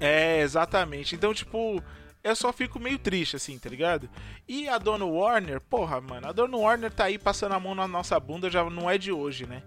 É, 0.01 0.41
exatamente. 0.41 1.15
Então, 1.15 1.35
tipo, 1.35 1.83
eu 2.23 2.35
só 2.35 2.53
fico 2.53 2.81
meio 2.81 2.99
triste, 2.99 3.37
assim, 3.37 3.59
tá 3.59 3.69
ligado? 3.69 4.09
E 4.49 4.69
a 4.69 4.79
dona 4.79 5.05
Warner, 5.05 5.61
porra, 5.61 6.01
mano, 6.01 6.29
a 6.29 6.33
dona 6.33 6.57
Warner 6.57 6.91
tá 6.91 7.05
aí 7.05 7.19
passando 7.19 7.53
a 7.53 7.61
mão 7.61 7.75
na 7.75 7.87
nossa 7.87 8.19
bunda, 8.19 8.51
já 8.51 8.69
não 8.69 8.89
é 8.89 8.97
de 8.97 9.13
hoje, 9.13 9.47
né? 9.47 9.63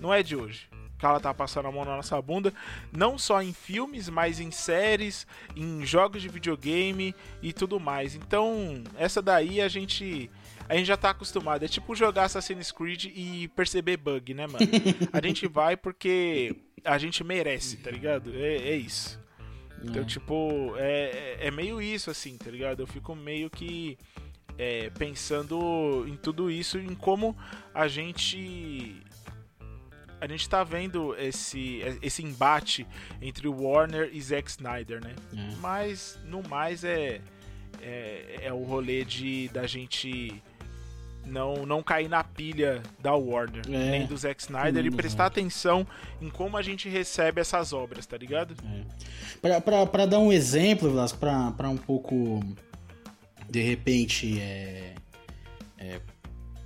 Não 0.00 0.12
é 0.12 0.22
de 0.22 0.36
hoje. 0.36 0.68
Que 1.02 1.06
ela 1.06 1.18
tá 1.18 1.34
passando 1.34 1.66
a 1.66 1.72
mão 1.72 1.84
na 1.84 1.96
nossa 1.96 2.22
bunda, 2.22 2.54
não 2.92 3.18
só 3.18 3.42
em 3.42 3.52
filmes, 3.52 4.08
mas 4.08 4.38
em 4.38 4.52
séries, 4.52 5.26
em 5.56 5.84
jogos 5.84 6.22
de 6.22 6.28
videogame 6.28 7.12
e 7.42 7.52
tudo 7.52 7.80
mais. 7.80 8.14
Então, 8.14 8.84
essa 8.96 9.20
daí 9.20 9.60
a 9.60 9.66
gente 9.66 10.30
a 10.68 10.76
gente 10.76 10.86
já 10.86 10.96
tá 10.96 11.10
acostumado. 11.10 11.64
É 11.64 11.68
tipo 11.68 11.92
jogar 11.96 12.26
Assassin's 12.26 12.70
Creed 12.70 13.06
e 13.06 13.48
perceber 13.48 13.96
bug, 13.96 14.32
né, 14.32 14.46
mano? 14.46 14.64
A 15.12 15.20
gente 15.20 15.48
vai 15.48 15.76
porque 15.76 16.54
a 16.84 16.96
gente 16.98 17.24
merece, 17.24 17.78
tá 17.78 17.90
ligado? 17.90 18.32
É, 18.36 18.58
é 18.58 18.76
isso. 18.76 19.20
Então, 19.82 20.02
é. 20.02 20.04
tipo, 20.04 20.74
é, 20.76 21.36
é 21.40 21.50
meio 21.50 21.82
isso, 21.82 22.12
assim, 22.12 22.38
tá 22.38 22.48
ligado? 22.48 22.78
Eu 22.78 22.86
fico 22.86 23.12
meio 23.16 23.50
que 23.50 23.98
é, 24.56 24.88
pensando 24.90 26.06
em 26.06 26.16
tudo 26.16 26.48
isso, 26.48 26.78
em 26.78 26.94
como 26.94 27.36
a 27.74 27.88
gente. 27.88 29.02
A 30.22 30.26
gente 30.28 30.48
tá 30.48 30.62
vendo 30.62 31.16
esse, 31.16 31.80
esse 32.00 32.22
embate 32.22 32.86
entre 33.20 33.48
o 33.48 33.60
Warner 33.60 34.08
e 34.12 34.22
Zack 34.22 34.48
Snyder, 34.48 35.04
né? 35.04 35.16
É. 35.36 35.56
Mas, 35.56 36.16
no 36.24 36.48
mais, 36.48 36.84
é, 36.84 37.20
é, 37.82 38.38
é 38.42 38.52
o 38.52 38.62
rolê 38.62 39.04
de 39.04 39.48
da 39.48 39.66
gente 39.66 40.40
não, 41.26 41.66
não 41.66 41.82
cair 41.82 42.08
na 42.08 42.22
pilha 42.22 42.80
da 43.00 43.16
Warner, 43.16 43.64
é, 43.66 43.90
nem 43.90 44.06
do 44.06 44.16
Zack 44.16 44.40
Snyder, 44.40 44.86
e 44.86 44.92
prestar 44.92 45.26
atenção 45.26 45.84
em 46.20 46.30
como 46.30 46.56
a 46.56 46.62
gente 46.62 46.88
recebe 46.88 47.40
essas 47.40 47.72
obras, 47.72 48.06
tá 48.06 48.16
ligado? 48.16 48.54
É. 49.42 49.60
Pra, 49.60 50.06
dar 50.06 50.20
um 50.20 50.32
exemplo, 50.32 50.88
Vlas, 50.88 51.12
pra, 51.12 51.50
pra 51.50 51.68
um 51.68 51.76
pouco, 51.76 52.38
de 53.50 53.60
repente, 53.60 54.40
é, 54.40 54.94
é, 55.78 56.00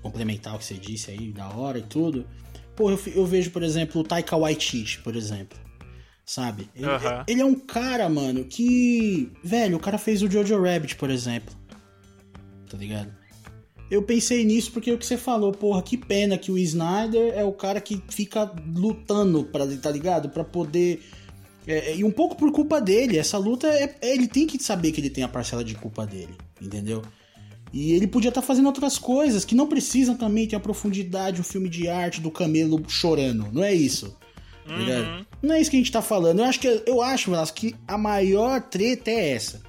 complementar 0.02 0.54
o 0.54 0.58
que 0.58 0.64
você 0.66 0.74
disse 0.74 1.10
aí, 1.10 1.32
da 1.32 1.48
hora 1.48 1.78
e 1.78 1.82
tudo, 1.82 2.26
pô, 2.76 2.90
eu, 2.90 3.00
eu 3.14 3.26
vejo, 3.26 3.50
por 3.50 3.62
exemplo, 3.62 4.00
o 4.00 4.04
Taika 4.04 4.36
Waititi, 4.36 5.00
por 5.00 5.16
exemplo, 5.16 5.58
sabe? 6.24 6.68
Ele, 6.74 6.86
ele 7.26 7.40
é 7.40 7.44
um 7.44 7.54
cara, 7.54 8.08
mano, 8.08 8.44
que, 8.44 9.32
velho, 9.42 9.76
o 9.76 9.80
cara 9.80 9.98
fez 9.98 10.22
o 10.22 10.30
Jojo 10.30 10.62
Rabbit, 10.62 10.96
por 10.96 11.10
exemplo, 11.10 11.54
tá 12.68 12.76
ligado? 12.76 13.12
eu 13.90 14.02
pensei 14.02 14.44
nisso 14.44 14.72
porque 14.72 14.92
o 14.92 14.98
que 14.98 15.06
você 15.06 15.16
falou, 15.16 15.52
porra, 15.52 15.82
que 15.82 15.96
pena 15.96 16.36
que 16.36 16.50
o 16.50 16.58
Snyder 16.58 17.32
é 17.36 17.44
o 17.44 17.52
cara 17.52 17.80
que 17.80 18.02
fica 18.08 18.50
lutando, 18.74 19.44
pra, 19.44 19.66
tá 19.76 19.90
ligado? 19.90 20.28
para 20.28 20.44
poder. 20.44 21.02
É, 21.66 21.92
é, 21.92 21.96
e 21.96 22.04
um 22.04 22.10
pouco 22.10 22.36
por 22.36 22.50
culpa 22.52 22.80
dele, 22.80 23.18
essa 23.18 23.38
luta 23.38 23.66
é, 23.68 23.96
é, 24.00 24.14
ele 24.14 24.28
tem 24.28 24.46
que 24.46 24.62
saber 24.62 24.92
que 24.92 25.00
ele 25.00 25.10
tem 25.10 25.24
a 25.24 25.28
parcela 25.28 25.64
de 25.64 25.74
culpa 25.74 26.06
dele, 26.06 26.34
entendeu? 26.60 27.02
E 27.76 27.92
ele 27.92 28.06
podia 28.06 28.30
estar 28.30 28.40
tá 28.40 28.46
fazendo 28.46 28.64
outras 28.64 28.96
coisas 28.96 29.44
que 29.44 29.54
não 29.54 29.66
precisam 29.66 30.16
também 30.16 30.48
ter 30.48 30.56
a 30.56 30.60
profundidade, 30.60 31.42
um 31.42 31.44
filme 31.44 31.68
de 31.68 31.88
arte 31.88 32.22
do 32.22 32.30
camelo 32.30 32.82
chorando, 32.88 33.48
não 33.52 33.62
é 33.62 33.74
isso? 33.74 34.16
Tá 34.66 34.72
uhum. 34.74 35.26
Não 35.42 35.54
é 35.54 35.60
isso 35.60 35.70
que 35.70 35.76
a 35.76 35.80
gente 35.80 35.92
tá 35.92 36.00
falando. 36.00 36.38
Eu 36.38 36.46
acho 36.46 36.58
que 36.58 36.82
eu 36.86 37.02
acho, 37.02 37.30
Velasco, 37.30 37.54
que 37.54 37.76
a 37.86 37.98
maior 37.98 38.62
treta 38.62 39.10
é 39.10 39.32
essa 39.32 39.60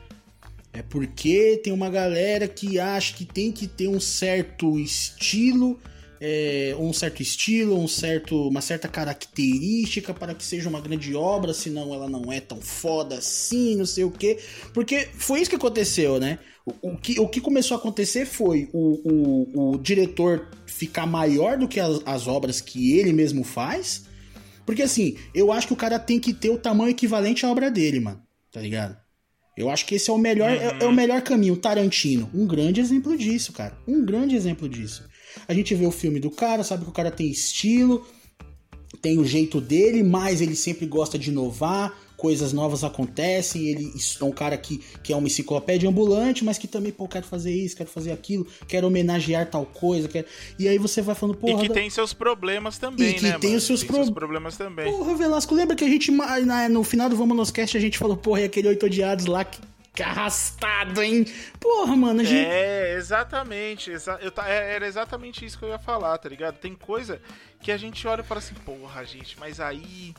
é 0.71 0.81
porque 0.81 1.59
tem 1.61 1.73
uma 1.73 1.89
galera 1.89 2.47
que 2.47 2.79
acha 2.79 3.13
que 3.13 3.25
tem 3.25 3.51
que 3.51 3.67
ter 3.67 3.89
um 3.89 3.99
certo 3.99 4.79
estilo, 4.79 5.77
é, 6.19 6.75
um 6.79 6.91
certo 6.91 7.21
estilo, 7.21 7.77
um 7.77 7.87
certo, 7.87 8.47
uma 8.47 8.61
certa 8.61 8.87
característica 8.87 10.13
para 10.13 10.33
que 10.33 10.43
seja 10.43 10.69
uma 10.69 10.81
grande 10.81 11.15
obra, 11.15 11.53
senão 11.53 11.93
ela 11.93 12.09
não 12.09 12.31
é 12.31 12.39
tão 12.39 12.61
foda 12.61 13.17
assim, 13.17 13.75
não 13.75 13.85
sei 13.85 14.03
o 14.03 14.11
quê. 14.11 14.39
Porque 14.73 15.07
foi 15.13 15.41
isso 15.41 15.49
que 15.49 15.55
aconteceu, 15.55 16.19
né? 16.19 16.39
O, 16.65 16.91
o 16.91 16.97
que, 16.97 17.19
o 17.19 17.27
que 17.27 17.39
começou 17.39 17.75
a 17.75 17.79
acontecer 17.79 18.25
foi 18.25 18.69
o, 18.73 18.99
o, 19.03 19.71
o 19.73 19.77
diretor 19.77 20.49
ficar 20.65 21.05
maior 21.05 21.57
do 21.57 21.67
que 21.67 21.79
as, 21.79 22.01
as 22.05 22.27
obras 22.27 22.59
que 22.59 22.97
ele 22.97 23.13
mesmo 23.13 23.43
faz. 23.43 24.05
Porque 24.65 24.81
assim, 24.81 25.17
eu 25.33 25.51
acho 25.51 25.67
que 25.67 25.73
o 25.73 25.77
cara 25.77 25.97
tem 25.97 26.19
que 26.19 26.33
ter 26.33 26.49
o 26.49 26.57
tamanho 26.57 26.91
equivalente 26.91 27.45
à 27.45 27.49
obra 27.49 27.71
dele, 27.71 27.99
mano. 27.99 28.21
Tá 28.51 28.59
ligado? 28.59 28.97
Eu 29.57 29.71
acho 29.71 29.85
que 29.87 29.95
esse 29.95 30.09
é 30.09 30.13
o 30.13 30.17
melhor, 30.17 30.51
uhum. 30.51 30.55
é, 30.55 30.77
é, 30.81 30.85
o 30.85 30.93
melhor 30.93 31.21
caminho. 31.21 31.57
Tarantino, 31.57 32.29
um 32.33 32.45
grande 32.45 32.79
exemplo 32.79 33.17
disso, 33.17 33.51
cara. 33.51 33.75
Um 33.87 34.05
grande 34.05 34.35
exemplo 34.35 34.69
disso. 34.69 35.03
A 35.47 35.53
gente 35.53 35.73
vê 35.73 35.85
o 35.85 35.91
filme 35.91 36.19
do 36.19 36.29
cara, 36.29 36.63
sabe 36.63 36.83
que 36.83 36.89
o 36.89 36.93
cara 36.93 37.09
tem 37.09 37.27
estilo, 37.27 38.05
tem 39.01 39.17
o 39.17 39.25
jeito 39.25 39.59
dele, 39.59 40.03
mas 40.03 40.41
ele 40.41 40.55
sempre 40.55 40.85
gosta 40.85 41.17
de 41.17 41.31
inovar, 41.31 41.93
coisas 42.17 42.51
novas 42.51 42.83
acontecem, 42.83 43.67
ele 43.67 43.93
é 44.19 44.23
um 44.23 44.31
cara 44.31 44.57
que, 44.57 44.79
que 45.03 45.13
é 45.13 45.15
uma 45.15 45.27
enciclopédia 45.27 45.87
ambulante, 45.87 46.43
mas 46.43 46.57
que 46.57 46.67
também, 46.67 46.91
pô, 46.91 47.07
quero 47.07 47.25
fazer 47.25 47.53
isso, 47.53 47.77
quero 47.77 47.89
fazer 47.89 48.11
aquilo, 48.11 48.45
quero 48.67 48.87
homenagear 48.87 49.45
tal 49.49 49.65
coisa, 49.65 50.07
quero... 50.07 50.27
e 50.57 50.67
aí 50.67 50.79
você 50.79 51.01
vai 51.01 51.13
falando, 51.13 51.37
porra... 51.37 51.59
E 51.59 51.61
que 51.61 51.67
da... 51.69 51.75
tem 51.75 51.89
seus 51.89 52.13
problemas 52.13 52.79
também, 52.79 53.11
e 53.11 53.13
que 53.13 53.23
né, 53.23 53.37
tem 53.37 53.51
mano? 53.51 53.57
os 53.59 53.63
seus, 53.63 53.81
tem 53.81 53.87
pro... 53.87 53.97
seus 53.97 54.09
problemas 54.09 54.57
também. 54.57 54.91
Porra, 54.91 55.15
Velasco, 55.15 55.53
lembra 55.53 55.75
que 55.75 55.85
a 55.85 55.87
gente, 55.87 56.11
no 56.71 56.83
final 56.83 57.07
do 57.07 57.15
Vamos 57.15 57.37
Nos 57.37 57.51
Cast, 57.51 57.77
a 57.77 57.79
gente 57.79 57.99
falou, 57.99 58.17
porra, 58.17 58.41
e 58.41 58.45
aquele 58.45 58.67
Oito 58.67 58.87
Odiados 58.87 59.27
lá 59.27 59.45
que 59.45 59.61
arrastado, 60.03 61.01
hein? 61.01 61.25
Porra, 61.59 61.95
mano, 61.95 62.21
a 62.21 62.23
gente... 62.23 62.47
É, 62.47 62.95
exatamente. 62.95 63.89
Exa 63.89 64.19
eu, 64.21 64.31
é, 64.43 64.75
era 64.75 64.87
exatamente 64.87 65.43
isso 65.43 65.57
que 65.57 65.65
eu 65.65 65.69
ia 65.69 65.79
falar, 65.79 66.15
tá 66.19 66.29
ligado? 66.29 66.59
Tem 66.59 66.75
coisa 66.75 67.19
que 67.59 67.71
a 67.71 67.77
gente 67.77 68.07
olha 68.07 68.21
e 68.21 68.23
fala 68.23 68.37
assim, 68.37 68.53
porra, 68.63 69.03
gente, 69.03 69.35
mas 69.39 69.59
aí 69.59 70.13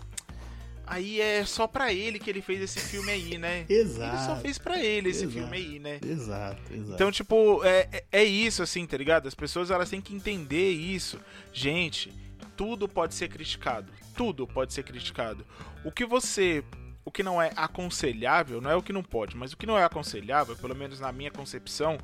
Aí 0.88 1.20
é 1.20 1.44
só 1.44 1.66
pra 1.66 1.92
ele 1.92 2.18
que 2.18 2.30
ele 2.30 2.40
fez 2.40 2.62
esse 2.62 2.80
filme 2.80 3.12
aí, 3.12 3.36
né? 3.36 3.66
exato. 3.68 4.16
Ele 4.16 4.24
só 4.24 4.36
fez 4.36 4.58
pra 4.58 4.82
ele 4.82 5.10
esse 5.10 5.24
exato, 5.24 5.38
filme 5.38 5.56
aí, 5.56 5.78
né? 5.78 6.00
Exato, 6.02 6.72
exato. 6.72 6.94
Então, 6.94 7.12
tipo, 7.12 7.62
é, 7.62 7.88
é, 7.92 8.04
é 8.10 8.24
isso, 8.24 8.62
assim, 8.62 8.86
tá 8.86 8.96
ligado? 8.96 9.28
As 9.28 9.34
pessoas 9.34 9.70
elas 9.70 9.90
têm 9.90 10.00
que 10.00 10.14
entender 10.14 10.70
isso. 10.70 11.20
Gente, 11.52 12.10
tudo 12.56 12.88
pode 12.88 13.14
ser 13.14 13.28
criticado. 13.28 13.92
Tudo 14.16 14.46
pode 14.46 14.72
ser 14.72 14.82
criticado. 14.82 15.44
O 15.84 15.92
que 15.92 16.06
você. 16.06 16.64
O 17.04 17.10
que 17.10 17.22
não 17.22 17.40
é 17.40 17.52
aconselhável, 17.56 18.60
não 18.60 18.70
é 18.70 18.76
o 18.76 18.82
que 18.82 18.92
não 18.92 19.02
pode, 19.02 19.36
mas 19.36 19.52
o 19.52 19.56
que 19.56 19.66
não 19.66 19.78
é 19.78 19.84
aconselhável, 19.84 20.56
pelo 20.56 20.74
menos 20.74 21.00
na 21.00 21.10
minha 21.10 21.30
concepção, 21.30 21.96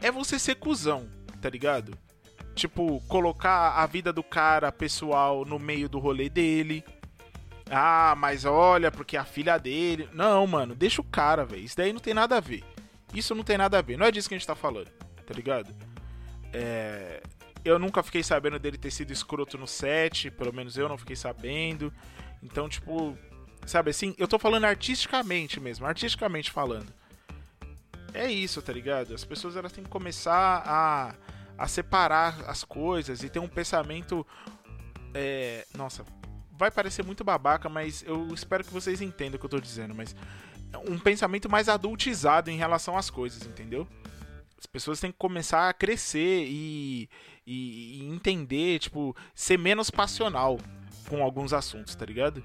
é 0.00 0.10
você 0.10 0.38
ser 0.38 0.56
cuzão, 0.56 1.08
tá 1.40 1.50
ligado? 1.50 1.98
Tipo, 2.54 3.00
colocar 3.08 3.72
a 3.72 3.86
vida 3.86 4.12
do 4.12 4.22
cara 4.22 4.70
pessoal 4.70 5.44
no 5.44 5.58
meio 5.58 5.88
do 5.88 5.98
rolê 5.98 6.28
dele 6.28 6.84
ah, 7.70 8.14
mas 8.16 8.44
olha, 8.44 8.92
porque 8.92 9.16
a 9.16 9.24
filha 9.24 9.58
dele. 9.58 10.08
Não, 10.12 10.46
mano, 10.46 10.74
deixa 10.74 11.00
o 11.00 11.04
cara, 11.04 11.44
velho. 11.44 11.64
Isso 11.64 11.76
daí 11.76 11.92
não 11.92 12.00
tem 12.00 12.14
nada 12.14 12.36
a 12.36 12.40
ver. 12.40 12.62
Isso 13.12 13.34
não 13.34 13.42
tem 13.42 13.58
nada 13.58 13.78
a 13.78 13.82
ver. 13.82 13.96
Não 13.96 14.06
é 14.06 14.10
disso 14.10 14.28
que 14.28 14.34
a 14.34 14.38
gente 14.38 14.46
tá 14.46 14.54
falando, 14.54 14.90
tá 15.26 15.34
ligado? 15.34 15.74
É... 16.52 17.22
Eu 17.64 17.78
nunca 17.78 18.02
fiquei 18.02 18.22
sabendo 18.22 18.58
dele 18.60 18.78
ter 18.78 18.92
sido 18.92 19.12
escroto 19.12 19.58
no 19.58 19.66
set, 19.66 20.30
pelo 20.30 20.52
menos 20.52 20.76
eu 20.76 20.88
não 20.88 20.96
fiquei 20.96 21.16
sabendo. 21.16 21.92
Então, 22.40 22.68
tipo, 22.68 23.18
sabe 23.66 23.90
assim, 23.90 24.14
eu 24.18 24.28
tô 24.28 24.38
falando 24.38 24.66
artisticamente 24.66 25.58
mesmo, 25.58 25.84
artisticamente 25.84 26.52
falando. 26.52 26.92
É 28.14 28.30
isso, 28.30 28.62
tá 28.62 28.72
ligado? 28.72 29.12
As 29.12 29.24
pessoas 29.24 29.56
elas 29.56 29.72
têm 29.72 29.82
que 29.82 29.90
começar 29.90 30.62
a, 30.64 31.14
a 31.58 31.66
separar 31.66 32.44
as 32.46 32.62
coisas 32.62 33.24
e 33.24 33.28
ter 33.28 33.40
um 33.40 33.48
pensamento. 33.48 34.24
É... 35.12 35.66
Nossa, 35.74 36.04
vai 36.58 36.70
parecer 36.70 37.04
muito 37.04 37.24
babaca, 37.24 37.68
mas 37.68 38.02
eu 38.06 38.28
espero 38.32 38.64
que 38.64 38.72
vocês 38.72 39.00
entendam 39.00 39.36
o 39.36 39.38
que 39.38 39.46
eu 39.46 39.50
tô 39.50 39.60
dizendo, 39.60 39.94
mas 39.94 40.14
um 40.88 40.98
pensamento 40.98 41.48
mais 41.48 41.68
adultizado 41.68 42.50
em 42.50 42.56
relação 42.56 42.96
às 42.96 43.10
coisas, 43.10 43.46
entendeu? 43.46 43.86
As 44.58 44.66
pessoas 44.66 45.00
têm 45.00 45.12
que 45.12 45.18
começar 45.18 45.68
a 45.68 45.72
crescer 45.72 46.46
e, 46.48 47.08
e, 47.46 48.00
e 48.00 48.08
entender, 48.08 48.78
tipo, 48.78 49.14
ser 49.34 49.58
menos 49.58 49.90
passional 49.90 50.58
com 51.08 51.22
alguns 51.22 51.52
assuntos, 51.52 51.94
tá 51.94 52.04
ligado? 52.04 52.42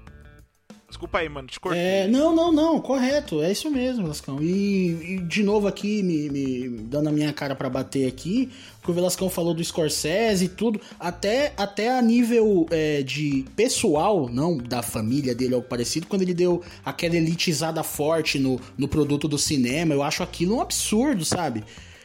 Desculpa 0.92 1.20
aí, 1.20 1.28
mano, 1.30 1.48
te 1.48 1.58
cortei. 1.58 1.80
É, 1.80 2.06
não, 2.06 2.36
não, 2.36 2.52
não, 2.52 2.78
correto, 2.78 3.40
é 3.40 3.50
isso 3.50 3.70
mesmo, 3.70 4.06
Lascão. 4.06 4.42
E, 4.42 5.14
e 5.14 5.18
de 5.20 5.42
novo 5.42 5.66
aqui, 5.66 6.02
me, 6.02 6.28
me, 6.28 6.68
dando 6.82 7.08
a 7.08 7.12
minha 7.12 7.32
cara 7.32 7.54
para 7.54 7.70
bater 7.70 8.06
aqui, 8.06 8.50
que 8.82 8.90
o 8.90 8.92
Velascão 8.92 9.30
falou 9.30 9.54
do 9.54 9.64
Scorsese 9.64 10.44
e 10.44 10.48
tudo, 10.48 10.78
até, 11.00 11.54
até 11.56 11.98
a 11.98 12.02
nível 12.02 12.66
é, 12.70 13.02
de 13.02 13.42
pessoal, 13.56 14.28
não 14.28 14.58
da 14.58 14.82
família 14.82 15.34
dele, 15.34 15.54
algo 15.54 15.66
parecido, 15.66 16.06
quando 16.06 16.20
ele 16.20 16.34
deu 16.34 16.62
aquela 16.84 17.16
elitizada 17.16 17.82
forte 17.82 18.38
no, 18.38 18.60
no 18.76 18.86
produto 18.86 19.26
do 19.26 19.38
cinema, 19.38 19.94
eu 19.94 20.02
acho 20.02 20.22
aquilo 20.22 20.56
um 20.56 20.60
absurdo, 20.60 21.24
sabe? 21.24 21.64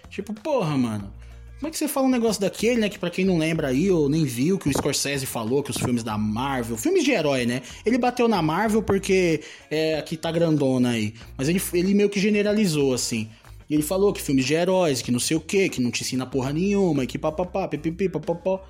Tipo, 0.09 0.33
porra, 0.33 0.77
mano. 0.77 1.11
Como 1.59 1.69
é 1.69 1.71
que 1.71 1.77
você 1.77 1.87
fala 1.87 2.05
um 2.05 2.11
negócio 2.11 2.39
daquele, 2.39 2.79
né? 2.79 2.87
Que 2.87 2.99
pra 2.99 3.09
quem 3.09 3.25
não 3.25 3.39
lembra 3.39 3.69
aí, 3.69 3.89
ou 3.89 4.07
nem 4.07 4.25
viu, 4.25 4.59
que 4.59 4.69
o 4.69 4.71
Scorsese 4.71 5.25
falou 5.25 5.63
que 5.63 5.71
os 5.71 5.77
filmes 5.77 6.03
da 6.03 6.15
Marvel, 6.15 6.77
filmes 6.77 7.03
de 7.03 7.11
herói, 7.11 7.47
né? 7.47 7.63
Ele 7.83 7.97
bateu 7.97 8.27
na 8.27 8.43
Marvel 8.43 8.83
porque 8.83 9.41
é, 9.71 9.97
aqui 9.97 10.15
tá 10.15 10.31
grandona 10.31 10.91
aí. 10.91 11.15
Mas 11.35 11.49
ele, 11.49 11.59
ele 11.73 11.95
meio 11.95 12.09
que 12.09 12.19
generalizou, 12.19 12.93
assim. 12.93 13.27
E 13.67 13.73
ele 13.73 13.81
falou 13.81 14.13
que 14.13 14.21
filmes 14.21 14.45
de 14.45 14.53
heróis, 14.53 15.01
que 15.01 15.11
não 15.11 15.19
sei 15.19 15.35
o 15.35 15.41
que, 15.41 15.67
que 15.67 15.81
não 15.81 15.89
te 15.89 16.03
ensina 16.03 16.27
porra 16.27 16.53
nenhuma, 16.53 17.03
e 17.03 17.07
que 17.07 17.17
papapá, 17.17 17.67
pipipi, 17.67 18.07
papapó. 18.07 18.63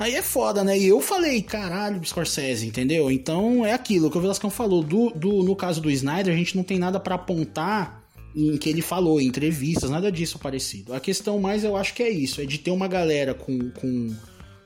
Aí 0.00 0.16
é 0.16 0.22
foda, 0.22 0.64
né? 0.64 0.76
E 0.76 0.88
eu 0.88 1.00
falei, 1.00 1.42
caralho, 1.42 2.04
Scorsese, 2.04 2.66
entendeu? 2.66 3.08
Então 3.08 3.64
é 3.64 3.72
aquilo 3.72 4.10
que 4.10 4.18
o 4.18 4.20
Velascão 4.20 4.50
falou. 4.50 4.82
Do, 4.82 5.10
do, 5.10 5.44
no 5.44 5.54
caso 5.54 5.80
do 5.80 5.90
Snyder, 5.90 6.34
a 6.34 6.36
gente 6.36 6.56
não 6.56 6.64
tem 6.64 6.78
nada 6.78 6.98
para 6.98 7.14
apontar 7.14 8.07
em 8.34 8.56
que 8.56 8.68
ele 8.68 8.82
falou, 8.82 9.20
em 9.20 9.26
entrevistas, 9.26 9.90
nada 9.90 10.10
disso 10.10 10.38
parecido. 10.38 10.94
A 10.94 11.00
questão 11.00 11.38
mais 11.38 11.64
eu 11.64 11.76
acho 11.76 11.94
que 11.94 12.02
é 12.02 12.10
isso, 12.10 12.40
é 12.40 12.44
de 12.44 12.58
ter 12.58 12.70
uma 12.70 12.88
galera 12.88 13.34
com, 13.34 13.70
com, 13.70 14.14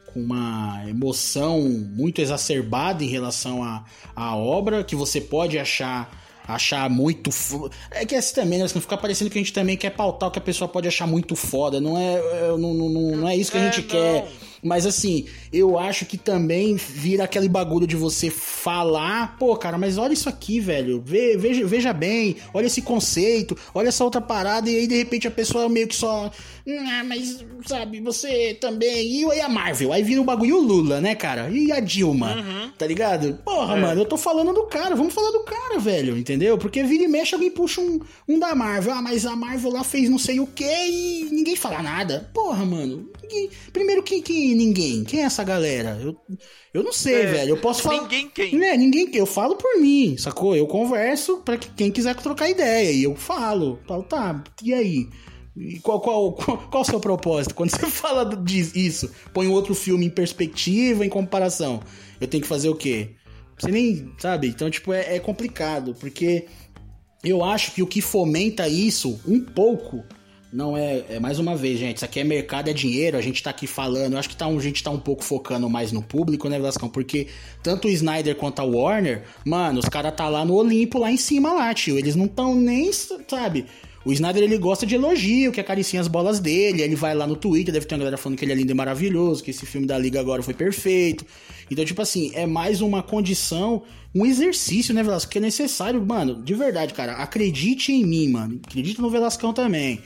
com 0.06 0.20
uma 0.20 0.84
emoção 0.88 1.60
muito 1.60 2.20
exacerbada 2.20 3.02
em 3.02 3.08
relação 3.08 3.62
à, 3.62 3.84
à 4.14 4.36
obra, 4.36 4.84
que 4.84 4.96
você 4.96 5.20
pode 5.20 5.58
achar 5.58 6.20
achar 6.46 6.90
muito. 6.90 7.30
É 7.90 8.04
que 8.04 8.14
é 8.14 8.18
assim 8.18 8.34
também, 8.34 8.58
né? 8.58 8.66
Não 8.74 8.80
ficar 8.80 8.96
parecendo 8.96 9.30
que 9.30 9.38
a 9.38 9.40
gente 9.40 9.52
também 9.52 9.76
quer 9.76 9.90
pautar 9.90 10.28
o 10.28 10.32
que 10.32 10.38
a 10.38 10.42
pessoa 10.42 10.68
pode 10.68 10.88
achar 10.88 11.06
muito 11.06 11.36
foda. 11.36 11.80
Não 11.80 11.96
é, 11.96 12.14
é 12.14 12.48
não, 12.58 12.74
não, 12.74 12.88
não 12.88 13.28
é 13.28 13.36
isso 13.36 13.52
que 13.52 13.58
a 13.58 13.64
gente 13.64 13.80
é, 13.80 13.82
quer. 13.82 14.32
Mas 14.62 14.86
assim, 14.86 15.26
eu 15.52 15.76
acho 15.76 16.06
que 16.06 16.16
também 16.16 16.76
vira 16.76 17.24
aquele 17.24 17.48
bagulho 17.48 17.86
de 17.86 17.96
você 17.96 18.30
falar, 18.30 19.36
pô, 19.36 19.56
cara, 19.56 19.76
mas 19.76 19.98
olha 19.98 20.12
isso 20.12 20.28
aqui, 20.28 20.60
velho. 20.60 21.02
Ve, 21.04 21.36
veja, 21.36 21.66
veja 21.66 21.92
bem, 21.92 22.36
olha 22.54 22.66
esse 22.66 22.80
conceito, 22.80 23.58
olha 23.74 23.88
essa 23.88 24.04
outra 24.04 24.20
parada, 24.20 24.70
e 24.70 24.76
aí 24.76 24.86
de 24.86 24.96
repente 24.96 25.26
a 25.26 25.32
pessoa 25.32 25.68
meio 25.68 25.88
que 25.88 25.96
só. 25.96 26.30
Ah, 26.68 27.02
mas, 27.04 27.44
sabe, 27.66 28.00
você 28.00 28.56
também. 28.60 29.22
E 29.22 29.40
a 29.40 29.48
Marvel? 29.48 29.92
Aí 29.92 30.02
vira 30.04 30.20
o 30.20 30.24
bagulho 30.24 30.60
Lula, 30.60 31.00
né, 31.00 31.16
cara? 31.16 31.50
E 31.50 31.72
a 31.72 31.80
Dilma, 31.80 32.36
uhum. 32.36 32.70
tá 32.78 32.86
ligado? 32.86 33.40
Porra, 33.44 33.76
é. 33.76 33.80
mano, 33.80 34.00
eu 34.00 34.06
tô 34.06 34.16
falando 34.16 34.52
do 34.52 34.66
cara, 34.66 34.94
vamos 34.94 35.12
falar 35.12 35.32
do 35.32 35.40
cara, 35.40 35.80
velho, 35.80 36.16
entendeu? 36.16 36.56
Porque 36.56 36.84
vira 36.84 37.02
e 37.02 37.08
mexe, 37.08 37.34
alguém 37.34 37.50
puxa 37.50 37.80
um, 37.80 38.00
um 38.28 38.38
da 38.38 38.54
Marvel. 38.54 38.92
Ah, 38.94 39.02
mas 39.02 39.26
a 39.26 39.34
Marvel 39.34 39.72
lá 39.72 39.82
fez 39.82 40.08
não 40.08 40.18
sei 40.18 40.38
o 40.38 40.46
que 40.46 40.64
e 40.64 41.28
ninguém 41.32 41.56
fala 41.56 41.82
nada. 41.82 42.30
Porra, 42.32 42.64
mano. 42.64 43.10
Ninguém... 43.20 43.50
Primeiro 43.72 44.02
que, 44.02 44.22
que 44.22 44.51
ninguém. 44.54 45.04
Quem 45.04 45.20
é 45.20 45.24
essa 45.24 45.44
galera? 45.44 45.98
Eu, 46.00 46.16
eu 46.72 46.82
não 46.82 46.92
sei, 46.92 47.22
é, 47.22 47.26
velho. 47.26 47.50
Eu 47.50 47.56
posso 47.58 47.82
falar. 47.82 48.02
Ninguém 48.02 48.28
quem? 48.28 48.56
Né, 48.56 48.76
ninguém 48.76 49.10
Eu 49.14 49.26
falo 49.26 49.56
por 49.56 49.80
mim, 49.80 50.16
sacou? 50.18 50.56
Eu 50.56 50.66
converso 50.66 51.38
pra 51.38 51.56
quem 51.56 51.90
quiser 51.90 52.14
trocar 52.16 52.48
ideia. 52.48 52.90
E 52.90 53.02
eu 53.04 53.14
falo. 53.14 53.80
Falo, 53.86 54.02
tá, 54.02 54.42
e 54.62 54.72
aí? 54.72 55.08
E 55.56 55.78
qual, 55.80 56.00
qual, 56.00 56.32
qual, 56.32 56.58
qual 56.70 56.82
o 56.82 56.86
seu 56.86 57.00
propósito? 57.00 57.54
Quando 57.54 57.70
você 57.70 57.86
fala 57.90 58.24
disso, 58.36 59.10
põe 59.32 59.46
outro 59.48 59.74
filme 59.74 60.06
em 60.06 60.10
perspectiva, 60.10 61.04
em 61.04 61.10
comparação. 61.10 61.80
Eu 62.20 62.26
tenho 62.26 62.42
que 62.42 62.48
fazer 62.48 62.68
o 62.68 62.74
quê? 62.74 63.10
Você 63.58 63.70
nem 63.70 64.12
sabe? 64.18 64.48
Então, 64.48 64.70
tipo, 64.70 64.92
é, 64.92 65.16
é 65.16 65.20
complicado, 65.20 65.94
porque 66.00 66.46
eu 67.22 67.44
acho 67.44 67.72
que 67.72 67.82
o 67.82 67.86
que 67.86 68.00
fomenta 68.00 68.66
isso 68.68 69.20
um 69.26 69.40
pouco 69.40 70.02
não 70.52 70.76
é, 70.76 71.02
é, 71.08 71.18
mais 71.18 71.38
uma 71.38 71.56
vez, 71.56 71.78
gente, 71.78 71.96
isso 71.96 72.04
aqui 72.04 72.20
é 72.20 72.24
mercado, 72.24 72.68
é 72.68 72.74
dinheiro, 72.74 73.16
a 73.16 73.22
gente 73.22 73.42
tá 73.42 73.48
aqui 73.48 73.66
falando, 73.66 74.12
eu 74.12 74.18
acho 74.18 74.28
que 74.28 74.36
tá, 74.36 74.46
a 74.46 74.58
gente 74.58 74.82
tá 74.82 74.90
um 74.90 74.98
pouco 74.98 75.24
focando 75.24 75.68
mais 75.70 75.92
no 75.92 76.02
público, 76.02 76.46
né, 76.48 76.58
Velascão? 76.58 76.90
Porque 76.90 77.28
tanto 77.62 77.88
o 77.88 77.90
Snyder 77.90 78.36
quanto 78.36 78.60
a 78.60 78.64
Warner, 78.64 79.22
mano, 79.46 79.78
os 79.78 79.88
caras 79.88 80.14
tá 80.14 80.28
lá 80.28 80.44
no 80.44 80.54
Olimpo, 80.54 80.98
lá 80.98 81.10
em 81.10 81.16
cima 81.16 81.54
lá, 81.54 81.72
tio, 81.72 81.98
eles 81.98 82.14
não 82.14 82.28
tão 82.28 82.54
nem, 82.54 82.90
sabe... 82.92 83.64
O 84.04 84.12
Snyder 84.12 84.42
ele 84.42 84.58
gosta 84.58 84.84
de 84.84 84.96
elogio, 84.96 85.52
que 85.52 85.60
acaricia 85.60 86.00
as 86.00 86.08
bolas 86.08 86.40
dele. 86.40 86.82
Ele 86.82 86.96
vai 86.96 87.14
lá 87.14 87.24
no 87.24 87.36
Twitter, 87.36 87.72
deve 87.72 87.86
ter 87.86 87.94
uma 87.94 88.00
galera 88.00 88.16
falando 88.16 88.36
que 88.36 88.44
ele 88.44 88.50
é 88.50 88.54
lindo 88.56 88.72
e 88.72 88.74
maravilhoso, 88.74 89.44
que 89.44 89.52
esse 89.52 89.64
filme 89.64 89.86
da 89.86 89.96
Liga 89.96 90.18
agora 90.18 90.42
foi 90.42 90.54
perfeito. 90.54 91.24
Então, 91.70 91.84
tipo 91.84 92.02
assim, 92.02 92.32
é 92.34 92.44
mais 92.44 92.80
uma 92.80 93.00
condição, 93.00 93.84
um 94.12 94.26
exercício, 94.26 94.92
né, 94.92 95.04
Velasco? 95.04 95.30
Que 95.30 95.38
é 95.38 95.40
necessário, 95.40 96.04
mano, 96.04 96.42
de 96.42 96.52
verdade, 96.52 96.94
cara. 96.94 97.12
Acredite 97.12 97.92
em 97.92 98.04
mim, 98.04 98.26
mano. 98.26 98.60
Acredite 98.66 99.00
no 99.00 99.08
Velascão 99.08 99.52
também 99.52 100.00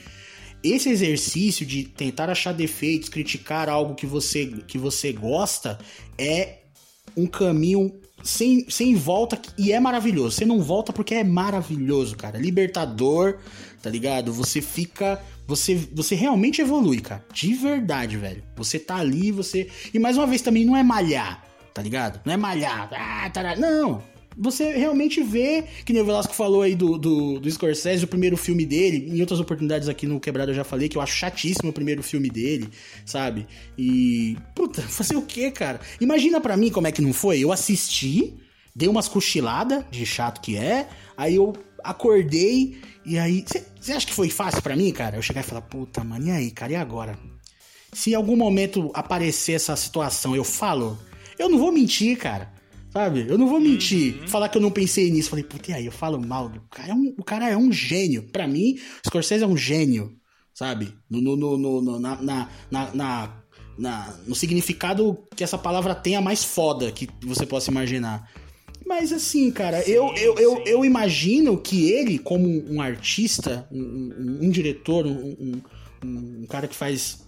esse 0.71 0.89
exercício 0.89 1.65
de 1.65 1.83
tentar 1.83 2.29
achar 2.29 2.53
defeitos, 2.53 3.09
criticar 3.09 3.69
algo 3.69 3.95
que 3.95 4.05
você, 4.05 4.45
que 4.67 4.77
você 4.77 5.11
gosta, 5.11 5.77
é 6.17 6.59
um 7.15 7.25
caminho 7.25 7.99
sem, 8.23 8.69
sem 8.69 8.95
volta 8.95 9.39
e 9.57 9.71
é 9.71 9.79
maravilhoso. 9.79 10.35
Você 10.35 10.45
não 10.45 10.61
volta 10.61 10.91
porque 10.91 11.15
é 11.15 11.23
maravilhoso, 11.23 12.15
cara. 12.15 12.37
Libertador, 12.37 13.37
tá 13.81 13.89
ligado? 13.89 14.33
Você 14.33 14.61
fica. 14.61 15.21
Você, 15.47 15.75
você 15.93 16.13
realmente 16.13 16.61
evolui, 16.61 16.99
cara. 16.99 17.25
De 17.33 17.53
verdade, 17.53 18.17
velho. 18.17 18.43
Você 18.55 18.77
tá 18.77 18.97
ali, 18.97 19.31
você. 19.31 19.69
E 19.93 19.99
mais 19.99 20.17
uma 20.17 20.27
vez 20.27 20.41
também 20.41 20.65
não 20.65 20.75
é 20.75 20.83
malhar, 20.83 21.43
tá 21.73 21.81
ligado? 21.81 22.19
Não 22.25 22.33
é 22.33 22.37
malhar. 22.37 22.89
Ah, 22.91 23.29
tá, 23.29 23.55
não 23.55 24.16
você 24.37 24.77
realmente 24.77 25.21
vê, 25.23 25.63
que 25.83 25.91
nem 25.91 26.01
o 26.01 26.05
Velasco 26.05 26.33
falou 26.33 26.61
aí 26.61 26.75
do, 26.75 26.97
do, 26.97 27.39
do 27.39 27.49
Scorsese, 27.49 28.05
o 28.05 28.07
primeiro 28.07 28.37
filme 28.37 28.65
dele, 28.65 29.09
em 29.11 29.19
outras 29.19 29.39
oportunidades 29.39 29.89
aqui 29.89 30.05
no 30.05 30.19
Quebrado 30.19 30.51
eu 30.51 30.55
já 30.55 30.63
falei, 30.63 30.87
que 30.87 30.97
eu 30.97 31.01
acho 31.01 31.15
chatíssimo 31.15 31.71
o 31.71 31.73
primeiro 31.73 32.03
filme 32.03 32.29
dele, 32.29 32.69
sabe? 33.03 33.47
E, 33.77 34.37
puta, 34.53 34.81
fazer 34.87 35.15
o 35.15 35.23
quê, 35.23 35.49
cara? 35.49 35.81
Imagina 35.99 36.39
para 36.39 36.55
mim 36.55 36.69
como 36.69 36.87
é 36.87 36.91
que 36.91 37.01
não 37.01 37.13
foi, 37.13 37.39
eu 37.39 37.51
assisti, 37.51 38.35
dei 38.75 38.87
umas 38.87 39.07
cochiladas, 39.07 39.83
de 39.89 40.05
chato 40.05 40.39
que 40.39 40.55
é, 40.55 40.87
aí 41.17 41.35
eu 41.35 41.53
acordei, 41.83 42.77
e 43.03 43.17
aí, 43.17 43.43
você 43.79 43.93
acha 43.93 44.05
que 44.05 44.13
foi 44.13 44.29
fácil 44.29 44.61
para 44.61 44.75
mim, 44.75 44.91
cara? 44.91 45.15
Eu 45.15 45.21
chegar 45.21 45.41
e 45.41 45.43
falar, 45.43 45.61
puta, 45.61 46.03
mano, 46.03 46.27
e 46.27 46.31
aí, 46.31 46.51
cara, 46.51 46.73
e 46.73 46.75
agora? 46.75 47.17
Se 47.93 48.11
em 48.11 48.13
algum 48.13 48.35
momento 48.35 48.91
aparecer 48.93 49.53
essa 49.53 49.75
situação, 49.75 50.35
eu 50.35 50.43
falo, 50.43 50.99
eu 51.39 51.49
não 51.49 51.57
vou 51.57 51.71
mentir, 51.71 52.17
cara. 52.17 52.56
Sabe? 52.89 53.25
Eu 53.27 53.37
não 53.37 53.47
vou 53.47 53.59
mentir, 53.59 54.21
uhum. 54.21 54.27
falar 54.27 54.49
que 54.49 54.57
eu 54.57 54.61
não 54.61 54.71
pensei 54.71 55.11
nisso. 55.11 55.29
Falei, 55.29 55.43
puta, 55.43 55.71
e 55.71 55.73
aí? 55.73 55.85
Eu 55.85 55.91
falo 55.91 56.19
mal. 56.19 56.45
O 56.47 56.69
cara 56.69 56.91
é 56.91 56.93
um, 56.93 57.15
o 57.17 57.23
cara 57.23 57.49
é 57.49 57.57
um 57.57 57.71
gênio. 57.71 58.23
Para 58.31 58.47
mim, 58.47 58.77
Scorsese 59.05 59.43
é 59.43 59.47
um 59.47 59.57
gênio, 59.57 60.15
sabe? 60.53 60.93
No, 61.09 61.21
no, 61.21 61.57
no, 61.57 61.81
no 61.81 61.99
na, 61.99 62.21
na, 62.21 62.49
na, 62.71 63.33
na, 63.77 64.13
no 64.25 64.35
significado 64.35 65.17
que 65.35 65.43
essa 65.43 65.57
palavra 65.57 65.93
tenha 65.93 66.21
mais 66.21 66.43
foda 66.43 66.91
que 66.91 67.07
você 67.21 67.45
possa 67.45 67.69
imaginar. 67.69 68.29
Mas 68.85 69.11
assim, 69.11 69.51
cara, 69.51 69.81
sim, 69.81 69.91
eu, 69.91 70.13
eu, 70.15 70.35
eu, 70.39 70.63
eu, 70.65 70.85
imagino 70.85 71.57
que 71.57 71.91
ele, 71.91 72.17
como 72.17 72.47
um 72.71 72.81
artista, 72.81 73.67
um, 73.69 73.81
um, 73.81 74.45
um 74.45 74.49
diretor, 74.49 75.05
um, 75.05 75.61
um, 76.03 76.45
cara 76.47 76.69
que 76.69 76.75
faz 76.75 77.25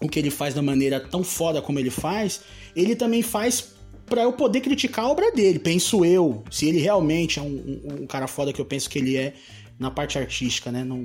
o 0.00 0.08
que 0.08 0.18
ele 0.18 0.30
faz 0.30 0.54
da 0.54 0.62
maneira 0.62 1.00
tão 1.00 1.24
foda 1.24 1.60
como 1.60 1.78
ele 1.78 1.90
faz, 1.90 2.42
ele 2.74 2.94
também 2.94 3.20
faz 3.20 3.71
para 4.12 4.24
eu 4.24 4.32
poder 4.34 4.60
criticar 4.60 5.06
a 5.06 5.08
obra 5.08 5.32
dele, 5.32 5.58
penso 5.58 6.04
eu. 6.04 6.44
Se 6.50 6.68
ele 6.68 6.78
realmente 6.78 7.38
é 7.38 7.42
um, 7.42 7.46
um, 7.46 8.02
um, 8.02 8.06
cara 8.06 8.26
foda 8.26 8.52
que 8.52 8.60
eu 8.60 8.64
penso 8.66 8.90
que 8.90 8.98
ele 8.98 9.16
é 9.16 9.32
na 9.78 9.90
parte 9.90 10.18
artística, 10.18 10.70
né? 10.70 10.84
Não, 10.84 11.02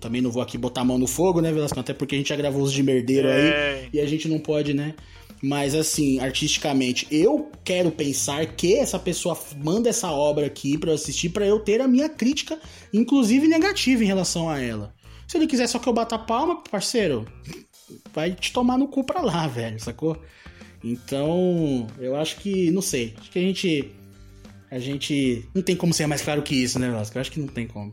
também 0.00 0.20
não 0.20 0.28
vou 0.28 0.42
aqui 0.42 0.58
botar 0.58 0.80
a 0.80 0.84
mão 0.84 0.98
no 0.98 1.06
fogo, 1.06 1.40
né, 1.40 1.52
Velasco? 1.52 1.78
Até 1.78 1.94
porque 1.94 2.16
a 2.16 2.18
gente 2.18 2.30
já 2.30 2.34
gravou 2.34 2.60
os 2.60 2.72
de 2.72 2.82
merdeiro 2.82 3.28
é. 3.28 3.82
aí 3.82 3.88
e 3.92 4.00
a 4.00 4.06
gente 4.06 4.26
não 4.26 4.40
pode, 4.40 4.74
né? 4.74 4.96
Mas 5.40 5.72
assim, 5.72 6.18
artisticamente, 6.18 7.06
eu 7.12 7.48
quero 7.62 7.92
pensar 7.92 8.44
que 8.44 8.74
essa 8.74 8.98
pessoa 8.98 9.38
manda 9.64 9.88
essa 9.88 10.10
obra 10.10 10.44
aqui 10.44 10.76
para 10.76 10.90
eu 10.90 10.96
assistir 10.96 11.28
para 11.28 11.46
eu 11.46 11.60
ter 11.60 11.80
a 11.80 11.86
minha 11.86 12.08
crítica, 12.08 12.58
inclusive 12.92 13.46
negativa 13.46 14.02
em 14.02 14.08
relação 14.08 14.50
a 14.50 14.60
ela. 14.60 14.92
Se 15.28 15.38
ele 15.38 15.46
quiser 15.46 15.68
só 15.68 15.78
que 15.78 15.88
eu 15.88 15.92
bata 15.92 16.18
palma, 16.18 16.60
parceiro, 16.68 17.24
vai 18.12 18.32
te 18.32 18.52
tomar 18.52 18.76
no 18.76 18.88
cu 18.88 19.04
pra 19.04 19.20
lá, 19.20 19.46
velho, 19.46 19.78
sacou? 19.78 20.20
Então, 20.82 21.86
eu 21.98 22.16
acho 22.16 22.36
que, 22.36 22.70
não 22.70 22.82
sei, 22.82 23.14
acho 23.18 23.30
que 23.30 23.38
a 23.38 23.42
gente. 23.42 23.90
A 24.70 24.78
gente. 24.78 25.48
Não 25.54 25.62
tem 25.62 25.74
como 25.74 25.94
ser 25.94 26.06
mais 26.06 26.22
claro 26.22 26.42
que 26.42 26.54
isso, 26.54 26.78
né, 26.78 26.90
Vasco? 26.90 27.16
Eu 27.16 27.20
acho 27.20 27.32
que 27.32 27.40
não 27.40 27.48
tem 27.48 27.66
como. 27.66 27.92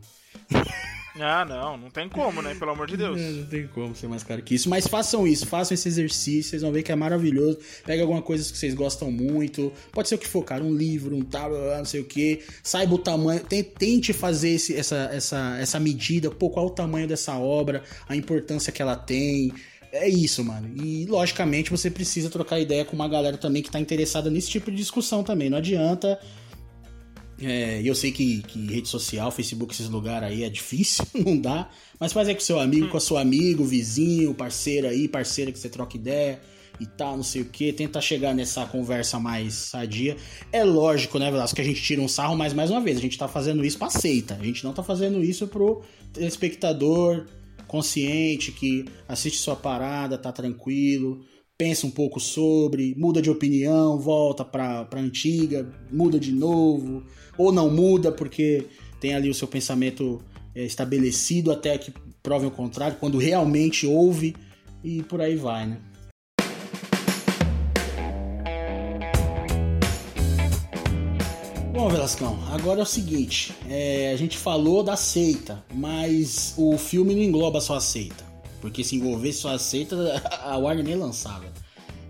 Ah, 1.20 1.44
não, 1.44 1.76
não 1.76 1.90
tem 1.90 2.08
como, 2.08 2.42
né? 2.42 2.54
Pelo 2.54 2.72
amor 2.72 2.86
de 2.86 2.96
Deus. 2.96 3.18
Não, 3.18 3.30
não 3.30 3.46
tem 3.46 3.66
como 3.68 3.94
ser 3.94 4.06
mais 4.08 4.22
claro 4.22 4.42
que 4.42 4.54
isso. 4.54 4.68
Mas 4.68 4.86
façam 4.86 5.26
isso, 5.26 5.46
façam 5.46 5.74
esse 5.74 5.88
exercício, 5.88 6.50
vocês 6.50 6.62
vão 6.62 6.72
ver 6.72 6.82
que 6.82 6.92
é 6.92 6.96
maravilhoso. 6.96 7.58
Pega 7.84 8.02
alguma 8.02 8.22
coisa 8.22 8.50
que 8.50 8.58
vocês 8.58 8.74
gostam 8.74 9.10
muito. 9.10 9.72
Pode 9.92 10.08
ser 10.08 10.16
o 10.16 10.18
que 10.18 10.28
for, 10.28 10.42
cara, 10.42 10.62
um 10.62 10.74
livro, 10.74 11.16
um 11.16 11.22
tablet, 11.22 11.78
não 11.78 11.84
sei 11.84 12.00
o 12.00 12.04
que. 12.04 12.42
Saiba 12.62 12.94
o 12.94 12.98
tamanho, 12.98 13.42
tente 13.78 14.12
fazer 14.12 14.50
esse, 14.50 14.76
essa, 14.76 15.10
essa, 15.12 15.56
essa 15.58 15.80
medida, 15.80 16.30
pô, 16.30 16.50
qual 16.50 16.66
é 16.66 16.68
o 16.68 16.72
tamanho 16.72 17.08
dessa 17.08 17.36
obra, 17.38 17.82
a 18.08 18.14
importância 18.14 18.72
que 18.72 18.82
ela 18.82 18.96
tem. 18.96 19.52
É 19.98 20.08
isso, 20.08 20.44
mano. 20.44 20.68
E 20.82 21.06
logicamente 21.06 21.70
você 21.70 21.90
precisa 21.90 22.30
trocar 22.30 22.60
ideia 22.60 22.84
com 22.84 22.94
uma 22.94 23.08
galera 23.08 23.36
também 23.36 23.62
que 23.62 23.70
tá 23.70 23.80
interessada 23.80 24.30
nesse 24.30 24.50
tipo 24.50 24.70
de 24.70 24.76
discussão 24.76 25.22
também. 25.22 25.50
Não 25.50 25.58
adianta. 25.58 26.18
É, 27.40 27.82
eu 27.84 27.94
sei 27.94 28.12
que, 28.12 28.42
que, 28.42 28.66
rede 28.66 28.88
social, 28.88 29.30
Facebook, 29.30 29.74
esses 29.74 29.88
lugares 29.88 30.28
aí 30.28 30.42
é 30.42 30.48
difícil, 30.48 31.04
não 31.14 31.38
dá. 31.38 31.68
Mas 32.00 32.12
faz 32.12 32.28
aí 32.28 32.34
com 32.34 32.40
seu 32.40 32.58
amigo, 32.58 32.88
com 32.88 32.96
a 32.96 33.00
sua 33.00 33.20
amigo, 33.20 33.64
vizinho, 33.64 34.34
parceiro 34.34 34.88
aí, 34.88 35.06
parceira 35.06 35.52
que 35.52 35.58
você 35.58 35.68
troca 35.68 35.96
ideia 35.96 36.40
e 36.80 36.86
tal, 36.86 37.16
não 37.16 37.22
sei 37.22 37.42
o 37.42 37.44
que. 37.44 37.72
Tenta 37.72 38.00
chegar 38.00 38.34
nessa 38.34 38.64
conversa 38.66 39.18
mais 39.18 39.54
sadia. 39.54 40.16
É 40.50 40.64
lógico, 40.64 41.18
né, 41.18 41.30
Velasco, 41.30 41.56
que 41.56 41.62
a 41.62 41.64
gente 41.64 41.82
tira 41.82 42.00
um 42.00 42.08
sarro, 42.08 42.36
mas 42.36 42.52
mais 42.52 42.70
uma 42.70 42.80
vez, 42.80 42.96
a 42.96 43.00
gente 43.00 43.18
tá 43.18 43.28
fazendo 43.28 43.64
isso 43.64 43.78
pra 43.78 43.90
seita. 43.90 44.36
A 44.40 44.44
gente 44.44 44.64
não 44.64 44.72
tá 44.72 44.82
fazendo 44.82 45.22
isso 45.22 45.46
pro 45.46 45.82
telespectador 46.12 47.26
consciente, 47.66 48.52
que 48.52 48.84
assiste 49.08 49.38
sua 49.38 49.56
parada, 49.56 50.18
tá 50.18 50.32
tranquilo, 50.32 51.20
pensa 51.58 51.86
um 51.86 51.90
pouco 51.90 52.20
sobre, 52.20 52.94
muda 52.96 53.22
de 53.22 53.30
opinião, 53.30 53.98
volta 53.98 54.44
pra, 54.44 54.84
pra 54.84 55.00
antiga, 55.00 55.70
muda 55.90 56.18
de 56.18 56.32
novo, 56.32 57.04
ou 57.36 57.52
não 57.52 57.70
muda 57.70 58.12
porque 58.12 58.66
tem 59.00 59.14
ali 59.14 59.30
o 59.30 59.34
seu 59.34 59.48
pensamento 59.48 60.22
é, 60.54 60.64
estabelecido 60.64 61.50
até 61.50 61.76
que 61.78 61.92
prove 62.22 62.46
o 62.46 62.50
contrário, 62.50 62.98
quando 62.98 63.18
realmente 63.18 63.86
ouve 63.86 64.34
e 64.82 65.02
por 65.02 65.20
aí 65.20 65.36
vai, 65.36 65.66
né? 65.66 65.80
Bom, 71.86 71.92
Velascão, 71.92 72.36
agora 72.50 72.80
é 72.80 72.82
o 72.82 72.86
seguinte: 72.86 73.54
é, 73.68 74.10
a 74.12 74.16
gente 74.16 74.36
falou 74.36 74.82
da 74.82 74.96
seita, 74.96 75.64
mas 75.72 76.52
o 76.56 76.76
filme 76.76 77.14
não 77.14 77.22
engloba 77.22 77.60
só 77.60 77.76
a 77.76 77.80
seita. 77.80 78.24
Porque 78.60 78.82
se 78.82 78.96
envolvesse 78.96 79.38
só 79.38 79.54
a 79.54 79.58
seita, 79.60 80.20
a 80.42 80.56
Warner 80.58 80.84
nem 80.84 80.96
lançava. 80.96 81.44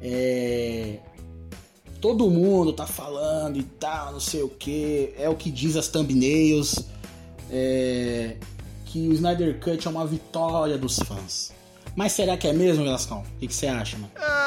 É, 0.00 0.98
todo 2.00 2.30
mundo 2.30 2.72
tá 2.72 2.86
falando 2.86 3.58
e 3.58 3.64
tal, 3.64 4.12
não 4.12 4.20
sei 4.20 4.42
o 4.42 4.48
que. 4.48 5.12
É 5.18 5.28
o 5.28 5.34
que 5.34 5.50
diz 5.50 5.76
as 5.76 5.88
thumbnails. 5.88 6.86
É, 7.50 8.38
que 8.86 9.06
o 9.06 9.12
Snyder 9.12 9.60
Cut 9.60 9.86
é 9.86 9.90
uma 9.90 10.06
vitória 10.06 10.78
dos 10.78 10.98
fãs. 11.00 11.52
Mas 11.94 12.12
será 12.12 12.34
que 12.38 12.48
é 12.48 12.52
mesmo, 12.54 12.82
Velascão? 12.82 13.24
O 13.36 13.38
que, 13.40 13.52
você 13.52 13.66
acha, 13.66 13.98
mano? 13.98 14.10
Deus. 14.14 14.45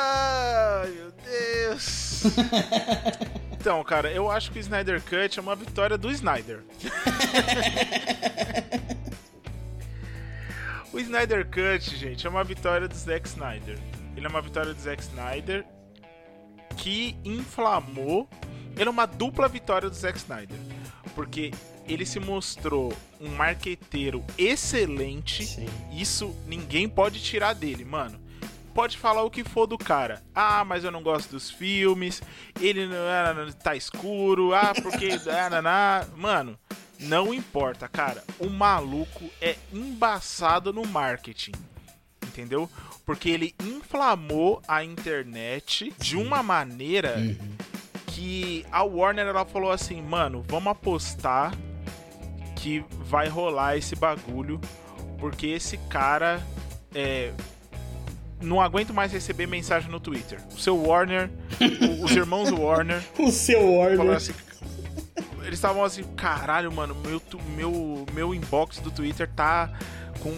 Então, 3.51 3.83
cara, 3.83 4.11
eu 4.11 4.29
acho 4.29 4.51
que 4.51 4.59
o 4.59 4.61
Snyder 4.61 5.01
Cut 5.01 5.37
é 5.37 5.41
uma 5.41 5.55
vitória 5.55 5.97
do 5.97 6.11
Snyder. 6.11 6.63
o 10.93 10.99
Snyder 10.99 11.45
Cut, 11.45 11.95
gente, 11.95 12.25
é 12.25 12.29
uma 12.29 12.43
vitória 12.43 12.87
do 12.87 12.95
Zack 12.95 13.27
Snyder. 13.27 13.77
Ele 14.15 14.25
é 14.25 14.29
uma 14.29 14.41
vitória 14.41 14.73
do 14.73 14.81
Zack 14.81 15.01
Snyder 15.01 15.65
que 16.77 17.15
inflamou. 17.23 18.27
Ele 18.75 18.87
é 18.87 18.91
uma 18.91 19.05
dupla 19.05 19.47
vitória 19.47 19.89
do 19.89 19.95
Zack 19.95 20.17
Snyder. 20.17 20.57
Porque 21.15 21.51
ele 21.87 22.05
se 22.05 22.19
mostrou 22.19 22.93
um 23.19 23.29
marqueteiro 23.29 24.23
excelente. 24.37 25.45
Sim. 25.45 25.67
Isso 25.91 26.35
ninguém 26.47 26.87
pode 26.87 27.21
tirar 27.21 27.53
dele, 27.53 27.83
mano. 27.83 28.19
Pode 28.73 28.97
falar 28.97 29.23
o 29.23 29.29
que 29.29 29.43
for 29.43 29.65
do 29.65 29.77
cara. 29.77 30.23
Ah, 30.33 30.63
mas 30.63 30.83
eu 30.83 30.91
não 30.91 31.01
gosto 31.01 31.31
dos 31.31 31.49
filmes. 31.49 32.21
Ele 32.59 32.87
não 32.87 32.95
ah, 32.95 33.51
tá 33.63 33.75
escuro. 33.75 34.53
Ah, 34.53 34.73
porque. 34.81 35.09
ah, 35.29 36.05
Mano, 36.15 36.57
não 36.99 37.33
importa, 37.33 37.87
cara. 37.87 38.23
O 38.37 38.49
maluco 38.49 39.29
é 39.41 39.55
embaçado 39.73 40.73
no 40.73 40.85
marketing. 40.85 41.53
Entendeu? 42.25 42.69
Porque 43.05 43.29
ele 43.29 43.55
inflamou 43.63 44.61
a 44.67 44.83
internet 44.83 45.93
de 45.97 46.15
uma 46.15 46.43
maneira 46.43 47.17
uhum. 47.17 47.37
que 48.07 48.65
a 48.71 48.83
Warner 48.83 49.25
ela 49.25 49.45
falou 49.45 49.71
assim, 49.71 50.01
mano, 50.01 50.45
vamos 50.47 50.71
apostar 50.71 51.53
que 52.55 52.83
vai 53.05 53.27
rolar 53.27 53.77
esse 53.77 53.95
bagulho, 53.95 54.59
porque 55.17 55.47
esse 55.47 55.77
cara 55.89 56.45
é, 56.93 57.33
não 58.41 58.61
aguento 58.61 58.93
mais 58.93 59.11
receber 59.11 59.47
mensagem 59.47 59.89
no 59.89 59.99
Twitter. 59.99 60.39
O 60.55 60.59
seu 60.59 60.81
Warner, 60.81 61.29
os 62.03 62.11
irmãos 62.11 62.51
Warner. 62.51 63.01
o 63.19 63.31
seu 63.31 63.75
Warner. 63.75 64.15
Assim, 64.15 64.33
eles 65.43 65.57
estavam 65.57 65.83
assim, 65.83 66.03
caralho, 66.15 66.71
mano, 66.71 66.95
meu, 66.95 67.21
meu, 67.55 68.05
meu 68.13 68.35
inbox 68.35 68.79
do 68.79 68.91
Twitter 68.91 69.29
tá 69.35 69.71
com 70.21 70.29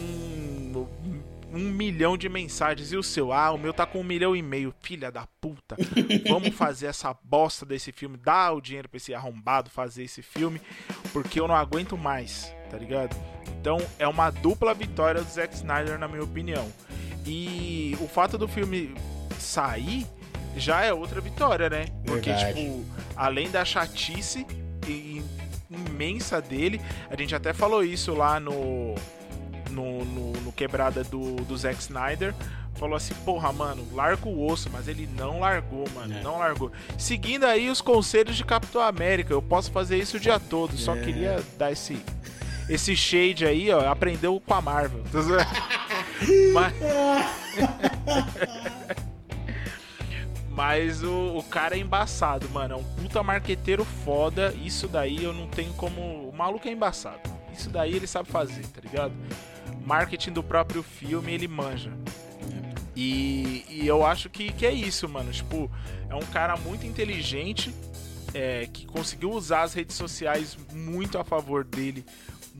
um 1.54 1.70
milhão 1.70 2.18
de 2.18 2.30
mensagens. 2.30 2.92
E 2.92 2.98
o 2.98 3.04
seu? 3.04 3.34
Ah, 3.34 3.52
o 3.52 3.58
meu 3.58 3.74
tá 3.74 3.86
com 3.86 4.00
um 4.00 4.04
milhão 4.04 4.36
e 4.36 4.42
meio. 4.42 4.74
Filha 4.80 5.12
da 5.12 5.28
puta. 5.40 5.76
Vamos 6.28 6.56
fazer 6.56 6.88
essa 6.88 7.14
bosta 7.24 7.66
desse 7.66 7.92
filme. 7.92 8.18
Dá 8.18 8.52
o 8.52 8.62
dinheiro 8.62 8.88
pra 8.88 8.98
esse 8.98 9.14
arrombado 9.14 9.70
fazer 9.70 10.04
esse 10.04 10.22
filme. 10.22 10.62
Porque 11.12 11.40
eu 11.40 11.48
não 11.48 11.56
aguento 11.56 11.98
mais, 11.98 12.54
tá 12.70 12.78
ligado? 12.78 13.16
Então 13.60 13.78
é 14.00 14.08
uma 14.08 14.30
dupla 14.30 14.74
vitória 14.74 15.22
do 15.22 15.30
Zack 15.30 15.54
Snyder, 15.56 16.00
na 16.00 16.08
minha 16.08 16.24
opinião. 16.24 16.72
E 17.26 17.98
o 18.00 18.08
fato 18.08 18.38
do 18.38 18.48
filme 18.48 18.94
sair 19.40 20.06
já 20.56 20.84
é 20.84 20.94
outra 20.94 21.22
vitória, 21.22 21.70
né? 21.70 21.86
Porque, 22.06 22.32
Verdade. 22.32 22.54
tipo, 22.54 22.86
além 23.16 23.50
da 23.50 23.64
chatice 23.64 24.46
imensa 25.70 26.42
dele, 26.42 26.82
a 27.10 27.16
gente 27.16 27.34
até 27.34 27.54
falou 27.54 27.84
isso 27.84 28.14
lá 28.14 28.40
no 28.40 28.96
no, 29.70 30.04
no, 30.04 30.32
no 30.34 30.52
quebrada 30.52 31.02
do, 31.02 31.36
do 31.36 31.56
Zack 31.56 31.80
Snyder 31.80 32.34
falou 32.76 32.96
assim, 32.96 33.14
porra, 33.24 33.54
mano, 33.54 33.88
larga 33.94 34.28
o 34.28 34.48
osso, 34.52 34.70
mas 34.72 34.88
ele 34.88 35.08
não 35.16 35.40
largou, 35.40 35.88
mano, 35.94 36.18
é. 36.18 36.22
não 36.22 36.40
largou. 36.40 36.72
Seguindo 36.98 37.46
aí 37.46 37.70
os 37.70 37.80
conselhos 37.80 38.36
de 38.36 38.44
Capitão 38.44 38.82
América, 38.82 39.32
eu 39.34 39.42
posso 39.42 39.72
fazer 39.72 39.98
isso 39.98 40.18
o 40.18 40.20
dia 40.20 40.40
todo, 40.40 40.76
só 40.78 40.96
é. 40.96 41.00
queria 41.02 41.44
dar 41.58 41.72
esse 41.72 42.02
esse 42.70 42.96
shade 42.96 43.46
aí, 43.46 43.70
ó, 43.70 43.90
aprendeu 43.90 44.42
com 44.46 44.54
a 44.54 44.62
Marvel. 44.62 45.04
mas 46.54 46.74
Mas 50.50 51.02
o, 51.02 51.38
o 51.38 51.44
cara 51.44 51.76
é 51.76 51.80
embaçado, 51.80 52.48
mano. 52.50 52.74
É 52.74 52.78
um 52.78 52.84
puta 52.84 53.24
marqueteiro 53.24 53.86
foda. 53.86 54.54
Isso 54.62 54.88
daí 54.88 55.24
eu 55.24 55.34
não 55.34 55.48
tenho 55.48 55.74
como. 55.74 56.30
O 56.30 56.34
maluco 56.36 56.68
é 56.68 56.72
embaçado. 56.72 57.22
Isso 57.54 57.70
daí 57.70 57.96
ele 57.96 58.06
sabe 58.06 58.30
fazer, 58.30 58.68
tá 58.68 58.82
ligado? 58.82 59.14
marketing 59.86 60.32
do 60.32 60.44
próprio 60.44 60.84
filme 60.84 61.34
ele 61.34 61.48
manja. 61.48 61.92
E, 62.96 63.66
e 63.70 63.88
eu 63.88 64.06
acho 64.06 64.30
que, 64.30 64.52
que 64.52 64.66
é 64.66 64.72
isso, 64.72 65.08
mano. 65.08 65.32
Tipo, 65.32 65.72
é 66.10 66.16
um 66.16 66.26
cara 66.26 66.56
muito 66.58 66.86
inteligente 66.86 67.74
é, 68.34 68.68
que 68.72 68.86
conseguiu 68.86 69.32
usar 69.32 69.64
as 69.64 69.74
redes 69.74 69.96
sociais 69.96 70.58
muito 70.74 71.18
a 71.18 71.24
favor 71.24 71.64
dele, 71.64 72.06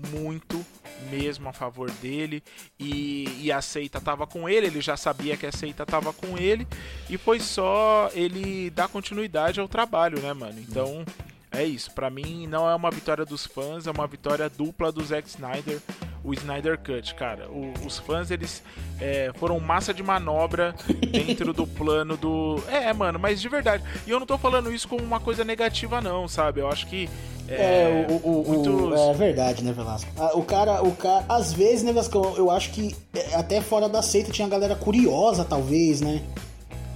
muito 0.10 0.66
mesmo 1.10 1.50
a 1.50 1.54
favor 1.54 1.90
dele. 1.92 2.44
E, 2.80 3.28
e 3.42 3.52
a 3.52 3.62
Seita 3.62 4.00
tava 4.00 4.28
com 4.28 4.48
ele, 4.48 4.68
ele 4.68 4.82
já 4.82 4.96
sabia 4.96 5.38
que 5.38 5.46
a 5.46 5.52
Seita 5.52 5.86
tava 5.86 6.14
com 6.14 6.38
ele, 6.38 6.68
e 7.10 7.18
foi 7.18 7.40
só 7.40 8.10
ele 8.14 8.70
dar 8.70 8.88
continuidade 8.88 9.60
ao 9.60 9.68
trabalho, 9.68 10.20
né, 10.20 10.34
mano? 10.34 10.60
Então. 10.60 11.06
É 11.54 11.66
isso, 11.66 11.92
para 11.92 12.10
mim 12.10 12.48
não 12.48 12.70
é 12.70 12.74
uma 12.74 12.90
vitória 12.90 13.26
dos 13.26 13.46
fãs, 13.46 13.86
é 13.86 13.92
uma 13.92 14.08
vitória 14.08 14.50
dupla 14.50 14.90
do 14.90 15.04
Zack 15.04 15.28
Snyder 15.28 15.82
o 16.24 16.34
Snyder 16.34 16.78
Cut, 16.78 17.16
cara. 17.16 17.50
O, 17.50 17.74
os 17.86 17.98
fãs, 18.00 18.30
eles 18.32 18.64
é, 19.00 19.32
foram 19.36 19.60
massa 19.60 19.94
de 19.94 20.04
manobra 20.04 20.76
dentro 21.12 21.54
do 21.54 21.66
plano 21.66 22.16
do. 22.16 22.62
É, 22.68 22.94
mano, 22.94 23.20
mas 23.20 23.42
de 23.42 23.50
verdade. 23.50 23.84
E 24.06 24.12
eu 24.12 24.20
não 24.20 24.28
tô 24.28 24.38
falando 24.38 24.72
isso 24.72 24.88
como 24.88 25.04
uma 25.04 25.20
coisa 25.20 25.44
negativa, 25.44 26.00
não, 26.02 26.28
sabe? 26.28 26.62
Eu 26.62 26.68
acho 26.68 26.88
que. 26.88 27.10
É, 27.54 28.06
é 28.08 28.08
o, 28.10 28.16
o, 28.16 28.48
muitos... 28.48 29.00
é 29.00 29.14
verdade, 29.14 29.64
né, 29.64 29.72
Velasco? 29.72 30.10
O 30.36 30.44
cara, 30.44 30.82
o 30.84 30.96
cara, 30.96 31.26
às 31.28 31.54
vezes, 31.54 31.84
né, 31.84 31.92
Velasco, 31.92 32.18
eu 32.38 32.50
acho 32.50 32.72
que 32.72 32.96
é, 33.14 33.36
até 33.36 33.62
fora 33.62 33.90
da 33.90 34.02
seita 34.02 34.32
tinha 34.32 34.48
galera 34.48 34.76
curiosa, 34.76 35.44
talvez, 35.44 36.02
né? 36.02 36.22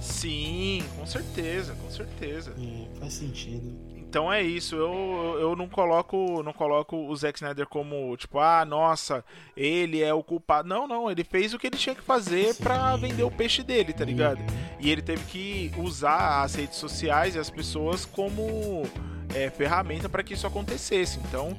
Sim, 0.00 0.82
com 0.98 1.04
certeza, 1.04 1.74
com 1.74 1.90
certeza. 1.90 2.52
É, 2.58 2.98
faz 3.00 3.14
sentido. 3.14 3.95
Então 4.16 4.32
é 4.32 4.40
isso, 4.40 4.74
eu, 4.74 5.36
eu 5.38 5.54
não 5.54 5.68
coloco 5.68 6.42
não 6.42 6.50
coloco 6.50 6.96
o 6.96 7.14
Zack 7.14 7.36
Snyder 7.36 7.66
como, 7.66 8.16
tipo, 8.16 8.38
ah, 8.38 8.64
nossa, 8.64 9.22
ele 9.54 10.02
é 10.02 10.14
o 10.14 10.22
culpado. 10.22 10.66
Não, 10.66 10.88
não, 10.88 11.10
ele 11.10 11.22
fez 11.22 11.52
o 11.52 11.58
que 11.58 11.66
ele 11.66 11.76
tinha 11.76 11.94
que 11.94 12.00
fazer 12.00 12.54
para 12.54 12.96
vender 12.96 13.24
o 13.24 13.30
peixe 13.30 13.62
dele, 13.62 13.92
tá 13.92 14.06
ligado? 14.06 14.40
E 14.80 14.90
ele 14.90 15.02
teve 15.02 15.22
que 15.24 15.70
usar 15.76 16.42
as 16.42 16.54
redes 16.54 16.78
sociais 16.78 17.34
e 17.34 17.38
as 17.38 17.50
pessoas 17.50 18.06
como 18.06 18.84
é, 19.34 19.50
ferramenta 19.50 20.08
para 20.08 20.22
que 20.22 20.32
isso 20.32 20.46
acontecesse. 20.46 21.18
Então, 21.18 21.54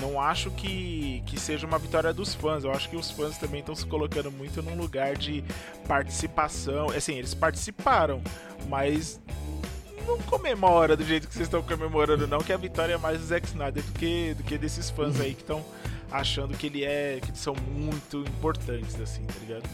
não 0.00 0.18
acho 0.18 0.50
que, 0.52 1.22
que 1.26 1.38
seja 1.38 1.66
uma 1.66 1.78
vitória 1.78 2.10
dos 2.10 2.34
fãs. 2.34 2.64
Eu 2.64 2.72
acho 2.72 2.88
que 2.88 2.96
os 2.96 3.10
fãs 3.10 3.36
também 3.36 3.60
estão 3.60 3.74
se 3.74 3.84
colocando 3.84 4.32
muito 4.32 4.62
num 4.62 4.78
lugar 4.78 5.14
de 5.14 5.44
participação. 5.86 6.88
Assim, 6.88 7.18
eles 7.18 7.34
participaram, 7.34 8.22
mas 8.66 9.20
não 10.08 10.18
comemora 10.18 10.96
do 10.96 11.04
jeito 11.04 11.28
que 11.28 11.34
vocês 11.34 11.46
estão 11.46 11.62
comemorando, 11.62 12.26
não, 12.26 12.38
que 12.38 12.52
a 12.52 12.56
vitória 12.56 12.94
é 12.94 12.98
mais 12.98 13.20
do 13.20 13.26
Zack 13.26 13.46
Snyder 13.46 13.82
do 13.82 13.92
que, 13.92 14.34
do 14.34 14.42
que 14.42 14.56
desses 14.56 14.88
fãs 14.88 15.20
aí 15.20 15.34
que 15.34 15.42
estão 15.42 15.62
achando 16.10 16.56
que 16.56 16.66
ele 16.66 16.84
é. 16.84 17.20
que 17.20 17.36
são 17.38 17.54
muito 17.54 18.20
importantes, 18.20 18.98
assim, 19.00 19.22
tá 19.24 19.34
ligado? 19.40 19.68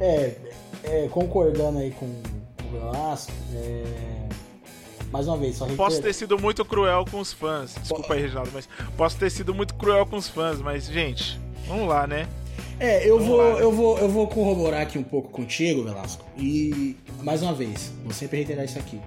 É, 0.00 0.36
é 0.84 1.08
concordando 1.10 1.78
aí 1.78 1.90
com, 1.90 2.06
com 2.06 2.68
o 2.68 2.70
Velasco, 2.70 3.32
é... 3.52 4.28
mais 5.10 5.26
uma 5.26 5.36
vez, 5.36 5.56
só 5.56 5.64
reiter... 5.64 5.76
Posso 5.76 6.00
ter 6.00 6.14
sido 6.14 6.38
muito 6.38 6.64
cruel 6.64 7.04
com 7.10 7.18
os 7.18 7.32
fãs, 7.32 7.74
desculpa 7.74 8.14
aí, 8.14 8.22
Reginaldo, 8.22 8.50
mas 8.54 8.68
posso 8.96 9.18
ter 9.18 9.30
sido 9.30 9.52
muito 9.52 9.74
cruel 9.74 10.06
com 10.06 10.16
os 10.16 10.28
fãs, 10.28 10.60
mas, 10.60 10.86
gente, 10.86 11.40
vamos 11.66 11.88
lá, 11.88 12.06
né? 12.06 12.28
É, 12.80 13.08
eu 13.08 13.18
vou, 13.18 13.40
eu 13.58 13.72
vou, 13.72 13.98
eu 13.98 14.08
vou 14.08 14.28
corroborar 14.28 14.82
aqui 14.82 14.96
um 14.98 15.02
pouco 15.02 15.30
contigo, 15.30 15.82
Velasco. 15.82 16.24
E 16.36 16.96
mais 17.24 17.42
uma 17.42 17.52
vez, 17.52 17.90
vou 18.04 18.12
sempre 18.12 18.36
reiterar 18.36 18.64
isso 18.64 18.78
aqui. 18.78 19.00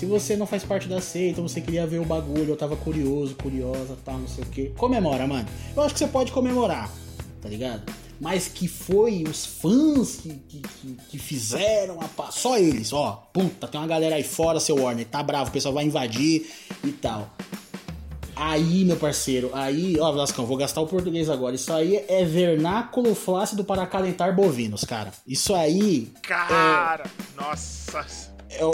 Se 0.00 0.06
você 0.06 0.34
não 0.34 0.46
faz 0.46 0.64
parte 0.64 0.88
da 0.88 0.98
seita, 0.98 1.42
você 1.42 1.60
queria 1.60 1.86
ver 1.86 1.98
o 1.98 2.06
bagulho, 2.06 2.48
eu 2.48 2.56
tava 2.56 2.74
curioso, 2.74 3.34
curiosa, 3.34 3.98
tal, 4.02 4.16
não 4.16 4.26
sei 4.26 4.44
o 4.44 4.46
que. 4.46 4.70
Comemora, 4.70 5.26
mano. 5.26 5.46
Eu 5.76 5.82
acho 5.82 5.92
que 5.92 5.98
você 5.98 6.06
pode 6.06 6.32
comemorar, 6.32 6.90
tá 7.42 7.50
ligado? 7.50 7.82
Mas 8.18 8.48
que 8.48 8.66
foi 8.66 9.24
os 9.24 9.44
fãs 9.44 10.16
que, 10.16 10.30
que, 10.48 10.62
que 11.10 11.18
fizeram 11.18 11.98
a 12.00 12.32
Só 12.32 12.56
eles, 12.56 12.94
ó. 12.94 13.28
Puta, 13.30 13.68
tem 13.68 13.78
uma 13.78 13.86
galera 13.86 14.16
aí 14.16 14.24
fora, 14.24 14.58
seu 14.58 14.76
Warner, 14.76 15.06
tá 15.06 15.22
bravo, 15.22 15.50
o 15.50 15.52
pessoal 15.52 15.74
vai 15.74 15.84
invadir 15.84 16.50
e 16.82 16.92
tal. 16.92 17.30
Aí, 18.34 18.86
meu 18.86 18.96
parceiro, 18.96 19.50
aí, 19.52 20.00
ó, 20.00 20.10
Velascão, 20.12 20.46
vou 20.46 20.56
gastar 20.56 20.80
o 20.80 20.86
português 20.86 21.28
agora. 21.28 21.54
Isso 21.54 21.70
aí 21.74 22.02
é 22.08 22.24
vernáculo 22.24 23.14
flácido 23.14 23.64
para 23.64 23.82
acalentar 23.82 24.34
bovinos, 24.34 24.82
cara. 24.82 25.12
Isso 25.26 25.54
aí. 25.54 26.10
Cara, 26.22 27.04
é... 27.04 27.38
nossa. 27.38 28.29
É 28.50 28.64
o... 28.64 28.72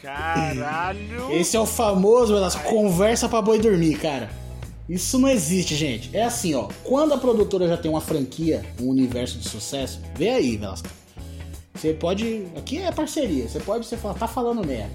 Caralho! 0.00 1.32
Esse 1.32 1.56
é 1.56 1.60
o 1.60 1.66
famoso, 1.66 2.34
elas 2.34 2.54
conversa 2.54 3.28
pra 3.28 3.42
boi 3.42 3.58
dormir, 3.58 3.98
cara. 3.98 4.30
Isso 4.88 5.18
não 5.18 5.28
existe, 5.28 5.76
gente. 5.76 6.10
É 6.16 6.24
assim, 6.24 6.54
ó. 6.54 6.68
Quando 6.82 7.14
a 7.14 7.18
produtora 7.18 7.68
já 7.68 7.76
tem 7.76 7.88
uma 7.90 8.00
franquia, 8.00 8.64
um 8.80 8.88
universo 8.88 9.38
de 9.38 9.48
sucesso, 9.48 10.00
vê 10.16 10.30
aí, 10.30 10.56
Velasco. 10.56 10.88
Você 11.74 11.94
pode. 11.94 12.46
Aqui 12.56 12.78
é 12.78 12.90
parceria. 12.90 13.48
Você 13.48 13.60
pode 13.60 13.86
você 13.86 13.96
fala, 13.96 14.14
tá 14.14 14.26
falando 14.26 14.66
merda. 14.66 14.90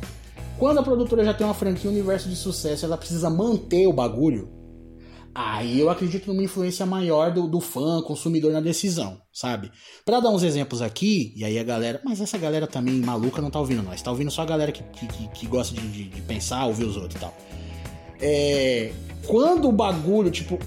Quando 0.59 0.79
a 0.79 0.83
produtora 0.83 1.23
já 1.23 1.33
tem 1.33 1.47
uma 1.47 1.53
franquia, 1.53 1.89
um 1.89 1.93
universo 1.93 2.27
de 2.27 2.35
sucesso, 2.35 2.85
ela 2.85 2.97
precisa 2.97 3.29
manter 3.29 3.87
o 3.87 3.93
bagulho. 3.93 4.49
Aí 5.37 5.81
eu 5.81 5.89
acredito 5.89 6.27
numa 6.27 6.41
influência 6.41 6.85
maior 6.85 7.29
do, 7.29 7.45
do 7.45 7.59
fã, 7.59 8.01
consumidor 8.01 8.53
na 8.53 8.61
decisão, 8.61 9.19
sabe? 9.33 9.69
Para 10.05 10.21
dar 10.21 10.29
uns 10.29 10.43
exemplos 10.43 10.81
aqui, 10.81 11.33
e 11.35 11.43
aí 11.43 11.59
a 11.59 11.63
galera. 11.63 11.99
Mas 12.05 12.21
essa 12.21 12.37
galera 12.37 12.65
também 12.65 13.01
maluca 13.01 13.41
não 13.41 13.51
tá 13.51 13.59
ouvindo 13.59 13.83
nós, 13.83 14.01
tá 14.01 14.09
ouvindo 14.09 14.31
só 14.31 14.43
a 14.43 14.45
galera 14.45 14.71
que, 14.71 14.81
que, 14.81 15.27
que 15.27 15.45
gosta 15.45 15.75
de, 15.75 15.85
de, 15.89 16.03
de, 16.05 16.21
pensar, 16.21 16.65
ouvir 16.65 16.85
os 16.85 16.95
outros 16.95 17.15
e 17.15 17.19
tal. 17.19 17.35
É. 18.21 18.93
Quando 19.27 19.67
o 19.67 19.73
bagulho, 19.73 20.31
tipo. 20.31 20.57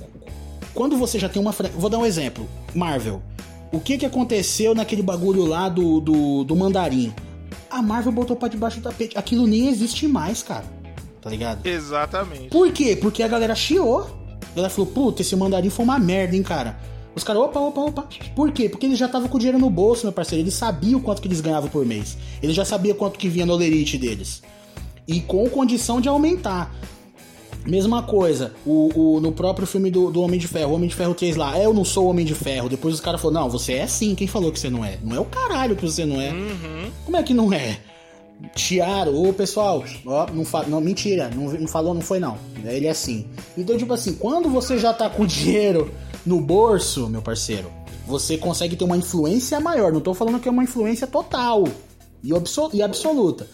Quando 0.74 0.98
você 0.98 1.18
já 1.18 1.30
tem 1.30 1.40
uma. 1.40 1.52
Vou 1.74 1.88
dar 1.88 1.96
um 1.96 2.04
exemplo: 2.04 2.46
Marvel. 2.74 3.22
O 3.72 3.80
que 3.80 3.96
que 3.96 4.04
aconteceu 4.04 4.74
naquele 4.74 5.02
bagulho 5.02 5.46
lá 5.46 5.70
do, 5.70 5.98
do, 5.98 6.44
do 6.44 6.54
mandarim? 6.54 7.14
A 7.70 7.80
Marvel 7.80 8.12
botou 8.12 8.36
pra 8.36 8.48
debaixo 8.48 8.80
do 8.80 8.82
tapete. 8.82 9.16
Aquilo 9.16 9.46
nem 9.46 9.68
existe 9.68 10.06
mais, 10.06 10.42
cara. 10.42 10.64
Tá 11.22 11.30
ligado? 11.30 11.66
Exatamente. 11.66 12.48
Por 12.50 12.70
quê? 12.70 12.94
Porque 12.96 13.22
a 13.22 13.28
galera 13.28 13.54
chiou. 13.54 14.17
Ela 14.56 14.68
falou, 14.68 14.90
puta, 14.90 15.22
esse 15.22 15.34
mandarim 15.36 15.70
foi 15.70 15.84
uma 15.84 15.98
merda, 15.98 16.36
hein, 16.36 16.42
cara. 16.42 16.78
Os 17.14 17.24
caras, 17.24 17.42
opa, 17.42 17.58
opa, 17.58 17.80
opa. 17.80 18.08
Por 18.34 18.52
quê? 18.52 18.68
Porque 18.68 18.86
eles 18.86 18.98
já 18.98 19.06
estavam 19.06 19.28
com 19.28 19.36
o 19.36 19.40
dinheiro 19.40 19.58
no 19.58 19.68
bolso, 19.68 20.04
meu 20.04 20.12
parceiro. 20.12 20.44
Eles 20.44 20.54
sabiam 20.54 21.00
quanto 21.00 21.20
que 21.20 21.28
eles 21.28 21.40
ganhavam 21.40 21.68
por 21.68 21.84
mês. 21.84 22.16
Eles 22.42 22.54
já 22.54 22.64
sabiam 22.64 22.96
quanto 22.96 23.18
que 23.18 23.28
vinha 23.28 23.44
no 23.44 23.56
lerite 23.56 23.98
deles. 23.98 24.42
E 25.06 25.20
com 25.20 25.48
condição 25.48 26.00
de 26.00 26.08
aumentar. 26.08 26.74
Mesma 27.66 28.02
coisa, 28.02 28.54
o, 28.64 28.88
o, 28.94 29.20
no 29.20 29.32
próprio 29.32 29.66
filme 29.66 29.90
do, 29.90 30.10
do 30.10 30.22
Homem 30.22 30.38
de 30.38 30.46
Ferro, 30.46 30.74
Homem 30.74 30.88
de 30.88 30.94
Ferro 30.94 31.12
3 31.12 31.36
lá, 31.36 31.58
é, 31.58 31.66
eu 31.66 31.74
não 31.74 31.84
sou 31.84 32.06
o 32.06 32.08
Homem 32.08 32.24
de 32.24 32.34
Ferro. 32.34 32.68
Depois 32.68 32.94
os 32.94 33.00
caras 33.00 33.20
falaram, 33.20 33.42
não, 33.42 33.50
você 33.50 33.74
é 33.74 33.86
sim, 33.86 34.14
quem 34.14 34.26
falou 34.26 34.52
que 34.52 34.58
você 34.58 34.70
não 34.70 34.84
é? 34.84 34.98
Não 35.02 35.16
é 35.16 35.20
o 35.20 35.24
caralho 35.24 35.76
que 35.76 35.82
você 35.82 36.06
não 36.06 36.20
é. 36.20 36.30
Uhum. 36.30 36.90
Como 37.04 37.16
é 37.16 37.22
que 37.22 37.34
não 37.34 37.52
é? 37.52 37.78
Tiaram, 38.54 39.14
ô 39.14 39.32
pessoal, 39.32 39.84
ó, 40.06 40.26
não, 40.30 40.44
não 40.68 40.80
mentira, 40.80 41.28
não, 41.34 41.52
não 41.52 41.66
falou, 41.66 41.92
não 41.92 42.00
foi 42.00 42.20
não. 42.20 42.38
Ele 42.64 42.86
é 42.86 42.90
assim. 42.90 43.26
Então, 43.56 43.76
tipo 43.76 43.92
assim, 43.92 44.14
quando 44.14 44.48
você 44.48 44.78
já 44.78 44.92
tá 44.92 45.10
com 45.10 45.24
dinheiro 45.26 45.92
no 46.24 46.40
bolso, 46.40 47.08
meu 47.08 47.20
parceiro, 47.20 47.70
você 48.06 48.38
consegue 48.38 48.76
ter 48.76 48.84
uma 48.84 48.96
influência 48.96 49.58
maior. 49.60 49.92
Não 49.92 50.00
tô 50.00 50.14
falando 50.14 50.40
que 50.40 50.48
é 50.48 50.52
uma 50.52 50.64
influência 50.64 51.06
total 51.06 51.64
e, 52.22 52.30
e 52.72 52.82
absoluta. 52.82 53.48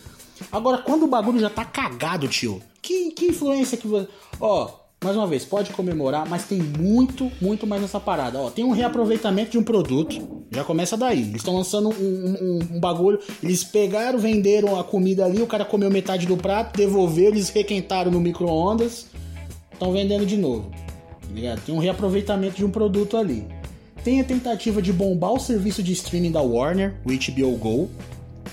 Agora, 0.53 0.79
quando 0.79 1.05
o 1.05 1.09
bagulho 1.09 1.41
já 1.41 1.51
tá 1.51 1.65
cagado, 1.65 2.29
tio, 2.29 2.61
que, 2.83 3.11
que 3.13 3.27
influência 3.27 3.79
que 3.79 3.87
você. 3.87 4.09
Ó, 4.41 4.71
mais 5.05 5.17
uma 5.17 5.27
vez, 5.27 5.45
pode 5.45 5.71
comemorar, 5.73 6.29
mas 6.29 6.45
tem 6.45 6.59
muito, 6.59 7.31
muito 7.41 7.67
mais 7.67 7.83
nessa 7.83 8.01
parada. 8.01 8.39
Ó, 8.39 8.51
tem 8.51 8.65
um 8.65 8.71
reaproveitamento 8.71 9.53
de 9.53 9.59
um 9.59 9.63
produto, 9.63 10.45
já 10.51 10.65
começa 10.65 10.97
daí. 10.97 11.21
Eles 11.21 11.37
estão 11.37 11.55
lançando 11.55 11.91
um, 11.91 11.93
um, 11.93 12.77
um, 12.77 12.81
bagulho, 12.81 13.21
eles 13.43 13.63
pegaram, 13.63 14.19
venderam 14.19 14.79
a 14.79 14.83
comida 14.83 15.25
ali, 15.25 15.43
o 15.43 15.47
cara 15.47 15.65
comeu 15.65 15.91
metade 15.91 16.27
do 16.27 16.37
prato, 16.37 16.77
devolveu, 16.77 17.29
eles 17.29 17.51
requentaram 17.51 18.11
no 18.11 18.21
micro-ondas, 18.21 19.07
estão 19.73 19.93
vendendo 19.93 20.25
de 20.25 20.37
novo. 20.37 20.71
Tá 21.43 21.57
tem 21.67 21.75
um 21.75 21.79
reaproveitamento 21.79 22.57
de 22.57 22.65
um 22.65 22.71
produto 22.71 23.17
ali. 23.17 23.47
Tem 24.05 24.21
a 24.21 24.25
tentativa 24.25 24.81
de 24.81 24.93
bombar 24.93 25.33
o 25.33 25.41
serviço 25.41 25.83
de 25.83 25.93
streaming 25.93 26.31
da 26.31 26.43
Warner, 26.43 26.95
o 27.05 27.09
HBO 27.09 27.57
Go. 27.57 27.91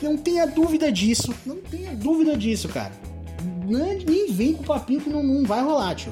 Não 0.02 0.18
tenha 0.18 0.48
dúvida 0.48 0.92
disso, 0.92 1.34
não 1.46 1.58
tenha 1.58 1.94
dúvida 1.94 2.36
disso, 2.36 2.68
cara. 2.70 2.92
Nem 3.68 4.32
vem 4.32 4.54
com 4.54 4.64
papinho 4.64 5.02
que 5.02 5.10
não, 5.10 5.22
não 5.22 5.46
vai 5.46 5.62
rolar, 5.64 5.94
tio. 5.96 6.12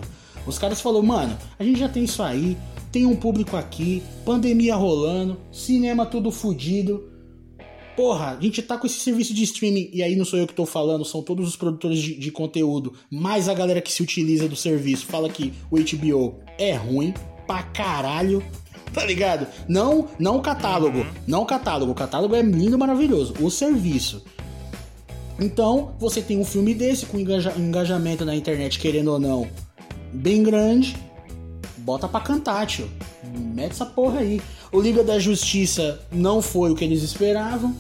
Os 0.49 0.57
caras 0.57 0.81
falaram, 0.81 1.05
mano, 1.05 1.37
a 1.57 1.63
gente 1.63 1.79
já 1.79 1.87
tem 1.87 2.03
isso 2.03 2.23
aí, 2.23 2.57
tem 2.91 3.05
um 3.05 3.15
público 3.15 3.55
aqui, 3.55 4.01
pandemia 4.25 4.75
rolando, 4.75 5.37
cinema 5.51 6.05
tudo 6.05 6.31
fodido. 6.31 7.07
Porra, 7.95 8.37
a 8.37 8.41
gente 8.41 8.61
tá 8.61 8.77
com 8.77 8.87
esse 8.87 8.99
serviço 8.99 9.33
de 9.33 9.43
streaming, 9.43 9.89
e 9.93 10.01
aí 10.01 10.15
não 10.15 10.25
sou 10.25 10.39
eu 10.39 10.47
que 10.47 10.53
tô 10.53 10.65
falando, 10.65 11.05
são 11.05 11.21
todos 11.21 11.47
os 11.47 11.55
produtores 11.55 11.99
de, 11.99 12.15
de 12.15 12.31
conteúdo, 12.31 12.93
mais 13.11 13.47
a 13.47 13.53
galera 13.53 13.81
que 13.81 13.91
se 13.91 14.01
utiliza 14.01 14.47
do 14.47 14.55
serviço, 14.55 15.05
fala 15.05 15.29
que 15.29 15.53
o 15.69 15.77
HBO 15.77 16.39
é 16.57 16.73
ruim 16.73 17.13
pra 17.45 17.61
caralho, 17.61 18.43
tá 18.93 19.05
ligado? 19.05 19.45
Não, 19.67 20.07
não 20.17 20.37
o 20.37 20.41
catálogo, 20.41 20.99
uhum. 20.99 21.11
não 21.27 21.41
o 21.43 21.45
catálogo, 21.45 21.91
o 21.91 21.95
catálogo 21.95 22.35
é 22.35 22.41
lindo 22.41 22.75
e 22.75 22.79
maravilhoso, 22.79 23.33
o 23.39 23.51
serviço. 23.51 24.23
Então, 25.39 25.93
você 25.97 26.21
tem 26.21 26.37
um 26.37 26.45
filme 26.45 26.73
desse 26.73 27.05
com 27.05 27.19
engaja 27.19 27.53
engajamento 27.57 28.25
na 28.25 28.35
internet, 28.35 28.77
querendo 28.77 29.11
ou 29.11 29.19
não, 29.19 29.47
bem 30.13 30.43
grande, 30.43 30.95
bota 31.77 32.07
pra 32.07 32.19
cantar, 32.19 32.65
tio. 32.67 32.89
Mete 33.53 33.71
essa 33.71 33.85
porra 33.85 34.19
aí. 34.19 34.41
O 34.71 34.79
Liga 34.79 35.03
da 35.03 35.19
Justiça 35.19 35.99
não 36.11 36.41
foi 36.41 36.71
o 36.71 36.75
que 36.75 36.83
eles 36.83 37.01
esperavam. 37.01 37.75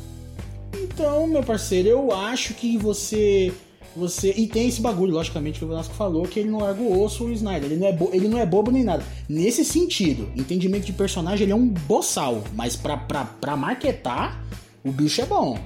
Então, 0.73 1.27
meu 1.27 1.43
parceiro, 1.43 1.87
eu 1.87 2.11
acho 2.11 2.53
que 2.53 2.77
você. 2.77 3.53
Você. 3.95 4.33
E 4.35 4.47
tem 4.47 4.67
esse 4.67 4.81
bagulho, 4.81 5.13
logicamente, 5.13 5.59
que 5.59 5.65
o 5.65 5.67
Velasco 5.67 5.93
falou, 5.93 6.27
que 6.27 6.39
ele 6.39 6.49
não 6.49 6.59
larga 6.59 6.81
o 6.81 7.01
osso 7.01 7.25
o 7.25 7.31
Snyder. 7.31 7.71
Ele 7.71 7.79
não, 7.79 7.87
é 7.87 7.93
bo... 7.93 8.09
ele 8.13 8.27
não 8.27 8.37
é 8.37 8.45
bobo 8.45 8.71
nem 8.71 8.83
nada. 8.83 9.03
Nesse 9.27 9.65
sentido, 9.65 10.29
entendimento 10.35 10.85
de 10.85 10.93
personagem, 10.93 11.43
ele 11.43 11.51
é 11.51 11.55
um 11.55 11.67
boçal. 11.67 12.43
Mas 12.53 12.75
pra, 12.75 12.97
pra, 12.97 13.25
pra 13.25 13.55
marketar, 13.55 14.43
o 14.83 14.91
bicho 14.91 15.21
é 15.21 15.25
bom. 15.25 15.57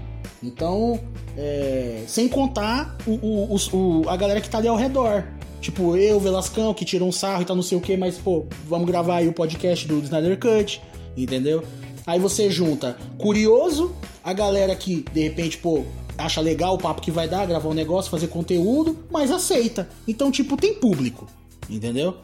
Então, 0.41 0.99
é... 1.37 2.03
sem 2.07 2.27
contar 2.27 2.97
o, 3.07 3.11
o, 3.11 3.55
o, 3.55 4.09
a 4.09 4.15
galera 4.15 4.41
que 4.41 4.49
tá 4.49 4.57
ali 4.57 4.67
ao 4.67 4.75
redor. 4.75 5.25
Tipo, 5.61 5.95
eu, 5.95 6.19
Velascão, 6.19 6.73
que 6.73 6.83
tirou 6.83 7.07
um 7.07 7.11
sarro 7.11 7.41
e 7.41 7.45
tal, 7.45 7.55
não 7.55 7.63
sei 7.63 7.77
o 7.77 7.81
que, 7.81 7.95
mas, 7.95 8.17
pô, 8.17 8.45
vamos 8.67 8.85
gravar 8.85 9.17
aí 9.17 9.29
o 9.29 9.33
podcast 9.33 9.87
do 9.87 9.99
Snyder 9.99 10.37
Cut, 10.37 10.81
entendeu? 11.15 11.63
Aí 12.05 12.19
você 12.19 12.51
junta 12.51 12.97
curioso, 13.17 13.95
a 14.21 14.33
galera 14.33 14.75
que, 14.75 15.05
de 15.13 15.23
repente, 15.23 15.57
pô, 15.57 15.83
acha 16.17 16.41
legal 16.41 16.75
o 16.75 16.77
papo 16.77 17.01
que 17.01 17.11
vai 17.11 17.29
dar, 17.29 17.45
gravar 17.45 17.69
um 17.69 17.73
negócio, 17.73 18.11
fazer 18.11 18.27
conteúdo, 18.27 19.05
mas 19.09 19.31
aceita. 19.31 19.87
Então, 20.05 20.29
tipo, 20.29 20.57
tem 20.57 20.73
público, 20.73 21.27
entendeu? 21.69 22.17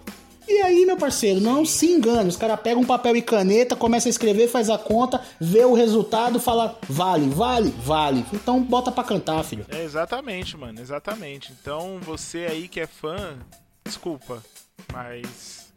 E 0.50 0.62
aí, 0.64 0.84
meu 0.84 0.98
parceiro, 0.98 1.40
não 1.40 1.64
se 1.64 1.86
engane. 1.86 2.28
Os 2.28 2.36
caras 2.36 2.60
pegam 2.60 2.82
um 2.82 2.86
papel 2.86 3.16
e 3.16 3.22
caneta, 3.22 3.76
começa 3.76 4.10
a 4.10 4.12
escrever, 4.12 4.48
faz 4.48 4.68
a 4.68 4.80
conta, 4.80 5.22
vê 5.40 5.64
o 5.64 5.76
resultado, 5.76 6.40
fala, 6.40 6.76
vale, 6.90 7.30
vale, 7.30 7.74
vale. 7.84 8.26
Então 8.34 8.60
bota 8.60 8.92
pra 8.92 9.04
cantar, 9.04 9.44
filho. 9.44 9.64
É 9.70 9.84
exatamente, 9.84 10.58
mano, 10.58 10.82
exatamente. 10.82 11.54
Então 11.62 12.00
você 12.02 12.48
aí 12.50 12.68
que 12.68 12.80
é 12.80 12.88
fã, 12.88 13.38
desculpa, 13.86 14.44
mas 14.92 15.72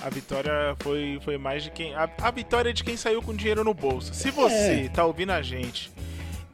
a 0.00 0.08
vitória 0.08 0.76
foi, 0.78 1.18
foi 1.24 1.36
mais 1.36 1.64
de 1.64 1.70
quem. 1.72 1.92
A, 1.96 2.08
a 2.22 2.30
vitória 2.30 2.70
é 2.70 2.72
de 2.72 2.84
quem 2.84 2.96
saiu 2.96 3.20
com 3.20 3.34
dinheiro 3.34 3.64
no 3.64 3.74
bolso. 3.74 4.14
Se 4.14 4.30
você 4.30 4.84
é. 4.84 4.88
tá 4.88 5.04
ouvindo 5.04 5.32
a 5.32 5.42
gente 5.42 5.90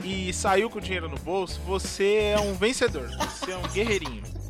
e 0.03 0.33
saiu 0.33 0.71
com 0.71 0.81
dinheiro 0.81 1.11
no 1.11 1.19
bolso, 1.19 1.61
você 1.67 2.33
é 2.35 2.41
um 2.41 2.55
vencedor. 2.55 3.09
Você 3.09 3.53
é 3.53 3.57
um 3.57 3.69
guerreirinho. 3.69 4.44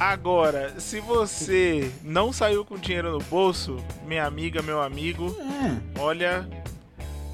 Agora, 0.00 0.80
se 0.80 0.98
você 0.98 1.92
não 2.02 2.32
saiu 2.32 2.64
com 2.64 2.78
dinheiro 2.78 3.12
no 3.12 3.18
bolso, 3.24 3.76
minha 4.06 4.24
amiga, 4.24 4.62
meu 4.62 4.80
amigo, 4.80 5.36
é. 5.38 6.00
olha, 6.00 6.48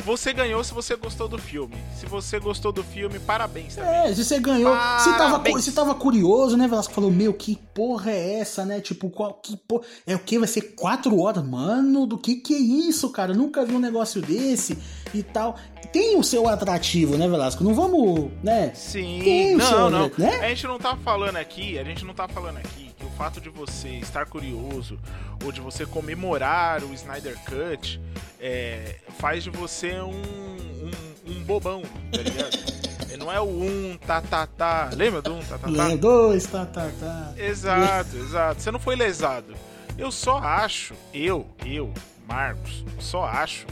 você 0.06 0.32
ganhou 0.32 0.62
se 0.62 0.74
você 0.74 0.94
gostou 0.94 1.26
do 1.26 1.36
filme. 1.36 1.76
Se 1.96 2.06
você 2.06 2.38
gostou 2.38 2.70
do 2.70 2.84
filme, 2.84 3.18
parabéns 3.18 3.74
também. 3.74 3.92
É, 3.92 4.14
se 4.14 4.24
você 4.24 4.38
ganhou. 4.38 4.72
Se 5.00 5.16
tava, 5.16 5.60
se 5.60 5.72
tava 5.72 5.94
curioso, 5.96 6.56
né, 6.56 6.68
Velasco? 6.68 6.94
Falou, 6.94 7.10
meu, 7.10 7.34
que 7.34 7.56
porra 7.74 8.12
é 8.12 8.38
essa, 8.38 8.64
né? 8.64 8.80
Tipo, 8.80 9.10
qual, 9.10 9.34
que 9.34 9.56
porra. 9.56 9.84
É 10.06 10.14
o 10.14 10.18
que? 10.20 10.38
Vai 10.38 10.46
ser 10.46 10.74
quatro 10.76 11.20
horas? 11.20 11.44
Mano, 11.44 12.06
do 12.06 12.16
que 12.16 12.36
que 12.36 12.54
é 12.54 12.58
isso, 12.58 13.10
cara? 13.10 13.32
Eu 13.32 13.36
nunca 13.36 13.64
vi 13.64 13.74
um 13.74 13.80
negócio 13.80 14.22
desse 14.22 14.78
e 15.12 15.24
tal. 15.24 15.56
Tem 15.96 16.18
o 16.18 16.22
seu 16.22 16.46
atrativo, 16.46 17.16
né, 17.16 17.26
Velasco? 17.26 17.64
Não 17.64 17.74
vamos, 17.74 18.30
né? 18.42 18.70
Sim, 18.74 19.18
Tem 19.24 19.56
não, 19.56 19.66
seu, 19.66 19.88
não. 19.88 20.10
Né? 20.18 20.40
A 20.42 20.48
gente 20.50 20.66
não 20.66 20.78
tá 20.78 20.94
falando 20.94 21.36
aqui, 21.36 21.78
a 21.78 21.84
gente 21.84 22.04
não 22.04 22.12
tá 22.12 22.28
falando 22.28 22.58
aqui 22.58 22.90
que 22.98 23.06
o 23.06 23.08
fato 23.12 23.40
de 23.40 23.48
você 23.48 23.88
estar 23.88 24.26
curioso 24.26 24.98
ou 25.42 25.50
de 25.50 25.58
você 25.58 25.86
comemorar 25.86 26.84
o 26.84 26.92
Snyder 26.92 27.38
Cut 27.46 27.98
é, 28.38 28.96
faz 29.18 29.42
de 29.42 29.48
você 29.48 29.98
um, 30.02 30.10
um, 30.10 31.32
um 31.32 31.42
bobão, 31.44 31.80
tá 32.12 32.20
ligado? 32.20 32.58
não 33.18 33.32
é 33.32 33.40
o 33.40 33.44
um, 33.44 33.98
tá, 34.06 34.20
tá, 34.20 34.46
tá. 34.46 34.90
Lembra 34.94 35.22
do 35.22 35.32
um, 35.32 35.40
tá, 35.40 35.56
tá, 35.56 35.66
tá? 35.66 35.96
dois, 35.96 36.44
tá, 36.44 36.66
tá, 36.66 36.90
tá. 37.00 37.32
Exato, 37.38 38.14
exato. 38.18 38.60
Você 38.60 38.70
não 38.70 38.78
foi 38.78 38.96
lesado. 38.96 39.54
Eu 39.96 40.12
só 40.12 40.36
acho, 40.36 40.92
eu, 41.14 41.46
eu, 41.64 41.90
Marcos, 42.28 42.84
só 42.98 43.24
acho 43.24 43.64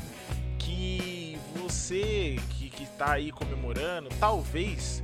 que 0.58 1.23
você 1.64 2.38
que, 2.50 2.68
que 2.68 2.86
tá 2.98 3.12
aí 3.12 3.32
comemorando, 3.32 4.08
talvez 4.20 5.02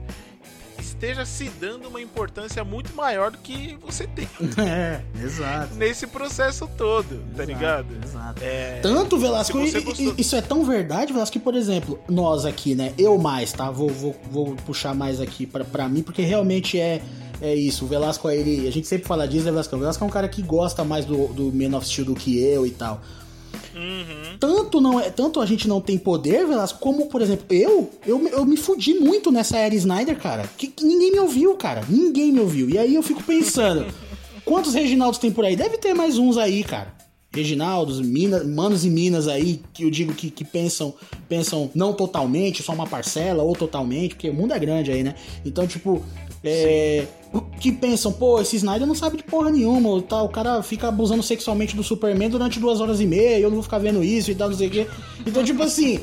esteja 0.78 1.24
se 1.24 1.48
dando 1.60 1.88
uma 1.88 2.00
importância 2.00 2.62
muito 2.64 2.94
maior 2.94 3.30
do 3.30 3.38
que 3.38 3.76
você 3.80 4.06
tem. 4.06 4.28
É, 4.60 5.00
exato. 5.22 5.74
Nesse 5.74 6.06
processo 6.06 6.68
todo, 6.76 7.14
exato, 7.14 7.36
tá 7.36 7.44
ligado? 7.44 7.86
Exato. 8.04 8.42
É... 8.42 8.80
Tanto, 8.82 9.18
Velasco, 9.18 9.58
isso 10.18 10.36
é 10.36 10.42
tão 10.42 10.64
verdade, 10.64 11.12
Velasco, 11.12 11.32
que, 11.32 11.38
por 11.38 11.54
exemplo, 11.54 11.98
nós 12.08 12.44
aqui, 12.44 12.74
né? 12.74 12.92
Eu 12.98 13.16
mais, 13.18 13.52
tá? 13.52 13.70
Vou, 13.70 13.88
vou, 13.88 14.16
vou 14.30 14.54
puxar 14.66 14.94
mais 14.94 15.20
aqui 15.20 15.46
pra, 15.46 15.64
pra 15.64 15.88
mim, 15.88 16.02
porque 16.02 16.22
realmente 16.22 16.78
é 16.78 17.00
é 17.40 17.54
isso. 17.54 17.86
O 17.86 17.88
Velasco, 17.88 18.28
ele, 18.28 18.68
a 18.68 18.70
gente 18.70 18.86
sempre 18.86 19.08
fala 19.08 19.26
disso, 19.26 19.46
né, 19.46 19.50
Velasco? 19.50 19.74
O 19.74 19.78
Velasco 19.78 20.04
é 20.04 20.06
um 20.06 20.10
cara 20.10 20.28
que 20.28 20.42
gosta 20.42 20.84
mais 20.84 21.04
do, 21.04 21.28
do 21.28 21.52
Man 21.52 21.76
of 21.76 21.86
Steel 21.86 22.04
do 22.04 22.14
que 22.14 22.38
eu 22.38 22.66
e 22.66 22.70
tal. 22.70 23.00
Uhum. 23.74 24.36
Tanto, 24.38 24.80
não 24.80 25.00
é, 25.00 25.10
tanto 25.10 25.40
a 25.40 25.46
gente 25.46 25.68
não 25.68 25.80
tem 25.80 25.96
poder, 25.96 26.46
Velasco, 26.46 26.78
como, 26.78 27.06
por 27.06 27.22
exemplo, 27.22 27.46
eu, 27.50 27.90
eu, 28.06 28.28
eu 28.28 28.44
me 28.44 28.56
fudi 28.56 28.94
muito 28.94 29.30
nessa 29.30 29.58
era 29.58 29.74
Snyder, 29.74 30.18
cara. 30.18 30.48
Que, 30.56 30.66
que 30.66 30.84
ninguém 30.84 31.12
me 31.12 31.20
ouviu, 31.20 31.54
cara. 31.54 31.82
Ninguém 31.88 32.32
me 32.32 32.40
ouviu. 32.40 32.68
E 32.68 32.78
aí 32.78 32.94
eu 32.94 33.02
fico 33.02 33.22
pensando, 33.22 33.86
quantos 34.44 34.74
Reginaldos 34.74 35.18
tem 35.18 35.30
por 35.30 35.44
aí? 35.44 35.56
Deve 35.56 35.78
ter 35.78 35.94
mais 35.94 36.18
uns 36.18 36.36
aí, 36.36 36.64
cara. 36.64 37.00
Reginaldos, 37.32 38.00
Minas, 38.00 38.44
manos 38.44 38.84
e 38.84 38.90
minas 38.90 39.28
aí, 39.28 39.62
que 39.72 39.84
eu 39.84 39.90
digo 39.90 40.12
que, 40.12 40.30
que 40.30 40.44
pensam 40.44 40.92
pensam 41.28 41.70
não 41.72 41.92
totalmente, 41.92 42.60
só 42.60 42.72
uma 42.72 42.88
parcela, 42.88 43.44
ou 43.44 43.54
totalmente, 43.54 44.16
porque 44.16 44.28
o 44.28 44.34
mundo 44.34 44.52
é 44.52 44.58
grande 44.58 44.90
aí, 44.90 45.04
né? 45.04 45.14
Então, 45.44 45.64
tipo, 45.64 46.02
é, 46.42 47.06
que 47.60 47.70
pensam, 47.70 48.12
pô, 48.12 48.40
esse 48.40 48.56
Snyder 48.56 48.86
não 48.86 48.94
sabe 48.94 49.18
de 49.18 49.22
porra 49.22 49.50
nenhuma, 49.50 50.00
tá, 50.02 50.22
o 50.22 50.28
cara 50.28 50.62
fica 50.62 50.88
abusando 50.88 51.22
sexualmente 51.22 51.76
do 51.76 51.82
Superman 51.82 52.30
durante 52.30 52.58
duas 52.58 52.80
horas 52.80 53.00
e 53.00 53.06
meia, 53.06 53.38
eu 53.38 53.48
não 53.48 53.56
vou 53.56 53.62
ficar 53.62 53.78
vendo 53.78 54.02
isso 54.02 54.30
e 54.30 54.34
tal, 54.34 54.50
não 54.50 54.56
sei 54.56 54.68
o 54.68 54.70
quê. 54.70 54.86
Então, 55.26 55.44
tipo 55.44 55.62
assim. 55.62 56.00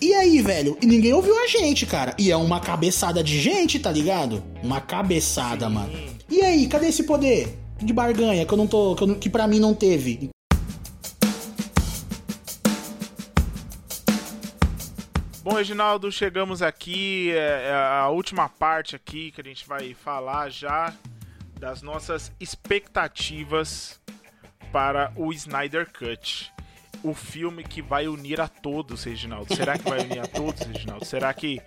E 0.00 0.12
aí, 0.14 0.42
velho? 0.42 0.76
E 0.82 0.86
ninguém 0.86 1.12
ouviu 1.12 1.38
a 1.38 1.46
gente, 1.46 1.86
cara. 1.86 2.14
E 2.18 2.30
é 2.30 2.36
uma 2.36 2.58
cabeçada 2.58 3.22
de 3.22 3.40
gente, 3.40 3.78
tá 3.78 3.90
ligado? 3.90 4.42
Uma 4.62 4.80
cabeçada, 4.80 5.68
mano. 5.68 5.92
E 6.28 6.42
aí, 6.42 6.66
cadê 6.66 6.88
esse 6.88 7.04
poder 7.04 7.56
de 7.80 7.92
barganha 7.92 8.44
que 8.44 8.52
eu 8.52 8.58
não 8.58 8.66
tô. 8.66 8.96
que, 8.96 9.04
eu, 9.04 9.14
que 9.14 9.30
pra 9.30 9.46
mim 9.46 9.60
não 9.60 9.74
teve? 9.74 10.30
Bom, 15.42 15.54
Reginaldo, 15.54 16.12
chegamos 16.12 16.62
aqui, 16.62 17.32
é, 17.32 17.70
é 17.70 17.74
a 17.74 18.08
última 18.10 18.48
parte 18.48 18.94
aqui 18.94 19.32
que 19.32 19.40
a 19.40 19.44
gente 19.44 19.66
vai 19.66 19.92
falar 19.92 20.48
já 20.50 20.94
das 21.58 21.82
nossas 21.82 22.30
expectativas 22.38 24.00
para 24.70 25.12
o 25.16 25.32
Snyder 25.32 25.90
Cut. 25.90 26.52
O 27.02 27.12
filme 27.12 27.64
que 27.64 27.82
vai 27.82 28.06
unir 28.06 28.40
a 28.40 28.46
todos, 28.46 29.02
Reginaldo. 29.02 29.52
Será 29.52 29.76
que 29.76 29.90
vai 29.90 30.02
unir 30.02 30.20
a 30.20 30.28
todos, 30.28 30.62
Reginaldo? 30.62 31.04
Será 31.04 31.34
que 31.34 31.60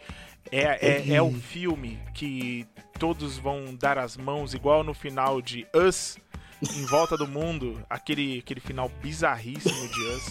é, 0.50 1.12
é, 1.12 1.14
é 1.14 1.22
o 1.22 1.34
filme 1.34 2.00
que 2.14 2.66
todos 2.98 3.38
vão 3.38 3.76
dar 3.76 3.98
as 3.98 4.16
mãos, 4.16 4.54
igual 4.54 4.86
no 4.86 4.94
final 4.94 5.42
de 5.42 5.68
Us? 5.76 6.18
Em 6.62 6.86
volta 6.86 7.18
do 7.18 7.28
mundo, 7.28 7.82
aquele, 7.90 8.40
aquele 8.40 8.60
final 8.60 8.90
bizarríssimo 9.02 9.88
de 9.88 10.02
Us. 10.02 10.24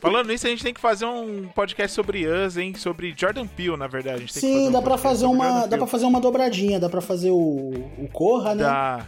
Falando 0.00 0.28
nisso, 0.28 0.46
a 0.46 0.50
gente 0.50 0.62
tem 0.62 0.74
que 0.74 0.80
fazer 0.80 1.06
um 1.06 1.48
podcast 1.48 1.94
sobre 1.94 2.26
Us, 2.26 2.56
hein? 2.56 2.74
Sobre 2.74 3.14
Jordan 3.16 3.46
Peele, 3.46 3.76
na 3.76 3.86
verdade. 3.86 4.16
A 4.16 4.20
gente 4.20 4.38
Sim, 4.38 4.68
um 4.68 4.72
dá 4.72 4.82
para 4.82 4.98
fazer 4.98 5.26
uma, 5.26 5.66
dá 5.66 5.78
para 5.78 5.86
fazer 5.86 6.06
uma 6.06 6.20
dobradinha, 6.20 6.80
dá 6.80 6.88
para 6.88 7.00
fazer 7.00 7.30
o, 7.30 7.70
o 7.98 8.08
Corra, 8.12 8.54
né? 8.54 8.64
Dá. 8.64 9.06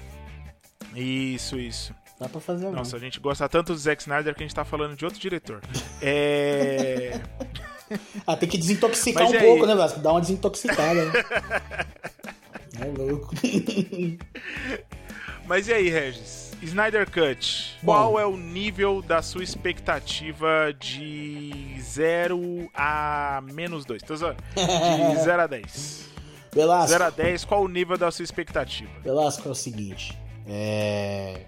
Isso, 0.95 1.59
isso. 1.59 1.95
Dá 2.19 2.29
pra 2.29 2.41
fazer 2.41 2.69
Nossa, 2.71 2.97
a 2.97 2.99
gente 2.99 3.21
gosta 3.21 3.49
tanto 3.49 3.73
do 3.73 3.79
Zack 3.79 4.03
Snyder 4.03 4.35
que 4.35 4.43
a 4.43 4.47
gente 4.47 4.55
tá 4.55 4.65
falando 4.65 4.97
de 4.97 5.05
outro 5.05 5.21
diretor. 5.21 5.61
É. 6.03 7.21
ah, 8.27 8.37
tem 8.37 8.49
que 8.49 8.59
desintoxicar 8.59 9.23
Mas 9.23 9.35
um 9.35 9.39
pouco, 9.39 9.63
aí? 9.63 9.69
né, 9.69 9.75
Vasco? 9.77 10.01
Dá 10.01 10.11
uma 10.11 10.21
desintoxicada. 10.21 11.05
Né? 11.05 11.13
é 12.81 12.85
louco. 12.87 13.31
Mas 15.49 15.67
e 15.67 15.73
aí, 15.73 15.89
Regis? 15.89 16.53
Snyder 16.63 17.11
Cut, 17.11 17.79
Bom. 17.83 17.93
qual 17.93 18.21
é 18.21 18.27
o 18.27 18.37
nível 18.37 19.01
da 19.01 19.23
sua 19.23 19.43
expectativa 19.43 20.75
de 20.79 21.75
0 21.81 22.69
a 22.75 23.41
menos 23.55 23.87
2? 23.87 24.03
Tô 24.03 24.15
zoando. 24.15 24.43
De 24.55 25.17
0 25.25 25.43
a 25.43 25.47
10. 25.47 26.05
Velasco. 26.53 26.89
0 26.89 27.05
a 27.05 27.11
10, 27.11 27.45
qual 27.47 27.63
o 27.63 27.69
nível 27.69 27.97
da 27.97 28.11
sua 28.11 28.25
expectativa? 28.25 28.91
Velasco 29.03 29.49
é 29.49 29.51
o 29.53 29.55
seguinte. 29.55 30.19
É... 30.47 31.47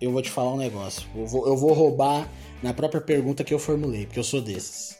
Eu 0.00 0.12
vou 0.12 0.22
te 0.22 0.30
falar 0.30 0.52
um 0.52 0.56
negócio. 0.56 1.08
Eu 1.14 1.26
vou, 1.26 1.48
eu 1.48 1.56
vou 1.56 1.72
roubar 1.72 2.28
na 2.62 2.72
própria 2.72 3.00
pergunta 3.00 3.42
que 3.42 3.52
eu 3.52 3.58
formulei, 3.58 4.06
porque 4.06 4.20
eu 4.20 4.24
sou 4.24 4.40
desses. 4.40 4.99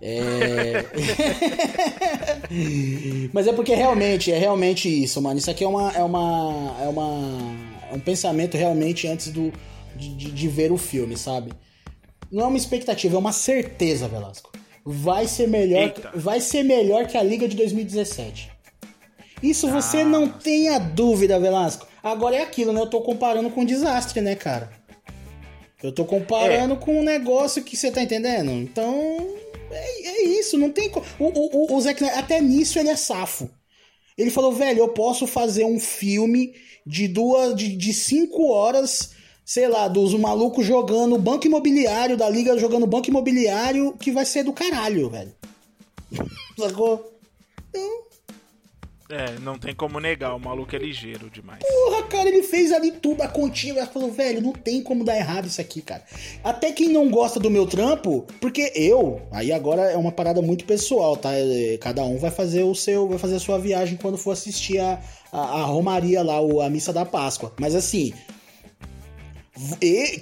É... 0.00 0.84
Mas 3.32 3.46
é 3.46 3.52
porque 3.52 3.74
realmente, 3.74 4.30
é 4.30 4.38
realmente 4.38 4.88
isso, 4.88 5.20
mano. 5.20 5.38
Isso 5.38 5.50
aqui 5.50 5.64
é 5.64 5.68
uma. 5.68 5.92
É 5.92 6.02
uma. 6.02 6.76
É 6.80 6.88
uma. 6.88 7.68
É 7.90 7.94
um 7.94 8.00
pensamento 8.00 8.56
realmente 8.56 9.08
antes 9.08 9.28
do, 9.28 9.52
de, 9.96 10.14
de, 10.14 10.30
de 10.30 10.48
ver 10.48 10.70
o 10.70 10.76
filme, 10.76 11.16
sabe? 11.16 11.52
Não 12.30 12.44
é 12.44 12.46
uma 12.46 12.58
expectativa, 12.58 13.16
é 13.16 13.18
uma 13.18 13.32
certeza, 13.32 14.06
Velasco. 14.06 14.52
Vai 14.84 15.26
ser 15.26 15.48
melhor, 15.48 15.82
Eita. 15.82 16.10
vai 16.14 16.40
ser 16.40 16.62
melhor 16.62 17.06
que 17.06 17.16
a 17.16 17.22
Liga 17.22 17.48
de 17.48 17.56
2017. 17.56 18.50
Isso 19.42 19.68
você 19.68 19.98
ah. 19.98 20.04
não 20.04 20.28
tenha 20.28 20.78
dúvida, 20.78 21.38
Velasco. 21.38 21.86
Agora 22.02 22.36
é 22.36 22.42
aquilo, 22.42 22.72
né? 22.72 22.80
Eu 22.80 22.86
tô 22.86 23.00
comparando 23.00 23.50
com 23.50 23.62
um 23.62 23.64
desastre, 23.64 24.20
né, 24.20 24.34
cara? 24.34 24.70
Eu 25.82 25.92
tô 25.92 26.04
comparando 26.04 26.74
é. 26.74 26.76
com 26.76 27.00
um 27.00 27.04
negócio 27.04 27.62
que 27.62 27.76
você 27.76 27.90
tá 27.90 28.02
entendendo. 28.02 28.50
Então, 28.50 29.36
é, 29.70 30.06
é 30.06 30.24
isso, 30.40 30.58
não 30.58 30.70
tem. 30.70 30.90
O, 31.18 31.72
o, 31.72 31.76
o 31.76 31.80
Zack 31.80 32.02
até 32.04 32.40
nisso 32.40 32.78
ele 32.78 32.88
é 32.88 32.96
safo. 32.96 33.50
Ele 34.16 34.30
falou, 34.30 34.52
velho, 34.52 34.80
eu 34.80 34.88
posso 34.88 35.26
fazer 35.26 35.64
um 35.64 35.78
filme 35.78 36.54
de 36.84 37.06
duas. 37.06 37.54
de, 37.54 37.76
de 37.76 37.92
cinco 37.92 38.48
horas, 38.48 39.10
sei 39.44 39.68
lá, 39.68 39.86
dos 39.86 40.14
malucos 40.14 40.66
jogando 40.66 41.18
banco 41.18 41.46
imobiliário, 41.46 42.16
da 42.16 42.28
liga 42.28 42.58
jogando 42.58 42.86
banco 42.86 43.08
imobiliário, 43.08 43.96
que 43.98 44.10
vai 44.10 44.24
ser 44.24 44.42
do 44.42 44.52
caralho, 44.52 45.08
velho. 45.08 45.34
Sacou? 46.58 47.18
Então, 47.68 48.07
é, 49.10 49.38
não 49.40 49.58
tem 49.58 49.74
como 49.74 49.98
negar, 49.98 50.34
o 50.34 50.38
maluco 50.38 50.74
é 50.76 50.78
ligeiro 50.78 51.30
demais. 51.30 51.60
Porra, 51.60 52.02
cara, 52.04 52.28
ele 52.28 52.42
fez 52.42 52.72
ali 52.72 52.92
tudo, 52.92 53.22
a 53.22 53.28
continha, 53.28 53.74
ele 53.74 53.86
falou, 53.86 54.12
velho, 54.12 54.42
não 54.42 54.52
tem 54.52 54.82
como 54.82 55.02
dar 55.02 55.16
errado 55.16 55.46
isso 55.46 55.60
aqui, 55.60 55.80
cara. 55.80 56.02
Até 56.44 56.72
quem 56.72 56.90
não 56.90 57.08
gosta 57.08 57.40
do 57.40 57.50
meu 57.50 57.66
trampo, 57.66 58.26
porque 58.40 58.72
eu, 58.74 59.22
aí 59.30 59.50
agora 59.50 59.82
é 59.90 59.96
uma 59.96 60.12
parada 60.12 60.42
muito 60.42 60.64
pessoal, 60.64 61.16
tá? 61.16 61.30
É, 61.32 61.78
cada 61.80 62.04
um 62.04 62.18
vai 62.18 62.30
fazer 62.30 62.64
o 62.64 62.74
seu, 62.74 63.08
vai 63.08 63.18
fazer 63.18 63.36
a 63.36 63.40
sua 63.40 63.58
viagem 63.58 63.96
quando 63.96 64.18
for 64.18 64.32
assistir 64.32 64.78
a, 64.78 65.00
a, 65.32 65.38
a 65.38 65.64
Romaria 65.64 66.22
lá, 66.22 66.36
a 66.64 66.70
Missa 66.70 66.92
da 66.92 67.06
Páscoa. 67.06 67.52
Mas 67.58 67.74
assim, 67.74 68.12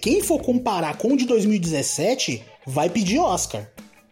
quem 0.01 0.22
for 0.22 0.41
comparar 0.41 0.97
com 0.97 1.14
o 1.14 1.16
de 1.16 1.26
2017, 1.26 2.43
vai 2.64 2.89
pedir 2.89 3.18
Oscar 3.18 3.68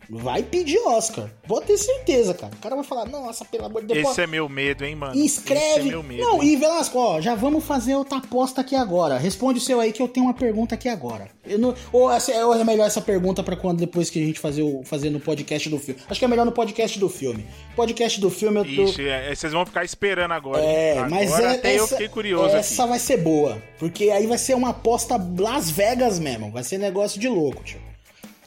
vai 0.08 0.42
pedir 0.42 0.78
Oscar. 0.78 1.30
Vou 1.46 1.60
ter 1.60 1.76
certeza, 1.76 2.34
cara. 2.34 2.52
O 2.54 2.58
cara 2.58 2.74
vai 2.74 2.84
falar, 2.84 3.06
nossa, 3.06 3.44
pelo 3.44 3.66
amor 3.66 3.82
de 3.82 3.94
Deus. 3.94 4.10
Esse 4.10 4.22
é 4.22 4.26
meu 4.26 4.48
medo, 4.48 4.84
hein, 4.84 4.94
mano. 4.94 5.14
Escreve. 5.14 5.90
É 5.90 6.02
medo, 6.02 6.22
não, 6.22 6.42
hein? 6.42 6.52
e 6.52 6.56
Velasco, 6.56 6.98
ó, 6.98 7.20
já 7.20 7.34
vamos 7.34 7.64
fazer 7.64 7.94
outra 7.94 8.18
aposta 8.18 8.60
aqui 8.60 8.74
agora. 8.74 9.18
Responde 9.18 9.58
o 9.58 9.62
seu 9.62 9.80
aí 9.80 9.92
que 9.92 10.02
eu 10.02 10.08
tenho 10.08 10.26
uma 10.26 10.34
pergunta 10.34 10.74
aqui 10.74 10.88
agora. 10.88 11.28
Não... 11.58 11.74
ou, 11.92 12.10
essa, 12.10 12.32
ou 12.46 12.54
é 12.54 12.64
melhor 12.64 12.86
essa 12.86 13.00
pergunta 13.00 13.42
para 13.42 13.56
quando 13.56 13.78
depois 13.78 14.10
que 14.10 14.22
a 14.22 14.26
gente 14.26 14.40
fazer, 14.40 14.62
o, 14.62 14.82
fazer 14.84 15.10
no 15.10 15.20
podcast 15.20 15.68
do 15.68 15.78
filme. 15.78 16.00
Acho 16.08 16.18
que 16.18 16.24
é 16.24 16.28
melhor 16.28 16.46
no 16.46 16.52
podcast 16.52 16.98
do 16.98 17.08
filme. 17.08 17.46
Podcast 17.76 18.20
do 18.20 18.30
filme 18.30 18.58
eu 18.58 18.64
tô... 18.64 18.84
Ixi, 18.84 19.08
é, 19.08 19.34
vocês 19.34 19.52
vão 19.52 19.66
ficar 19.66 19.84
esperando 19.84 20.32
agora. 20.32 20.62
É, 20.62 20.92
agora, 20.92 21.10
mas 21.10 21.38
é, 21.38 21.54
até 21.54 21.74
essa, 21.74 21.82
eu 21.82 21.88
fiquei 21.88 22.08
curioso 22.08 22.56
Essa 22.56 22.82
aqui. 22.82 22.90
vai 22.90 22.98
ser 22.98 23.18
boa, 23.18 23.62
porque 23.78 24.10
aí 24.10 24.26
vai 24.26 24.38
ser 24.38 24.54
uma 24.54 24.70
aposta 24.70 25.16
Las 25.38 25.70
Vegas 25.70 26.18
mesmo. 26.18 26.50
Vai 26.50 26.62
ser 26.62 26.78
negócio 26.78 27.20
de 27.20 27.28
louco, 27.28 27.62
tio. 27.62 27.93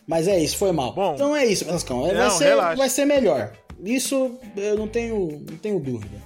Mas 0.07 0.27
é 0.27 0.39
isso, 0.39 0.57
foi 0.57 0.71
mal. 0.71 0.93
Bom, 0.93 1.15
então 1.15 1.35
é 1.35 1.45
isso, 1.45 1.65
Velascão. 1.65 2.03
Vai, 2.03 2.13
não, 2.13 2.29
ser, 2.29 2.55
vai 2.55 2.89
ser 2.89 3.05
melhor. 3.05 3.51
Isso 3.83 4.39
eu 4.55 4.77
não 4.77 4.87
tenho, 4.87 5.43
não 5.49 5.57
tenho 5.57 5.79
dúvida. 5.79 6.17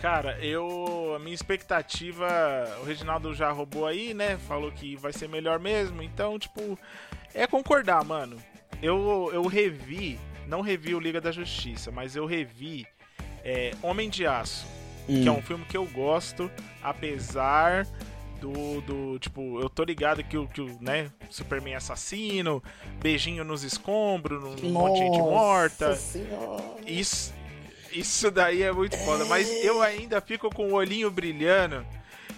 Cara, 0.00 0.38
eu. 0.44 1.14
A 1.14 1.18
minha 1.18 1.34
expectativa. 1.34 2.28
O 2.82 2.84
Reginaldo 2.84 3.34
já 3.34 3.50
roubou 3.50 3.86
aí, 3.86 4.12
né? 4.12 4.38
Falou 4.46 4.70
que 4.70 4.94
vai 4.96 5.12
ser 5.12 5.28
melhor 5.28 5.58
mesmo. 5.58 6.02
Então, 6.02 6.38
tipo. 6.38 6.78
É 7.34 7.46
concordar, 7.46 8.04
mano. 8.04 8.36
Eu, 8.82 9.30
eu 9.32 9.46
revi. 9.46 10.18
Não 10.46 10.60
revi 10.60 10.94
o 10.94 11.00
Liga 11.00 11.20
da 11.20 11.30
Justiça, 11.30 11.90
mas 11.90 12.16
eu 12.16 12.26
revi 12.26 12.86
é, 13.44 13.72
Homem 13.82 14.10
de 14.10 14.26
Aço. 14.26 14.66
Hum. 15.08 15.22
Que 15.22 15.28
é 15.28 15.32
hum. 15.32 15.36
um 15.36 15.42
filme 15.42 15.64
que 15.64 15.76
eu 15.76 15.86
gosto, 15.86 16.50
apesar 16.82 17.86
do, 18.40 18.80
do 18.80 19.18
tipo, 19.18 19.60
eu 19.60 19.68
tô 19.68 19.84
ligado 19.84 20.24
que 20.24 20.36
o, 20.36 20.48
que 20.48 20.60
o 20.60 20.78
né, 20.80 21.10
Superman 21.28 21.74
é 21.74 21.76
assassino, 21.76 22.62
beijinho 23.00 23.44
nos 23.44 23.62
escombros, 23.62 24.42
um 24.62 24.70
monte 24.70 24.98
de 24.98 25.06
gente 25.06 25.18
morta. 25.18 25.94
Senhora. 25.94 26.62
Isso, 26.86 27.32
isso 27.92 28.30
daí 28.30 28.62
é 28.62 28.72
muito 28.72 28.96
foda, 28.98 29.24
mas 29.26 29.48
eu 29.64 29.82
ainda 29.82 30.20
fico 30.20 30.48
com 30.50 30.68
o 30.68 30.74
olhinho 30.74 31.10
brilhando. 31.10 31.84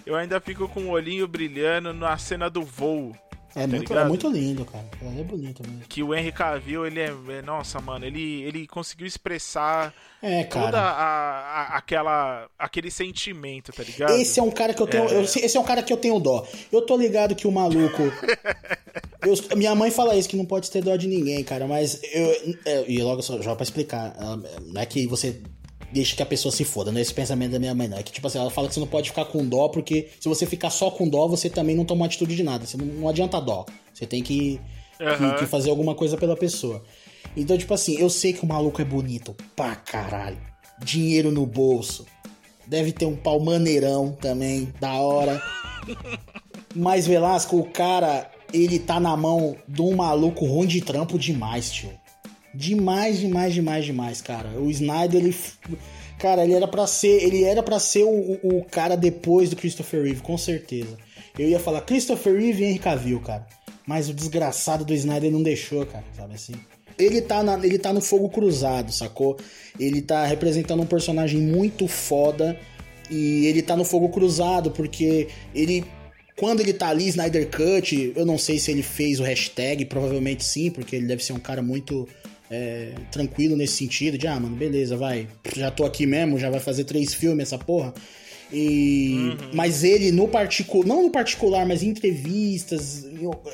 Eu 0.05 0.15
ainda 0.15 0.41
fico 0.41 0.67
com 0.67 0.81
o 0.81 0.89
olhinho 0.89 1.25
brilhando 1.27 1.93
na 1.93 2.17
cena 2.17 2.49
do 2.49 2.61
voo. 2.61 3.15
É, 3.55 3.61
tá 3.61 3.67
muito, 3.67 3.93
é 3.93 4.05
muito 4.05 4.27
lindo, 4.29 4.65
cara. 4.65 4.85
É 5.01 5.23
bonito 5.23 5.61
mesmo. 5.63 5.83
Que 5.87 6.01
o 6.01 6.13
Henry 6.13 6.31
Cavill, 6.31 6.87
ele 6.87 6.99
é, 6.99 7.13
é. 7.29 7.41
Nossa, 7.41 7.79
mano, 7.79 8.05
ele, 8.05 8.41
ele 8.43 8.65
conseguiu 8.65 9.05
expressar 9.05 9.93
é, 10.21 10.43
cara. 10.43 10.65
toda 10.65 10.79
a, 10.79 11.39
a, 11.39 11.77
aquela, 11.77 12.49
aquele 12.57 12.89
sentimento, 12.89 13.71
tá 13.71 13.83
ligado? 13.83 14.13
Esse 14.13 14.39
é 14.39 14.43
um 14.43 14.49
cara 14.49 14.73
que 14.73 14.81
eu 14.81 14.87
tenho. 14.87 15.07
É. 15.07 15.15
Eu, 15.15 15.21
esse 15.21 15.55
é 15.55 15.59
um 15.59 15.63
cara 15.63 15.83
que 15.83 15.93
eu 15.93 15.97
tenho 15.97 16.19
dó. 16.19 16.47
Eu 16.71 16.81
tô 16.81 16.97
ligado 16.97 17.35
que 17.35 17.47
o 17.47 17.51
maluco. 17.51 18.01
eu, 19.21 19.57
minha 19.57 19.75
mãe 19.75 19.91
fala 19.91 20.15
isso, 20.15 20.27
que 20.27 20.37
não 20.37 20.45
pode 20.45 20.71
ter 20.71 20.83
dó 20.83 20.95
de 20.95 21.07
ninguém, 21.07 21.43
cara, 21.43 21.67
mas 21.67 22.01
eu. 22.11 22.57
É, 22.65 22.85
e 22.87 23.01
logo 23.03 23.21
só, 23.21 23.39
já 23.39 23.55
pra 23.55 23.63
explicar. 23.63 24.15
Não 24.65 24.81
é 24.81 24.85
que 24.85 25.05
você 25.05 25.39
deixa 25.93 26.15
que 26.15 26.23
a 26.23 26.25
pessoa 26.25 26.51
se 26.51 26.65
foda, 26.65 26.91
não 26.91 26.97
é 26.97 27.01
esse 27.01 27.13
pensamento 27.13 27.51
da 27.51 27.59
minha 27.59 27.73
mãe, 27.75 27.87
não. 27.87 27.97
É 27.97 28.03
que, 28.03 28.11
tipo 28.11 28.25
assim, 28.25 28.39
ela 28.39 28.49
fala 28.49 28.67
que 28.67 28.73
você 28.73 28.79
não 28.79 28.87
pode 28.87 29.09
ficar 29.09 29.25
com 29.25 29.45
dó, 29.45 29.69
porque 29.69 30.09
se 30.19 30.27
você 30.27 30.45
ficar 30.45 30.69
só 30.69 30.89
com 30.89 31.07
dó, 31.07 31.27
você 31.27 31.49
também 31.49 31.75
não 31.75 31.85
toma 31.85 32.05
atitude 32.05 32.35
de 32.35 32.43
nada. 32.43 32.65
Você 32.65 32.75
não, 32.75 32.85
não 32.85 33.09
adianta 33.09 33.39
dó. 33.39 33.65
Você 33.93 34.05
tem 34.05 34.23
que, 34.23 34.59
uhum. 34.99 35.31
que, 35.31 35.39
que, 35.39 35.45
fazer 35.45 35.69
alguma 35.69 35.93
coisa 35.93 36.17
pela 36.17 36.35
pessoa. 36.35 36.83
Então, 37.37 37.57
tipo 37.57 37.73
assim, 37.73 37.97
eu 37.97 38.09
sei 38.09 38.33
que 38.33 38.43
o 38.43 38.47
maluco 38.47 38.81
é 38.81 38.85
bonito 38.85 39.35
pra 39.55 39.75
caralho. 39.75 40.41
Dinheiro 40.83 41.31
no 41.31 41.45
bolso. 41.45 42.05
Deve 42.65 42.91
ter 42.91 43.05
um 43.05 43.15
pau 43.15 43.39
maneirão 43.39 44.17
também, 44.19 44.73
da 44.79 44.93
hora. 44.93 45.41
Mas, 46.75 47.05
Velasco, 47.05 47.57
o 47.57 47.69
cara, 47.69 48.31
ele 48.51 48.79
tá 48.79 48.99
na 48.99 49.15
mão 49.15 49.55
de 49.67 49.81
um 49.81 49.95
maluco 49.95 50.45
ruim 50.45 50.67
de 50.67 50.81
trampo 50.81 51.19
demais, 51.19 51.71
tio. 51.71 51.91
Demais, 52.53 53.19
demais, 53.19 53.53
demais, 53.53 53.85
demais, 53.85 54.21
cara. 54.21 54.49
O 54.59 54.69
Snyder, 54.69 55.21
ele. 55.21 55.35
Cara, 56.19 56.43
ele 56.43 56.53
era 56.53 56.67
para 56.67 56.85
ser. 56.85 57.23
Ele 57.23 57.43
era 57.43 57.63
para 57.63 57.79
ser 57.79 58.03
o, 58.03 58.39
o, 58.43 58.63
cara 58.69 58.95
depois 58.95 59.49
do 59.49 59.55
Christopher 59.55 60.03
Reeve, 60.03 60.21
com 60.21 60.37
certeza. 60.37 60.95
Eu 61.37 61.49
ia 61.49 61.59
falar 61.59 61.81
Christopher 61.81 62.35
Reeve 62.35 62.63
e 62.63 62.65
Henry 62.67 62.79
Cavill, 62.79 63.19
cara. 63.19 63.47
Mas 63.87 64.07
o 64.07 64.13
desgraçado 64.13 64.85
do 64.85 64.93
Snyder 64.93 65.31
não 65.31 65.41
deixou, 65.41 65.85
cara, 65.85 66.05
sabe 66.15 66.35
assim? 66.35 66.53
Ele 66.97 67.21
tá, 67.21 67.41
na, 67.41 67.55
ele 67.65 67.79
tá 67.79 67.91
no 67.91 67.99
fogo 67.99 68.29
cruzado, 68.29 68.91
sacou? 68.91 69.35
Ele 69.79 70.01
tá 70.01 70.25
representando 70.25 70.81
um 70.81 70.85
personagem 70.85 71.41
muito 71.41 71.87
foda. 71.87 72.57
E 73.09 73.47
ele 73.47 73.61
tá 73.61 73.75
no 73.75 73.83
fogo 73.83 74.09
cruzado, 74.09 74.71
porque 74.71 75.27
ele 75.53 75.83
quando 76.35 76.61
ele 76.61 76.73
tá 76.73 76.89
ali, 76.89 77.07
Snyder 77.09 77.47
Cut, 77.49 78.13
eu 78.15 78.25
não 78.25 78.37
sei 78.37 78.57
se 78.57 78.71
ele 78.71 78.81
fez 78.81 79.19
o 79.19 79.23
hashtag, 79.23 79.85
provavelmente 79.85 80.43
sim, 80.43 80.71
porque 80.71 80.95
ele 80.95 81.05
deve 81.05 81.23
ser 81.23 81.33
um 81.33 81.39
cara 81.39 81.61
muito 81.61 82.07
é, 82.49 82.93
tranquilo 83.11 83.55
nesse 83.55 83.77
sentido, 83.77 84.17
de 84.17 84.27
ah, 84.27 84.39
mano, 84.39 84.55
beleza, 84.55 84.95
vai, 84.95 85.27
já 85.55 85.71
tô 85.71 85.85
aqui 85.85 86.05
mesmo, 86.05 86.37
já 86.37 86.49
vai 86.49 86.59
fazer 86.59 86.83
três 86.83 87.13
filmes 87.13 87.47
essa 87.47 87.57
porra. 87.57 87.93
E, 88.51 89.15
uhum. 89.15 89.49
Mas 89.53 89.83
ele, 89.83 90.11
no 90.11 90.27
particular, 90.27 90.85
não 90.85 91.03
no 91.03 91.09
particular, 91.09 91.65
mas 91.65 91.81
em 91.81 91.89
entrevistas 91.89 93.07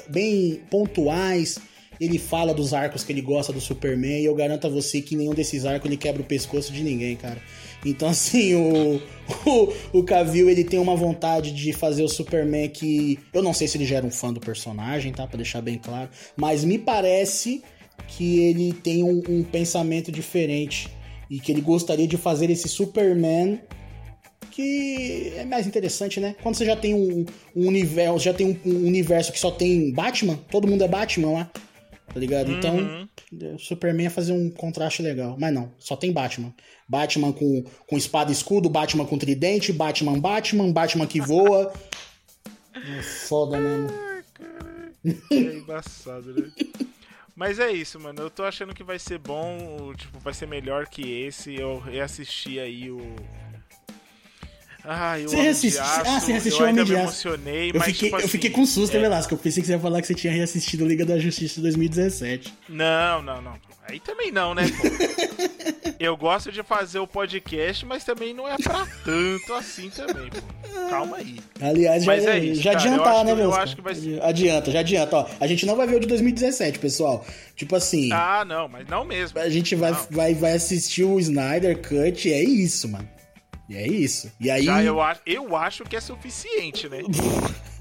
bem 0.10 0.60
pontuais, 0.70 1.58
ele 2.00 2.18
fala 2.18 2.54
dos 2.54 2.74
arcos 2.74 3.04
que 3.04 3.14
ele 3.14 3.22
gosta 3.22 3.54
do 3.54 3.62
Superman 3.62 4.22
e 4.22 4.26
eu 4.26 4.36
garanto 4.36 4.68
a 4.68 4.70
você 4.70 5.02
que 5.02 5.16
nenhum 5.16 5.34
desses 5.34 5.66
arcos 5.66 5.86
ele 5.86 5.98
quebra 5.98 6.22
o 6.22 6.26
pescoço 6.26 6.74
de 6.74 6.84
ninguém, 6.84 7.16
cara. 7.16 7.42
Então, 7.86 8.08
assim, 8.10 8.56
o, 8.56 9.02
o, 9.46 10.00
o 10.00 10.04
Cavill, 10.04 10.50
ele 10.50 10.66
tem 10.66 10.80
uma 10.80 10.96
vontade 10.96 11.54
de 11.54 11.72
fazer 11.72 12.04
o 12.04 12.10
Superman 12.10 12.68
que... 12.68 13.20
Eu 13.34 13.42
não 13.42 13.54
sei 13.54 13.68
se 13.68 13.78
ele 13.78 13.86
já 13.86 13.98
era 13.98 14.06
um 14.06 14.12
fã 14.12 14.34
do 14.34 14.40
personagem, 14.40 15.14
tá? 15.14 15.26
Pra 15.28 15.38
deixar 15.38 15.62
bem 15.62 15.78
claro. 15.78 16.10
Mas 16.36 16.66
me 16.66 16.78
parece 16.78 17.62
que 18.08 18.40
ele 18.40 18.74
tem 18.74 19.04
um, 19.04 19.22
um, 19.28 19.44
pensamento 19.44 20.12
diferente 20.12 20.90
e 21.30 21.40
que 21.40 21.52
ele 21.52 21.62
gostaria 21.62 22.08
de 22.08 22.18
fazer 22.18 22.50
esse 22.50 22.68
Superman 22.68 23.60
que 24.52 25.32
é 25.36 25.46
mais 25.46 25.68
interessante, 25.68 26.20
né? 26.20 26.36
Quando 26.42 26.56
você 26.56 26.66
já 26.66 26.76
tem 26.76 26.94
um, 26.94 27.26
um 27.56 27.68
universo, 27.68 28.20
já 28.26 28.34
tem 28.34 28.48
um, 28.48 28.70
um, 28.70 28.88
universo 28.88 29.32
que 29.32 29.40
só 29.40 29.52
tem 29.52 29.94
Batman, 29.94 30.38
todo 30.50 30.68
mundo 30.68 30.84
é 30.84 30.88
Batman 30.88 31.32
lá, 31.32 31.52
tá 32.14 32.20
ligado? 32.20 32.52
Então, 32.52 32.76
uhum. 32.76 33.08
Então, 33.32 33.60
Superman 33.60 34.06
ia 34.06 34.10
fazer 34.10 34.34
um 34.34 34.50
contraste 34.50 35.02
legal, 35.02 35.36
mas 35.40 35.54
não, 35.54 35.72
só 35.78 35.96
tem 35.96 36.12
Batman. 36.12 36.54
Batman 36.88 37.32
com, 37.32 37.64
com 37.88 37.98
espada 37.98 38.32
e 38.32 38.34
escudo, 38.34 38.70
Batman 38.70 39.06
com 39.06 39.18
tridente, 39.18 39.72
Batman 39.72 40.20
Batman, 40.20 40.72
Batman 40.72 41.06
que 41.06 41.22
voa. 41.22 41.72
é 42.76 43.02
foda 43.02 43.60
mesmo. 43.60 43.90
É 45.32 45.36
embaçado, 45.36 46.34
né? 46.34 46.52
Mas 47.40 47.58
é 47.58 47.72
isso, 47.72 47.98
mano. 47.98 48.22
Eu 48.22 48.30
tô 48.30 48.44
achando 48.44 48.76
que 48.76 48.84
vai 48.84 49.00
ser 49.00 49.18
bom, 49.18 49.94
tipo, 49.96 50.20
vai 50.20 50.34
ser 50.34 50.46
melhor 50.46 50.88
que 50.88 51.24
esse. 51.24 51.56
Eu 51.56 51.80
reassisti 51.80 52.60
aí 52.60 52.92
o. 52.92 53.16
Ah, 54.84 55.18
eu 55.18 55.30
você 55.30 55.38
reassisti... 55.38 55.80
Ah, 55.80 56.20
você 56.20 56.34
assistiu 56.34 56.66
o 56.66 56.70
Homem 56.70 56.84
de 56.84 56.96
Aço. 56.98 57.04
emocionei, 57.30 57.70
eu 57.70 57.76
mas 57.76 57.86
fiquei, 57.86 58.10
tipo, 58.10 58.22
Eu 58.22 58.28
fiquei 58.28 58.50
com 58.50 58.66
susto, 58.66 58.98
é... 58.98 59.00
Velasco. 59.00 59.34
Eu 59.34 59.38
pensei 59.38 59.62
que 59.62 59.68
você 59.68 59.74
ia 59.74 59.80
falar 59.80 60.02
que 60.02 60.08
você 60.08 60.16
tinha 60.16 60.34
reassistido 60.34 60.86
Liga 60.86 61.06
da 61.06 61.18
Justiça 61.18 61.62
2017. 61.62 62.54
Não, 62.68 63.22
não, 63.22 63.42
não. 63.42 63.54
Aí 63.88 64.02
também 64.02 64.34
não, 64.34 64.54
né? 64.54 64.64
eu 66.00 66.16
gosto 66.16 66.52
de 66.52 66.64
fazer 66.64 67.00
o 67.00 67.08
podcast, 67.08 67.86
mas 67.86 68.04
também 68.04 68.34
não 68.34 68.48
é 68.48 68.56
pra 68.58 68.88
tanto 69.04 69.54
assim 69.54 69.90
também, 69.90 70.30
pô. 70.30 70.90
Calma 70.90 71.18
aí. 71.18 71.40
Aliás, 71.62 72.04
já, 72.04 72.14
é 72.16 72.40
isso, 72.40 72.62
já 72.62 72.72
cara, 72.74 72.84
adiantar, 72.84 73.26
né, 73.26 73.36
meu? 73.36 73.52
Vai. 73.52 73.66
Adianta, 74.22 74.72
já 74.72 74.80
adianta, 74.80 75.18
ó. 75.18 75.30
A 75.40 75.48
gente 75.48 75.66
não 75.66 75.76
vai 75.76 75.86
ver 75.86 75.98
o 75.98 76.00
de 76.00 76.08
2017, 76.08 76.80
pessoal. 76.80 77.26
Tipo 77.56 77.76
assim. 77.76 78.10
Ah, 78.14 78.46
não, 78.46 78.68
mas 78.68 78.88
não 78.88 79.04
mesmo. 79.04 79.38
A 79.40 79.50
gente 79.50 79.76
vai, 79.76 79.92
vai, 80.10 80.34
vai 80.34 80.54
assistir 80.54 81.04
o 81.04 81.20
Snyder 81.20 81.78
Cut 81.78 82.28
e 82.28 82.34
é 82.34 82.44
isso, 82.44 82.88
mano. 82.88 83.08
E 83.68 83.76
é 83.76 83.88
isso. 83.88 84.32
E 84.40 84.50
aí. 84.50 84.64
Já 84.64 84.82
eu, 84.84 85.02
acho, 85.02 85.22
eu 85.26 85.56
acho 85.56 85.84
que 85.84 85.96
é 85.96 86.02
suficiente, 86.02 86.88
né? 86.88 87.00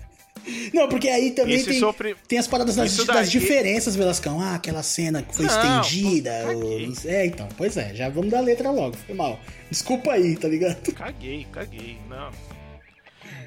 Não, 0.72 0.88
porque 0.88 1.08
aí 1.08 1.30
também 1.32 1.62
tem, 1.62 1.78
sofre... 1.78 2.16
tem 2.26 2.38
as 2.38 2.46
paradas 2.46 2.76
das, 2.76 2.96
das 3.06 3.30
diferenças, 3.30 3.96
Velascão. 3.96 4.40
Ah, 4.40 4.54
aquela 4.54 4.82
cena 4.82 5.22
que 5.22 5.34
foi 5.34 5.46
não, 5.46 5.80
estendida. 5.80 6.32
Ou... 6.54 6.92
É, 7.04 7.26
então, 7.26 7.48
pois 7.56 7.76
é, 7.76 7.94
já 7.94 8.08
vamos 8.08 8.30
dar 8.30 8.40
letra 8.40 8.70
logo, 8.70 8.96
foi 8.96 9.14
mal. 9.14 9.38
Desculpa 9.70 10.12
aí, 10.12 10.36
tá 10.36 10.48
ligado? 10.48 10.78
Caguei, 10.92 11.46
caguei, 11.52 11.98
não. 12.08 12.30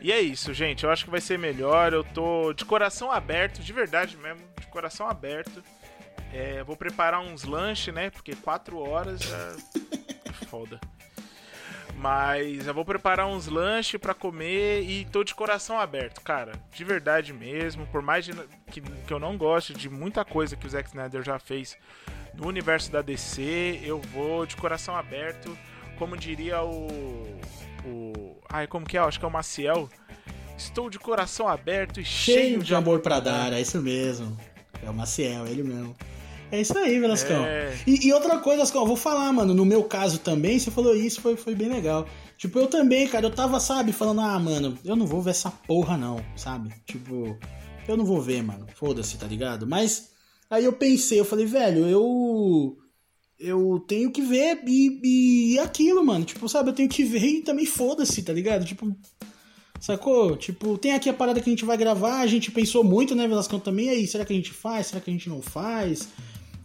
E 0.01 0.11
é 0.11 0.19
isso, 0.19 0.53
gente. 0.53 0.83
Eu 0.83 0.89
acho 0.89 1.05
que 1.05 1.11
vai 1.11 1.21
ser 1.21 1.37
melhor. 1.37 1.93
Eu 1.93 2.03
tô 2.03 2.53
de 2.53 2.65
coração 2.65 3.11
aberto, 3.11 3.61
de 3.61 3.71
verdade 3.71 4.17
mesmo, 4.17 4.41
de 4.59 4.67
coração 4.67 5.07
aberto. 5.07 5.63
É, 6.33 6.63
vou 6.63 6.75
preparar 6.75 7.21
uns 7.21 7.43
lanches, 7.43 7.93
né? 7.93 8.09
Porque 8.09 8.35
quatro 8.35 8.79
horas 8.79 9.19
já. 9.19 9.55
É 10.25 10.45
foda. 10.45 10.79
Mas 12.01 12.65
eu 12.65 12.73
vou 12.73 12.83
preparar 12.83 13.27
uns 13.27 13.45
lanches 13.45 14.01
para 14.01 14.15
comer 14.15 14.81
e 14.81 15.05
tô 15.05 15.23
de 15.23 15.35
coração 15.35 15.79
aberto, 15.79 16.19
cara. 16.21 16.53
De 16.73 16.83
verdade 16.83 17.31
mesmo. 17.31 17.85
Por 17.85 18.01
mais 18.01 18.25
de, 18.25 18.33
que, 18.71 18.81
que 18.81 19.13
eu 19.13 19.19
não 19.19 19.37
goste 19.37 19.71
de 19.71 19.87
muita 19.87 20.25
coisa 20.25 20.55
que 20.55 20.65
o 20.65 20.69
Zack 20.69 20.89
Snyder 20.89 21.21
já 21.21 21.37
fez 21.37 21.77
no 22.33 22.47
universo 22.47 22.91
da 22.91 23.03
DC, 23.03 23.81
eu 23.83 23.99
vou 23.99 24.47
de 24.47 24.55
coração 24.55 24.95
aberto. 24.95 25.55
Como 25.99 26.17
diria 26.17 26.63
o. 26.63 27.39
o 27.85 28.35
ai, 28.49 28.65
como 28.65 28.83
que 28.83 28.97
é? 28.97 28.99
Acho 28.99 29.19
que 29.19 29.25
é 29.25 29.27
o 29.27 29.31
Maciel. 29.31 29.87
Estou 30.57 30.89
de 30.89 30.97
coração 30.97 31.47
aberto 31.47 31.99
e 31.99 32.03
cheio, 32.03 32.37
cheio 32.39 32.59
de, 32.61 32.65
de 32.65 32.73
amor 32.73 33.01
para 33.01 33.19
dar. 33.19 33.53
É 33.53 33.61
isso 33.61 33.79
mesmo. 33.79 34.35
É 34.83 34.89
o 34.89 34.93
Maciel, 34.93 35.45
ele 35.45 35.61
mesmo. 35.61 35.95
É 36.51 36.59
isso 36.59 36.77
aí, 36.77 36.99
Velascão. 36.99 37.45
É... 37.45 37.73
E, 37.87 38.07
e, 38.07 38.13
outra 38.13 38.37
coisa, 38.37 38.57
Velascão, 38.57 38.81
eu 38.81 38.87
vou 38.87 38.97
falar, 38.97 39.31
mano, 39.31 39.53
no 39.53 39.65
meu 39.65 39.83
caso 39.83 40.19
também, 40.19 40.59
você 40.59 40.69
falou 40.69 40.95
isso, 40.95 41.21
foi, 41.21 41.37
foi 41.37 41.55
bem 41.55 41.69
legal. 41.69 42.05
Tipo, 42.37 42.59
eu 42.59 42.67
também, 42.67 43.07
cara, 43.07 43.25
eu 43.25 43.31
tava, 43.31 43.59
sabe, 43.59 43.93
falando, 43.93 44.21
ah, 44.21 44.37
mano, 44.37 44.77
eu 44.83 44.95
não 44.95 45.07
vou 45.07 45.21
ver 45.21 45.31
essa 45.31 45.49
porra 45.49 45.97
não, 45.97 46.23
sabe? 46.35 46.73
Tipo, 46.85 47.37
eu 47.87 47.95
não 47.95 48.05
vou 48.05 48.21
ver, 48.21 48.43
mano, 48.43 48.67
foda-se, 48.75 49.17
tá 49.17 49.25
ligado? 49.25 49.65
Mas 49.65 50.09
aí 50.49 50.65
eu 50.65 50.73
pensei, 50.73 51.19
eu 51.19 51.25
falei, 51.25 51.45
velho, 51.45 51.87
eu. 51.87 52.77
Eu 53.43 53.83
tenho 53.87 54.11
que 54.11 54.21
ver 54.21 54.61
e, 54.67 55.53
e 55.53 55.59
aquilo, 55.59 56.05
mano. 56.05 56.23
Tipo, 56.23 56.47
sabe, 56.47 56.69
eu 56.69 56.75
tenho 56.75 56.87
que 56.87 57.03
ver 57.03 57.25
e 57.25 57.41
também 57.41 57.65
foda-se, 57.65 58.21
tá 58.21 58.31
ligado? 58.31 58.63
Tipo, 58.65 58.95
Sacou? 59.81 60.37
Tipo, 60.37 60.77
tem 60.77 60.93
aqui 60.93 61.09
a 61.09 61.13
parada 61.13 61.41
que 61.41 61.49
a 61.49 61.53
gente 61.53 61.65
vai 61.65 61.75
gravar, 61.75 62.19
a 62.19 62.27
gente 62.27 62.51
pensou 62.51 62.83
muito, 62.83 63.15
né, 63.15 63.27
Velascão, 63.27 63.59
também, 63.59 63.89
aí, 63.89 64.05
será 64.05 64.23
que 64.23 64.31
a 64.31 64.35
gente 64.35 64.51
faz? 64.51 64.87
Será 64.87 65.01
que 65.01 65.09
a 65.09 65.13
gente 65.13 65.27
não 65.27 65.41
faz? 65.41 66.07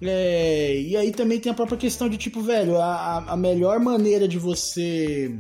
É, 0.03 0.79
e 0.79 0.97
aí 0.97 1.11
também 1.11 1.41
tem 1.41 1.51
a 1.51 1.55
própria 1.55 1.79
questão 1.79 2.09
de 2.09 2.19
tipo, 2.19 2.41
velho, 2.41 2.77
a, 2.77 3.33
a 3.33 3.37
melhor 3.37 3.81
maneira 3.81 4.29
de 4.29 4.39
você 4.39 5.35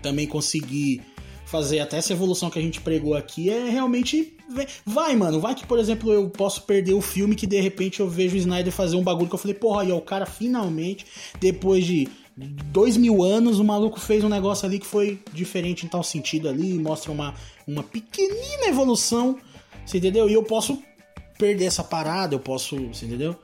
também 0.00 0.26
conseguir 0.26 1.02
fazer 1.46 1.80
até 1.80 1.98
essa 1.98 2.12
evolução 2.12 2.50
que 2.50 2.58
a 2.58 2.62
gente 2.62 2.80
pregou 2.80 3.14
aqui 3.14 3.50
é 3.50 3.68
realmente. 3.68 4.36
Vai, 4.84 5.14
mano. 5.16 5.40
Vai 5.40 5.54
que, 5.54 5.66
por 5.66 5.78
exemplo, 5.78 6.12
eu 6.12 6.28
posso 6.28 6.62
perder 6.62 6.94
o 6.94 7.00
filme 7.00 7.34
que 7.34 7.46
de 7.46 7.60
repente 7.60 8.00
eu 8.00 8.08
vejo 8.08 8.34
o 8.34 8.38
Snyder 8.38 8.72
fazer 8.72 8.96
um 8.96 9.02
bagulho 9.02 9.28
que 9.28 9.34
eu 9.34 9.38
falei, 9.38 9.54
porra, 9.54 9.84
ó, 9.92 9.96
o 9.96 10.02
cara 10.02 10.26
finalmente, 10.26 11.06
depois 11.40 11.84
de 11.84 12.08
dois 12.36 12.96
mil 12.96 13.22
anos, 13.22 13.58
o 13.58 13.64
maluco 13.64 14.00
fez 14.00 14.24
um 14.24 14.28
negócio 14.28 14.66
ali 14.66 14.78
que 14.78 14.86
foi 14.86 15.20
diferente 15.32 15.86
em 15.86 15.88
tal 15.88 16.02
sentido 16.02 16.48
ali, 16.48 16.74
mostra 16.74 17.12
uma, 17.12 17.34
uma 17.66 17.82
pequenina 17.82 18.66
evolução, 18.66 19.38
você 19.86 19.98
entendeu? 19.98 20.28
E 20.28 20.32
eu 20.32 20.42
posso 20.42 20.82
perder 21.38 21.66
essa 21.66 21.84
parada, 21.84 22.34
eu 22.34 22.40
posso, 22.40 22.76
você 22.88 23.06
entendeu? 23.06 23.36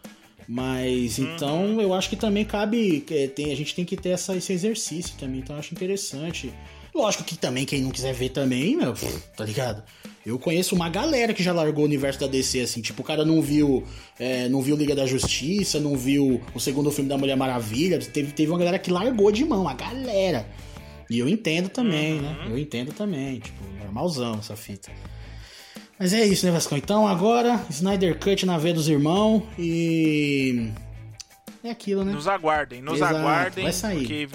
Mas 0.53 1.19
uhum. 1.19 1.33
então 1.33 1.81
eu 1.81 1.95
acho 1.95 2.11
que 2.11 2.17
também 2.17 2.45
cabe. 2.45 3.05
É, 3.09 3.29
tem, 3.29 3.53
a 3.53 3.57
gente 3.57 3.73
tem 3.73 3.85
que 3.85 3.97
ter 3.97 4.09
essa, 4.09 4.35
esse 4.35 4.53
exercício 4.53 5.15
também, 5.17 5.39
então 5.39 5.55
eu 5.55 5.61
acho 5.61 5.73
interessante. 5.73 6.53
Lógico 6.93 7.23
que 7.23 7.39
também, 7.39 7.65
quem 7.65 7.81
não 7.81 7.93
quiser 7.93 8.13
ver 8.13 8.31
também, 8.31 8.77
meu, 8.77 8.93
tá 9.37 9.45
ligado? 9.45 9.81
Eu 10.27 10.41
conheço 10.41 10.75
uma 10.75 10.89
galera 10.89 11.33
que 11.33 11.41
já 11.41 11.53
largou 11.53 11.85
o 11.85 11.87
universo 11.87 12.19
da 12.19 12.27
DC, 12.27 12.63
assim. 12.63 12.81
Tipo, 12.81 13.03
o 13.03 13.05
cara 13.05 13.25
não 13.25 13.41
viu 13.41 13.87
é, 14.19 14.49
não 14.49 14.61
viu 14.61 14.75
Liga 14.75 14.93
da 14.93 15.07
Justiça, 15.07 15.79
não 15.79 15.97
viu 15.97 16.43
o 16.53 16.59
segundo 16.59 16.91
filme 16.91 17.09
da 17.09 17.17
Mulher 17.17 17.37
Maravilha. 17.37 18.01
Teve, 18.01 18.33
teve 18.33 18.51
uma 18.51 18.59
galera 18.59 18.79
que 18.81 18.91
largou 18.91 19.31
de 19.31 19.45
mão, 19.45 19.69
a 19.69 19.75
galera. 19.75 20.45
E 21.09 21.17
eu 21.17 21.29
entendo 21.29 21.69
também, 21.69 22.21
né? 22.21 22.29
uhum. 22.29 22.49
né? 22.49 22.55
Eu 22.55 22.59
entendo 22.59 22.93
também. 22.93 23.39
Tipo, 23.39 23.63
normalzão 23.85 24.41
essa 24.41 24.57
fita. 24.57 24.91
Mas 26.01 26.15
é 26.15 26.25
isso, 26.25 26.47
né, 26.47 26.53
Vascão? 26.53 26.79
Então 26.79 27.07
agora, 27.07 27.63
Snyder 27.69 28.19
Cut 28.19 28.47
na 28.47 28.57
veia 28.57 28.73
dos 28.73 28.89
irmãos 28.89 29.43
e. 29.59 30.73
É 31.63 31.71
aquilo, 31.71 32.03
né? 32.03 32.13
Nos 32.13 32.27
aguardem, 32.27 32.81
nos 32.81 32.97
Exato, 32.97 33.17
aguardem. 33.17 33.65
Vai 33.65 33.73
sair. 33.75 33.99
Porque 33.99 34.29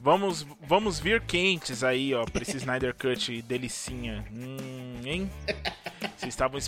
vamos, 0.00 0.46
vamos 0.64 1.00
vir 1.00 1.20
quentes 1.22 1.82
aí, 1.82 2.14
ó, 2.14 2.24
pra 2.24 2.42
esse 2.42 2.56
Snyder 2.56 2.94
Cut 2.94 3.42
delicinha. 3.42 4.24
Hum, 4.32 5.00
hein? 5.04 5.28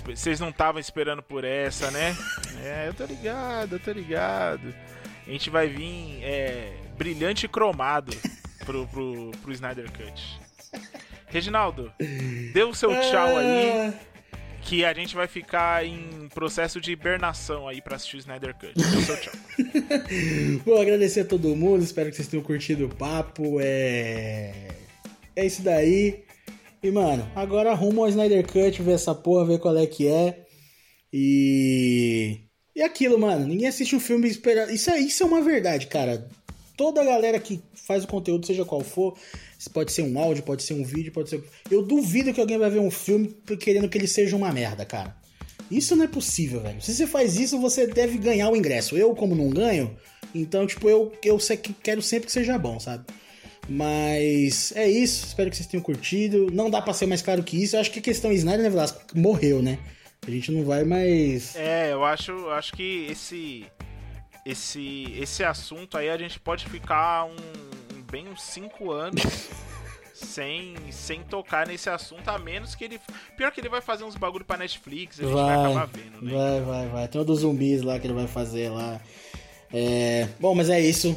Vocês, 0.05 0.41
não 0.41 0.49
estavam 0.49 0.81
esperando 0.81 1.23
por 1.23 1.45
essa, 1.45 1.89
né? 1.93 2.17
É, 2.65 2.89
eu 2.89 2.95
tô 2.95 3.05
ligado, 3.05 3.77
eu 3.77 3.79
tô 3.79 3.93
ligado. 3.93 4.75
A 5.25 5.31
gente 5.31 5.49
vai 5.49 5.69
vir 5.69 6.25
é, 6.25 6.73
brilhante 6.99 7.47
cromado 7.47 8.13
pro, 8.65 8.85
pro, 8.89 9.31
pro 9.41 9.53
Snyder 9.53 9.89
Cut. 9.93 10.41
Reginaldo, 11.37 11.93
dê 12.55 12.63
o 12.63 12.73
seu 12.73 12.89
tchau 12.89 13.37
aí. 13.37 13.93
Que 14.63 14.87
a 14.87 14.95
gente 14.95 15.15
vai 15.15 15.29
ficar 15.29 15.85
em 15.85 16.31
processo 16.35 16.81
de 16.81 16.93
hibernação 16.93 17.69
aí 17.69 17.83
pra 17.83 17.97
assistir 17.97 18.17
o 18.17 18.21
Snyder 18.21 18.55
Cut. 18.55 18.73
Dê 18.75 18.97
o 18.97 19.03
seu 19.03 19.21
tchau. 19.21 19.35
Vou 20.65 20.81
agradecer 20.81 21.21
a 21.21 21.25
todo 21.27 21.55
mundo. 21.55 21.85
Espero 21.85 22.09
que 22.09 22.17
vocês 22.17 22.27
tenham 22.27 22.43
curtido 22.43 22.87
o 22.87 22.89
papo. 22.89 23.59
É. 23.61 24.69
É 25.37 25.45
isso 25.45 25.61
daí. 25.61 26.25
E, 26.83 26.91
mano, 26.91 27.31
agora 27.35 27.71
arruma 27.71 28.05
o 28.05 28.09
Snyder 28.09 28.47
Cut, 28.47 28.81
ver 28.81 28.93
essa 28.93 29.15
porra, 29.15 29.45
ver 29.45 29.59
qual 29.59 29.77
é 29.77 29.87
que 29.87 30.09
é. 30.09 30.43
E. 31.13 32.41
E 32.75 32.81
aquilo, 32.81 33.19
mano. 33.19 33.47
Ninguém 33.47 33.69
assiste 33.69 33.95
um 33.95 34.01
filme 34.01 34.27
esperando. 34.27 34.71
Isso, 34.71 34.89
é, 34.89 34.99
isso 34.99 35.23
é 35.23 35.27
uma 35.27 35.43
verdade, 35.43 35.87
cara. 35.87 36.27
Toda 36.79 37.03
a 37.03 37.05
galera 37.05 37.39
que 37.39 37.63
faz 37.75 38.05
o 38.05 38.09
conteúdo, 38.09 38.47
seja 38.47 38.65
qual 38.65 38.81
for, 38.81 39.19
Pode 39.73 39.93
ser 39.93 40.03
um 40.03 40.19
áudio, 40.19 40.43
pode 40.43 40.63
ser 40.63 40.75
um 40.75 40.85
vídeo, 40.85 41.13
pode 41.13 41.31
ser. 41.31 41.43
Eu 41.71 41.83
duvido 41.83 42.33
que 42.33 42.41
alguém 42.41 42.59
vai 42.59 42.71
ver 42.71 42.81
um 42.81 42.91
filme 42.91 43.35
querendo 43.59 43.89
que 43.89 43.97
ele 43.97 44.07
seja 44.07 44.37
uma 44.37 44.53
merda, 44.53 44.85
cara. 44.85 45.17
Isso 45.71 45.97
não 45.97 46.05
é 46.05 46.09
possível, 46.09 46.61
velho. 46.61 46.81
Se 46.81 46.95
você 46.95 47.07
faz 47.07 47.37
isso, 47.37 47.59
você 47.61 47.87
deve 47.87 48.19
ganhar 48.19 48.49
o 48.51 48.57
ingresso. 48.57 48.97
Eu, 48.97 49.15
como 49.15 49.35
não 49.35 49.51
ganho, 49.51 49.97
então, 50.35 50.67
tipo, 50.67 50.89
eu, 50.89 51.13
eu 51.25 51.39
quero 51.83 52.03
sempre 52.03 52.27
que 52.27 52.33
seja 52.33 52.59
bom, 52.59 52.79
sabe? 52.79 53.05
Mas 53.69 54.73
é 54.77 54.89
isso. 54.89 55.27
Espero 55.27 55.51
que 55.51 55.57
vocês 55.57 55.67
tenham 55.69 55.83
curtido. 55.83 56.49
Não 56.53 56.71
dá 56.71 56.81
pra 56.81 56.93
ser 56.93 57.07
mais 57.07 57.23
claro 57.23 57.43
que 57.43 57.61
isso. 57.61 57.77
Eu 57.77 57.81
acho 57.81 57.91
que 57.91 57.99
a 57.99 58.03
questão 58.03 58.33
Snyder, 58.33 58.63
né, 58.63 58.71
Velasco? 58.71 59.01
Morreu, 59.15 59.61
né? 59.61 59.79
A 60.27 60.31
gente 60.31 60.53
não 60.53 60.65
vai 60.65 60.85
mais. 60.85 61.57
É, 61.57 61.93
eu 61.93 62.05
acho, 62.05 62.49
acho 62.51 62.73
que 62.73 63.07
esse. 63.11 63.67
Esse, 64.45 65.13
esse 65.19 65.43
assunto 65.43 65.99
aí 65.99 66.09
a 66.09 66.17
gente 66.17 66.39
pode 66.39 66.67
ficar 66.67 67.25
um, 67.25 67.35
bem 68.11 68.29
uns 68.29 68.43
5 68.43 68.91
anos 68.91 69.23
sem, 70.15 70.75
sem 70.91 71.23
tocar 71.23 71.67
nesse 71.67 71.91
assunto, 71.91 72.29
a 72.29 72.39
menos 72.39 72.75
que 72.75 72.85
ele. 72.85 72.99
Pior 73.37 73.53
que 73.53 73.61
ele 73.61 73.69
vai 73.69 73.81
fazer 73.81 74.05
uns 74.05 74.17
bagulho 74.17 74.45
pra 74.45 74.57
Netflix, 74.57 75.21
a 75.21 75.25
gente 75.25 75.33
vai, 75.33 75.45
vai 75.45 75.57
acabar 75.57 75.87
vendo, 75.87 76.23
né? 76.23 76.33
Vai, 76.33 76.61
vai, 76.63 76.89
vai. 76.89 77.09
Tem 77.09 77.21
um 77.21 77.25
dos 77.25 77.41
zumbis 77.41 77.83
lá 77.83 77.99
que 77.99 78.07
ele 78.07 78.15
vai 78.15 78.27
fazer 78.27 78.71
lá. 78.71 79.01
É... 79.73 80.29
Bom, 80.41 80.55
mas 80.55 80.71
é 80.71 80.81
isso. 80.81 81.17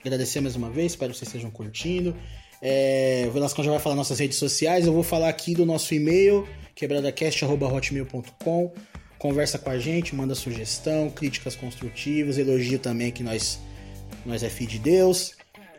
Agradecer 0.00 0.40
mais 0.40 0.56
uma 0.56 0.70
vez, 0.70 0.92
espero 0.92 1.12
que 1.12 1.18
vocês 1.18 1.28
estejam 1.28 1.50
curtindo. 1.50 2.16
É... 2.60 3.24
O 3.28 3.30
Velascão 3.30 3.64
já 3.64 3.70
vai 3.70 3.80
falar 3.80 3.94
nossas 3.94 4.18
redes 4.18 4.36
sociais, 4.36 4.86
eu 4.86 4.92
vou 4.92 5.02
falar 5.02 5.28
aqui 5.28 5.54
do 5.54 5.64
nosso 5.64 5.94
e-mail, 5.94 6.48
quebradacast.hotmail.com. 6.74 8.72
Conversa 9.18 9.58
com 9.58 9.70
a 9.70 9.78
gente, 9.78 10.14
manda 10.14 10.34
sugestão, 10.34 11.08
críticas 11.08 11.56
construtivas, 11.56 12.36
elogio 12.36 12.78
também 12.78 13.10
que 13.10 13.22
nós, 13.22 13.58
nós 14.26 14.42
é 14.42 14.50
filho 14.50 14.68
de 14.68 14.78
Deus. 14.78 15.34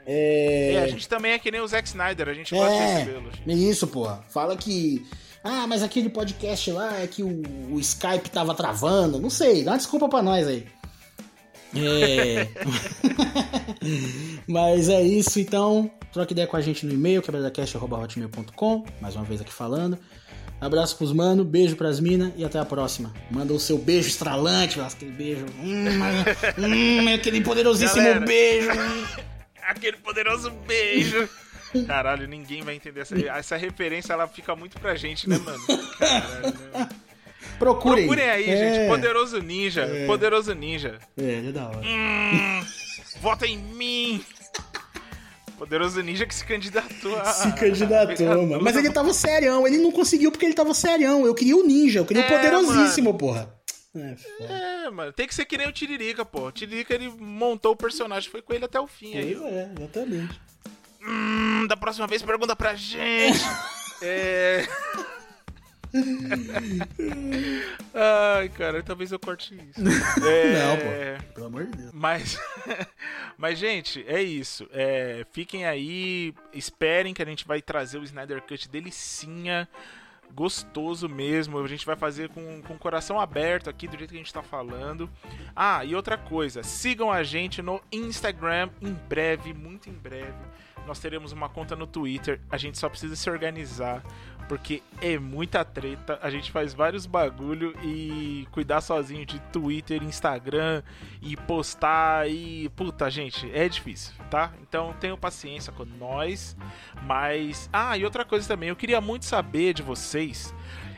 É... 0.05 0.73
é... 0.73 0.83
a 0.83 0.87
gente 0.87 1.07
também 1.07 1.31
é 1.31 1.39
que 1.39 1.49
nem 1.49 1.61
o 1.61 1.67
Zack 1.67 1.87
Snyder, 1.87 2.29
a 2.29 2.33
gente 2.33 2.53
gosta 2.53 2.73
é... 2.73 2.87
de 2.87 3.11
recebê-lo. 3.11 3.31
Isso, 3.47 3.87
porra. 3.87 4.23
Fala 4.29 4.55
que. 4.55 5.05
Ah, 5.43 5.67
mas 5.67 5.83
aquele 5.83 6.09
podcast 6.09 6.71
lá 6.71 7.01
é 7.01 7.07
que 7.07 7.21
o, 7.21 7.43
o 7.71 7.79
Skype 7.79 8.29
tava 8.29 8.55
travando. 8.55 9.19
Não 9.19 9.29
sei, 9.29 9.63
dá 9.63 9.71
uma 9.71 9.77
desculpa 9.77 10.09
pra 10.09 10.21
nós 10.21 10.47
aí. 10.47 10.65
É. 11.75 12.47
mas 14.47 14.89
é 14.89 15.01
isso, 15.01 15.39
então. 15.39 15.91
Troca 16.11 16.31
ideia 16.31 16.47
com 16.47 16.55
a 16.55 16.61
gente 16.61 16.85
no 16.85 16.93
e-mail, 16.93 17.21
quebradacast.hotmail.com. 17.21 18.85
Mais 19.01 19.15
uma 19.15 19.25
vez 19.25 19.41
aqui 19.41 19.53
falando. 19.53 19.99
Abraço 20.61 20.95
pros 20.95 21.11
mano, 21.11 21.43
beijo 21.43 21.75
pras 21.75 21.99
minas 21.99 22.31
e 22.37 22.45
até 22.45 22.57
a 22.57 22.65
próxima. 22.65 23.13
Manda 23.29 23.53
o 23.53 23.59
seu 23.59 23.77
beijo 23.77 24.07
estralante, 24.07 24.79
aquele 24.79 25.11
beijo. 25.11 25.45
Hum, 25.61 25.85
hum, 26.57 27.13
aquele 27.13 27.41
poderosíssimo 27.41 28.01
Galera. 28.01 28.25
beijo 28.25 28.69
aquele 29.67 29.97
poderoso 29.97 30.51
beijo. 30.51 31.27
Caralho, 31.87 32.27
ninguém 32.27 32.61
vai 32.61 32.75
entender 32.75 33.01
essa, 33.01 33.15
essa 33.17 33.57
referência, 33.57 34.13
ela 34.13 34.27
fica 34.27 34.55
muito 34.55 34.79
pra 34.79 34.95
gente, 34.95 35.27
né, 35.27 35.37
mano? 35.37 35.59
Caralho, 35.97 36.53
né? 36.73 36.89
Procurem. 37.59 38.05
Procurem 38.05 38.29
aí, 38.29 38.49
é. 38.49 38.57
gente. 38.57 38.87
Poderoso 38.89 39.39
Ninja. 39.39 39.81
É. 39.81 40.05
Poderoso 40.05 40.53
Ninja. 40.53 40.99
É, 41.17 41.47
é 41.47 41.51
da 41.51 41.67
hora. 41.67 41.79
Hum, 41.79 42.65
vota 43.21 43.45
em 43.45 43.57
mim. 43.57 44.23
Poderoso 45.57 46.01
Ninja 46.01 46.25
que 46.25 46.35
se 46.35 46.45
candidatou 46.45 47.17
a... 47.17 47.25
Se 47.25 47.51
candidatou, 47.53 48.45
mano. 48.45 48.61
Mas 48.61 48.75
ele 48.75 48.89
tava 48.89 49.13
serião. 49.13 49.65
Ele 49.65 49.77
não 49.77 49.91
conseguiu 49.91 50.31
porque 50.31 50.45
ele 50.45 50.53
tava 50.53 50.73
serião. 50.73 51.25
Eu 51.25 51.33
queria 51.33 51.55
o 51.55 51.65
Ninja. 51.65 51.99
Eu 51.99 52.05
queria 52.05 52.23
o 52.23 52.25
é, 52.25 52.29
poderosíssimo, 52.29 53.07
mano. 53.07 53.17
porra. 53.17 53.55
É, 53.95 54.85
é, 54.85 54.89
mano, 54.89 55.13
tem 55.13 55.27
que 55.27 55.33
ser 55.33 55.45
que 55.45 55.57
nem 55.57 55.67
o 55.67 55.71
Tiririca, 55.71 56.25
pô. 56.25 56.47
O 56.47 56.51
Tiririca 56.51 56.93
ele 56.93 57.09
montou 57.09 57.71
o 57.73 57.77
personagem, 57.77 58.29
foi 58.29 58.41
com 58.41 58.53
ele 58.53 58.65
até 58.65 58.79
o 58.79 58.87
fim 58.87 59.11
pois 59.13 59.25
aí. 59.25 59.33
é, 59.33 59.71
exatamente. 59.77 60.41
Hum, 61.01 61.65
da 61.67 61.77
próxima 61.77 62.07
vez 62.07 62.21
pergunta 62.21 62.55
pra 62.55 62.75
gente. 62.75 63.39
é. 64.01 64.65
Ai, 67.93 68.49
cara, 68.49 68.83
talvez 68.83 69.11
eu 69.11 69.19
corte 69.19 69.55
isso. 69.55 69.79
É... 70.27 70.59
Não, 70.59 70.77
pô. 70.77 71.33
Pelo 71.33 71.47
amor 71.47 71.65
de 71.65 71.77
Deus. 71.77 71.91
Mas, 71.93 72.37
mas 73.37 73.57
gente, 73.57 74.03
é 74.07 74.21
isso. 74.21 74.67
É, 74.71 75.25
fiquem 75.31 75.65
aí, 75.65 76.33
esperem 76.53 77.13
que 77.13 77.21
a 77.21 77.25
gente 77.25 77.47
vai 77.47 77.61
trazer 77.61 77.97
o 77.97 78.03
Snyder 78.03 78.41
Cut 78.41 78.67
delicinha 78.67 79.67
gostoso 80.33 81.07
mesmo. 81.07 81.59
A 81.59 81.67
gente 81.67 81.85
vai 81.85 81.95
fazer 81.95 82.29
com, 82.29 82.61
com 82.61 82.73
o 82.73 82.79
coração 82.79 83.19
aberto 83.19 83.69
aqui, 83.69 83.87
do 83.87 83.97
jeito 83.97 84.09
que 84.11 84.15
a 84.15 84.19
gente 84.19 84.33
tá 84.33 84.43
falando. 84.43 85.09
Ah, 85.55 85.83
e 85.83 85.95
outra 85.95 86.17
coisa, 86.17 86.63
sigam 86.63 87.11
a 87.11 87.23
gente 87.23 87.61
no 87.61 87.81
Instagram 87.91 88.69
em 88.81 88.93
breve, 88.93 89.53
muito 89.53 89.89
em 89.89 89.93
breve. 89.93 90.33
Nós 90.85 90.99
teremos 90.99 91.31
uma 91.31 91.49
conta 91.49 91.75
no 91.75 91.87
Twitter. 91.87 92.39
A 92.49 92.57
gente 92.57 92.77
só 92.77 92.89
precisa 92.89 93.15
se 93.15 93.29
organizar 93.29 94.03
porque 94.47 94.83
é 95.01 95.17
muita 95.17 95.65
treta. 95.65 96.19
A 96.21 96.29
gente 96.29 96.51
faz 96.51 96.73
vários 96.73 97.05
bagulho 97.05 97.73
e 97.83 98.47
cuidar 98.51 98.81
sozinho 98.81 99.25
de 99.25 99.39
Twitter, 99.51 100.03
Instagram 100.03 100.83
e 101.21 101.35
postar 101.35 102.29
e 102.29 102.69
puta, 102.69 103.09
gente, 103.09 103.49
é 103.51 103.67
difícil, 103.67 104.13
tá? 104.29 104.53
Então 104.61 104.93
tenham 104.99 105.17
paciência 105.17 105.73
com 105.73 105.85
nós. 105.85 106.55
Mas 107.03 107.69
ah, 107.73 107.97
e 107.97 108.05
outra 108.05 108.23
coisa 108.23 108.47
também, 108.47 108.69
eu 108.69 108.75
queria 108.75 109.01
muito 109.01 109.25
saber 109.25 109.73
de 109.73 109.81
vocês 109.81 110.53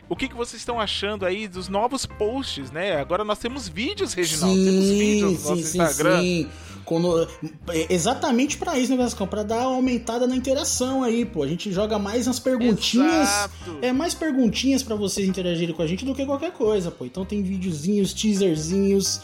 o 0.10 0.16
que, 0.16 0.28
que 0.28 0.36
vocês 0.36 0.62
estão 0.62 0.80
achando 0.80 1.26
aí 1.26 1.48
dos 1.48 1.68
novos 1.68 2.06
posts, 2.06 2.72
né? 2.72 2.96
Agora 2.96 3.24
nós 3.24 3.40
temos 3.40 3.68
vídeos, 3.68 4.14
Reginaldo. 4.14 4.56
Sim, 4.56 4.66
temos 4.66 4.86
vídeos 4.90 5.44
no 5.44 5.50
nosso 5.50 5.56
sim, 5.56 5.82
Instagram. 5.82 6.22
Sim. 6.22 6.50
Quando, 6.86 7.28
é, 7.68 7.94
exatamente 7.94 8.58
para 8.58 8.80
isso, 8.80 8.92
né, 8.92 8.98
Vascão? 8.98 9.28
Pra 9.28 9.44
dar 9.44 9.68
uma 9.68 9.76
aumentada 9.76 10.26
na 10.26 10.34
interação 10.34 11.04
aí, 11.04 11.26
pô. 11.26 11.44
A 11.44 11.48
gente 11.48 11.70
joga 11.70 12.00
mais 12.00 12.28
nas 12.28 12.40
perguntinhas. 12.40 13.30
Exato. 13.30 13.80
É 13.82 13.92
mais 13.92 14.14
perguntinhas 14.14 14.82
para 14.82 14.96
vocês 14.96 15.28
interagirem 15.28 15.76
com 15.76 15.82
a 15.82 15.88
gente 15.88 16.06
do 16.06 16.16
que 16.16 16.26
qualquer 16.26 16.54
coisa, 16.54 16.90
pô. 16.90 17.06
Então 17.06 17.26
tem 17.26 17.44
videozinhos, 17.44 18.14
teaserzinhos, 18.14 19.20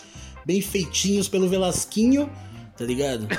bem 0.46 0.60
feitinhos 0.60 1.30
pelo 1.30 1.48
Velasquinho 1.48 2.30
tá 2.76 2.84
ligado? 2.86 3.28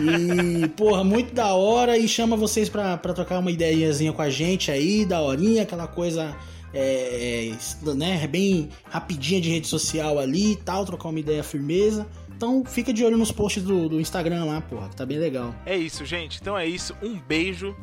E, 0.00 0.68
porra, 0.68 1.04
muito 1.04 1.34
da 1.34 1.52
hora 1.54 1.98
e 1.98 2.08
chama 2.08 2.36
vocês 2.36 2.68
pra, 2.68 2.96
pra 2.96 3.12
trocar 3.12 3.38
uma 3.38 3.50
ideiazinha 3.50 4.12
com 4.12 4.22
a 4.22 4.30
gente 4.30 4.70
aí, 4.70 5.04
da 5.04 5.20
horinha, 5.20 5.62
aquela 5.62 5.86
coisa 5.86 6.34
é, 6.72 7.52
é, 7.52 7.94
né, 7.94 8.26
bem 8.26 8.68
rapidinha 8.88 9.40
de 9.40 9.50
rede 9.50 9.66
social 9.66 10.18
ali 10.18 10.52
e 10.52 10.56
tal, 10.56 10.84
trocar 10.84 11.08
uma 11.08 11.20
ideia 11.20 11.42
firmeza. 11.42 12.06
Então 12.36 12.64
fica 12.64 12.92
de 12.92 13.04
olho 13.04 13.18
nos 13.18 13.30
posts 13.30 13.62
do, 13.62 13.88
do 13.88 14.00
Instagram 14.00 14.44
lá, 14.46 14.60
porra, 14.62 14.88
que 14.88 14.96
tá 14.96 15.04
bem 15.04 15.18
legal. 15.18 15.54
É 15.66 15.76
isso, 15.76 16.04
gente. 16.04 16.38
Então 16.40 16.56
é 16.56 16.66
isso. 16.66 16.96
Um 17.02 17.18
beijo. 17.18 17.76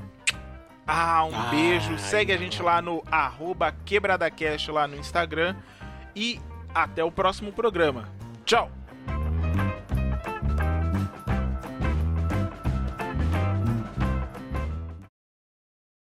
Ah, 0.86 1.26
um 1.26 1.32
Ai, 1.32 1.52
beijo. 1.52 2.00
Segue 2.00 2.32
a 2.32 2.38
gente 2.38 2.62
lá 2.62 2.82
no 2.82 3.04
arroba 3.12 3.72
quebradacast 3.86 4.72
lá 4.72 4.88
no 4.88 4.96
Instagram. 4.96 5.56
E 6.16 6.40
até 6.74 7.04
o 7.04 7.12
próximo 7.12 7.52
programa. 7.52 8.10
Tchau! 8.46 8.72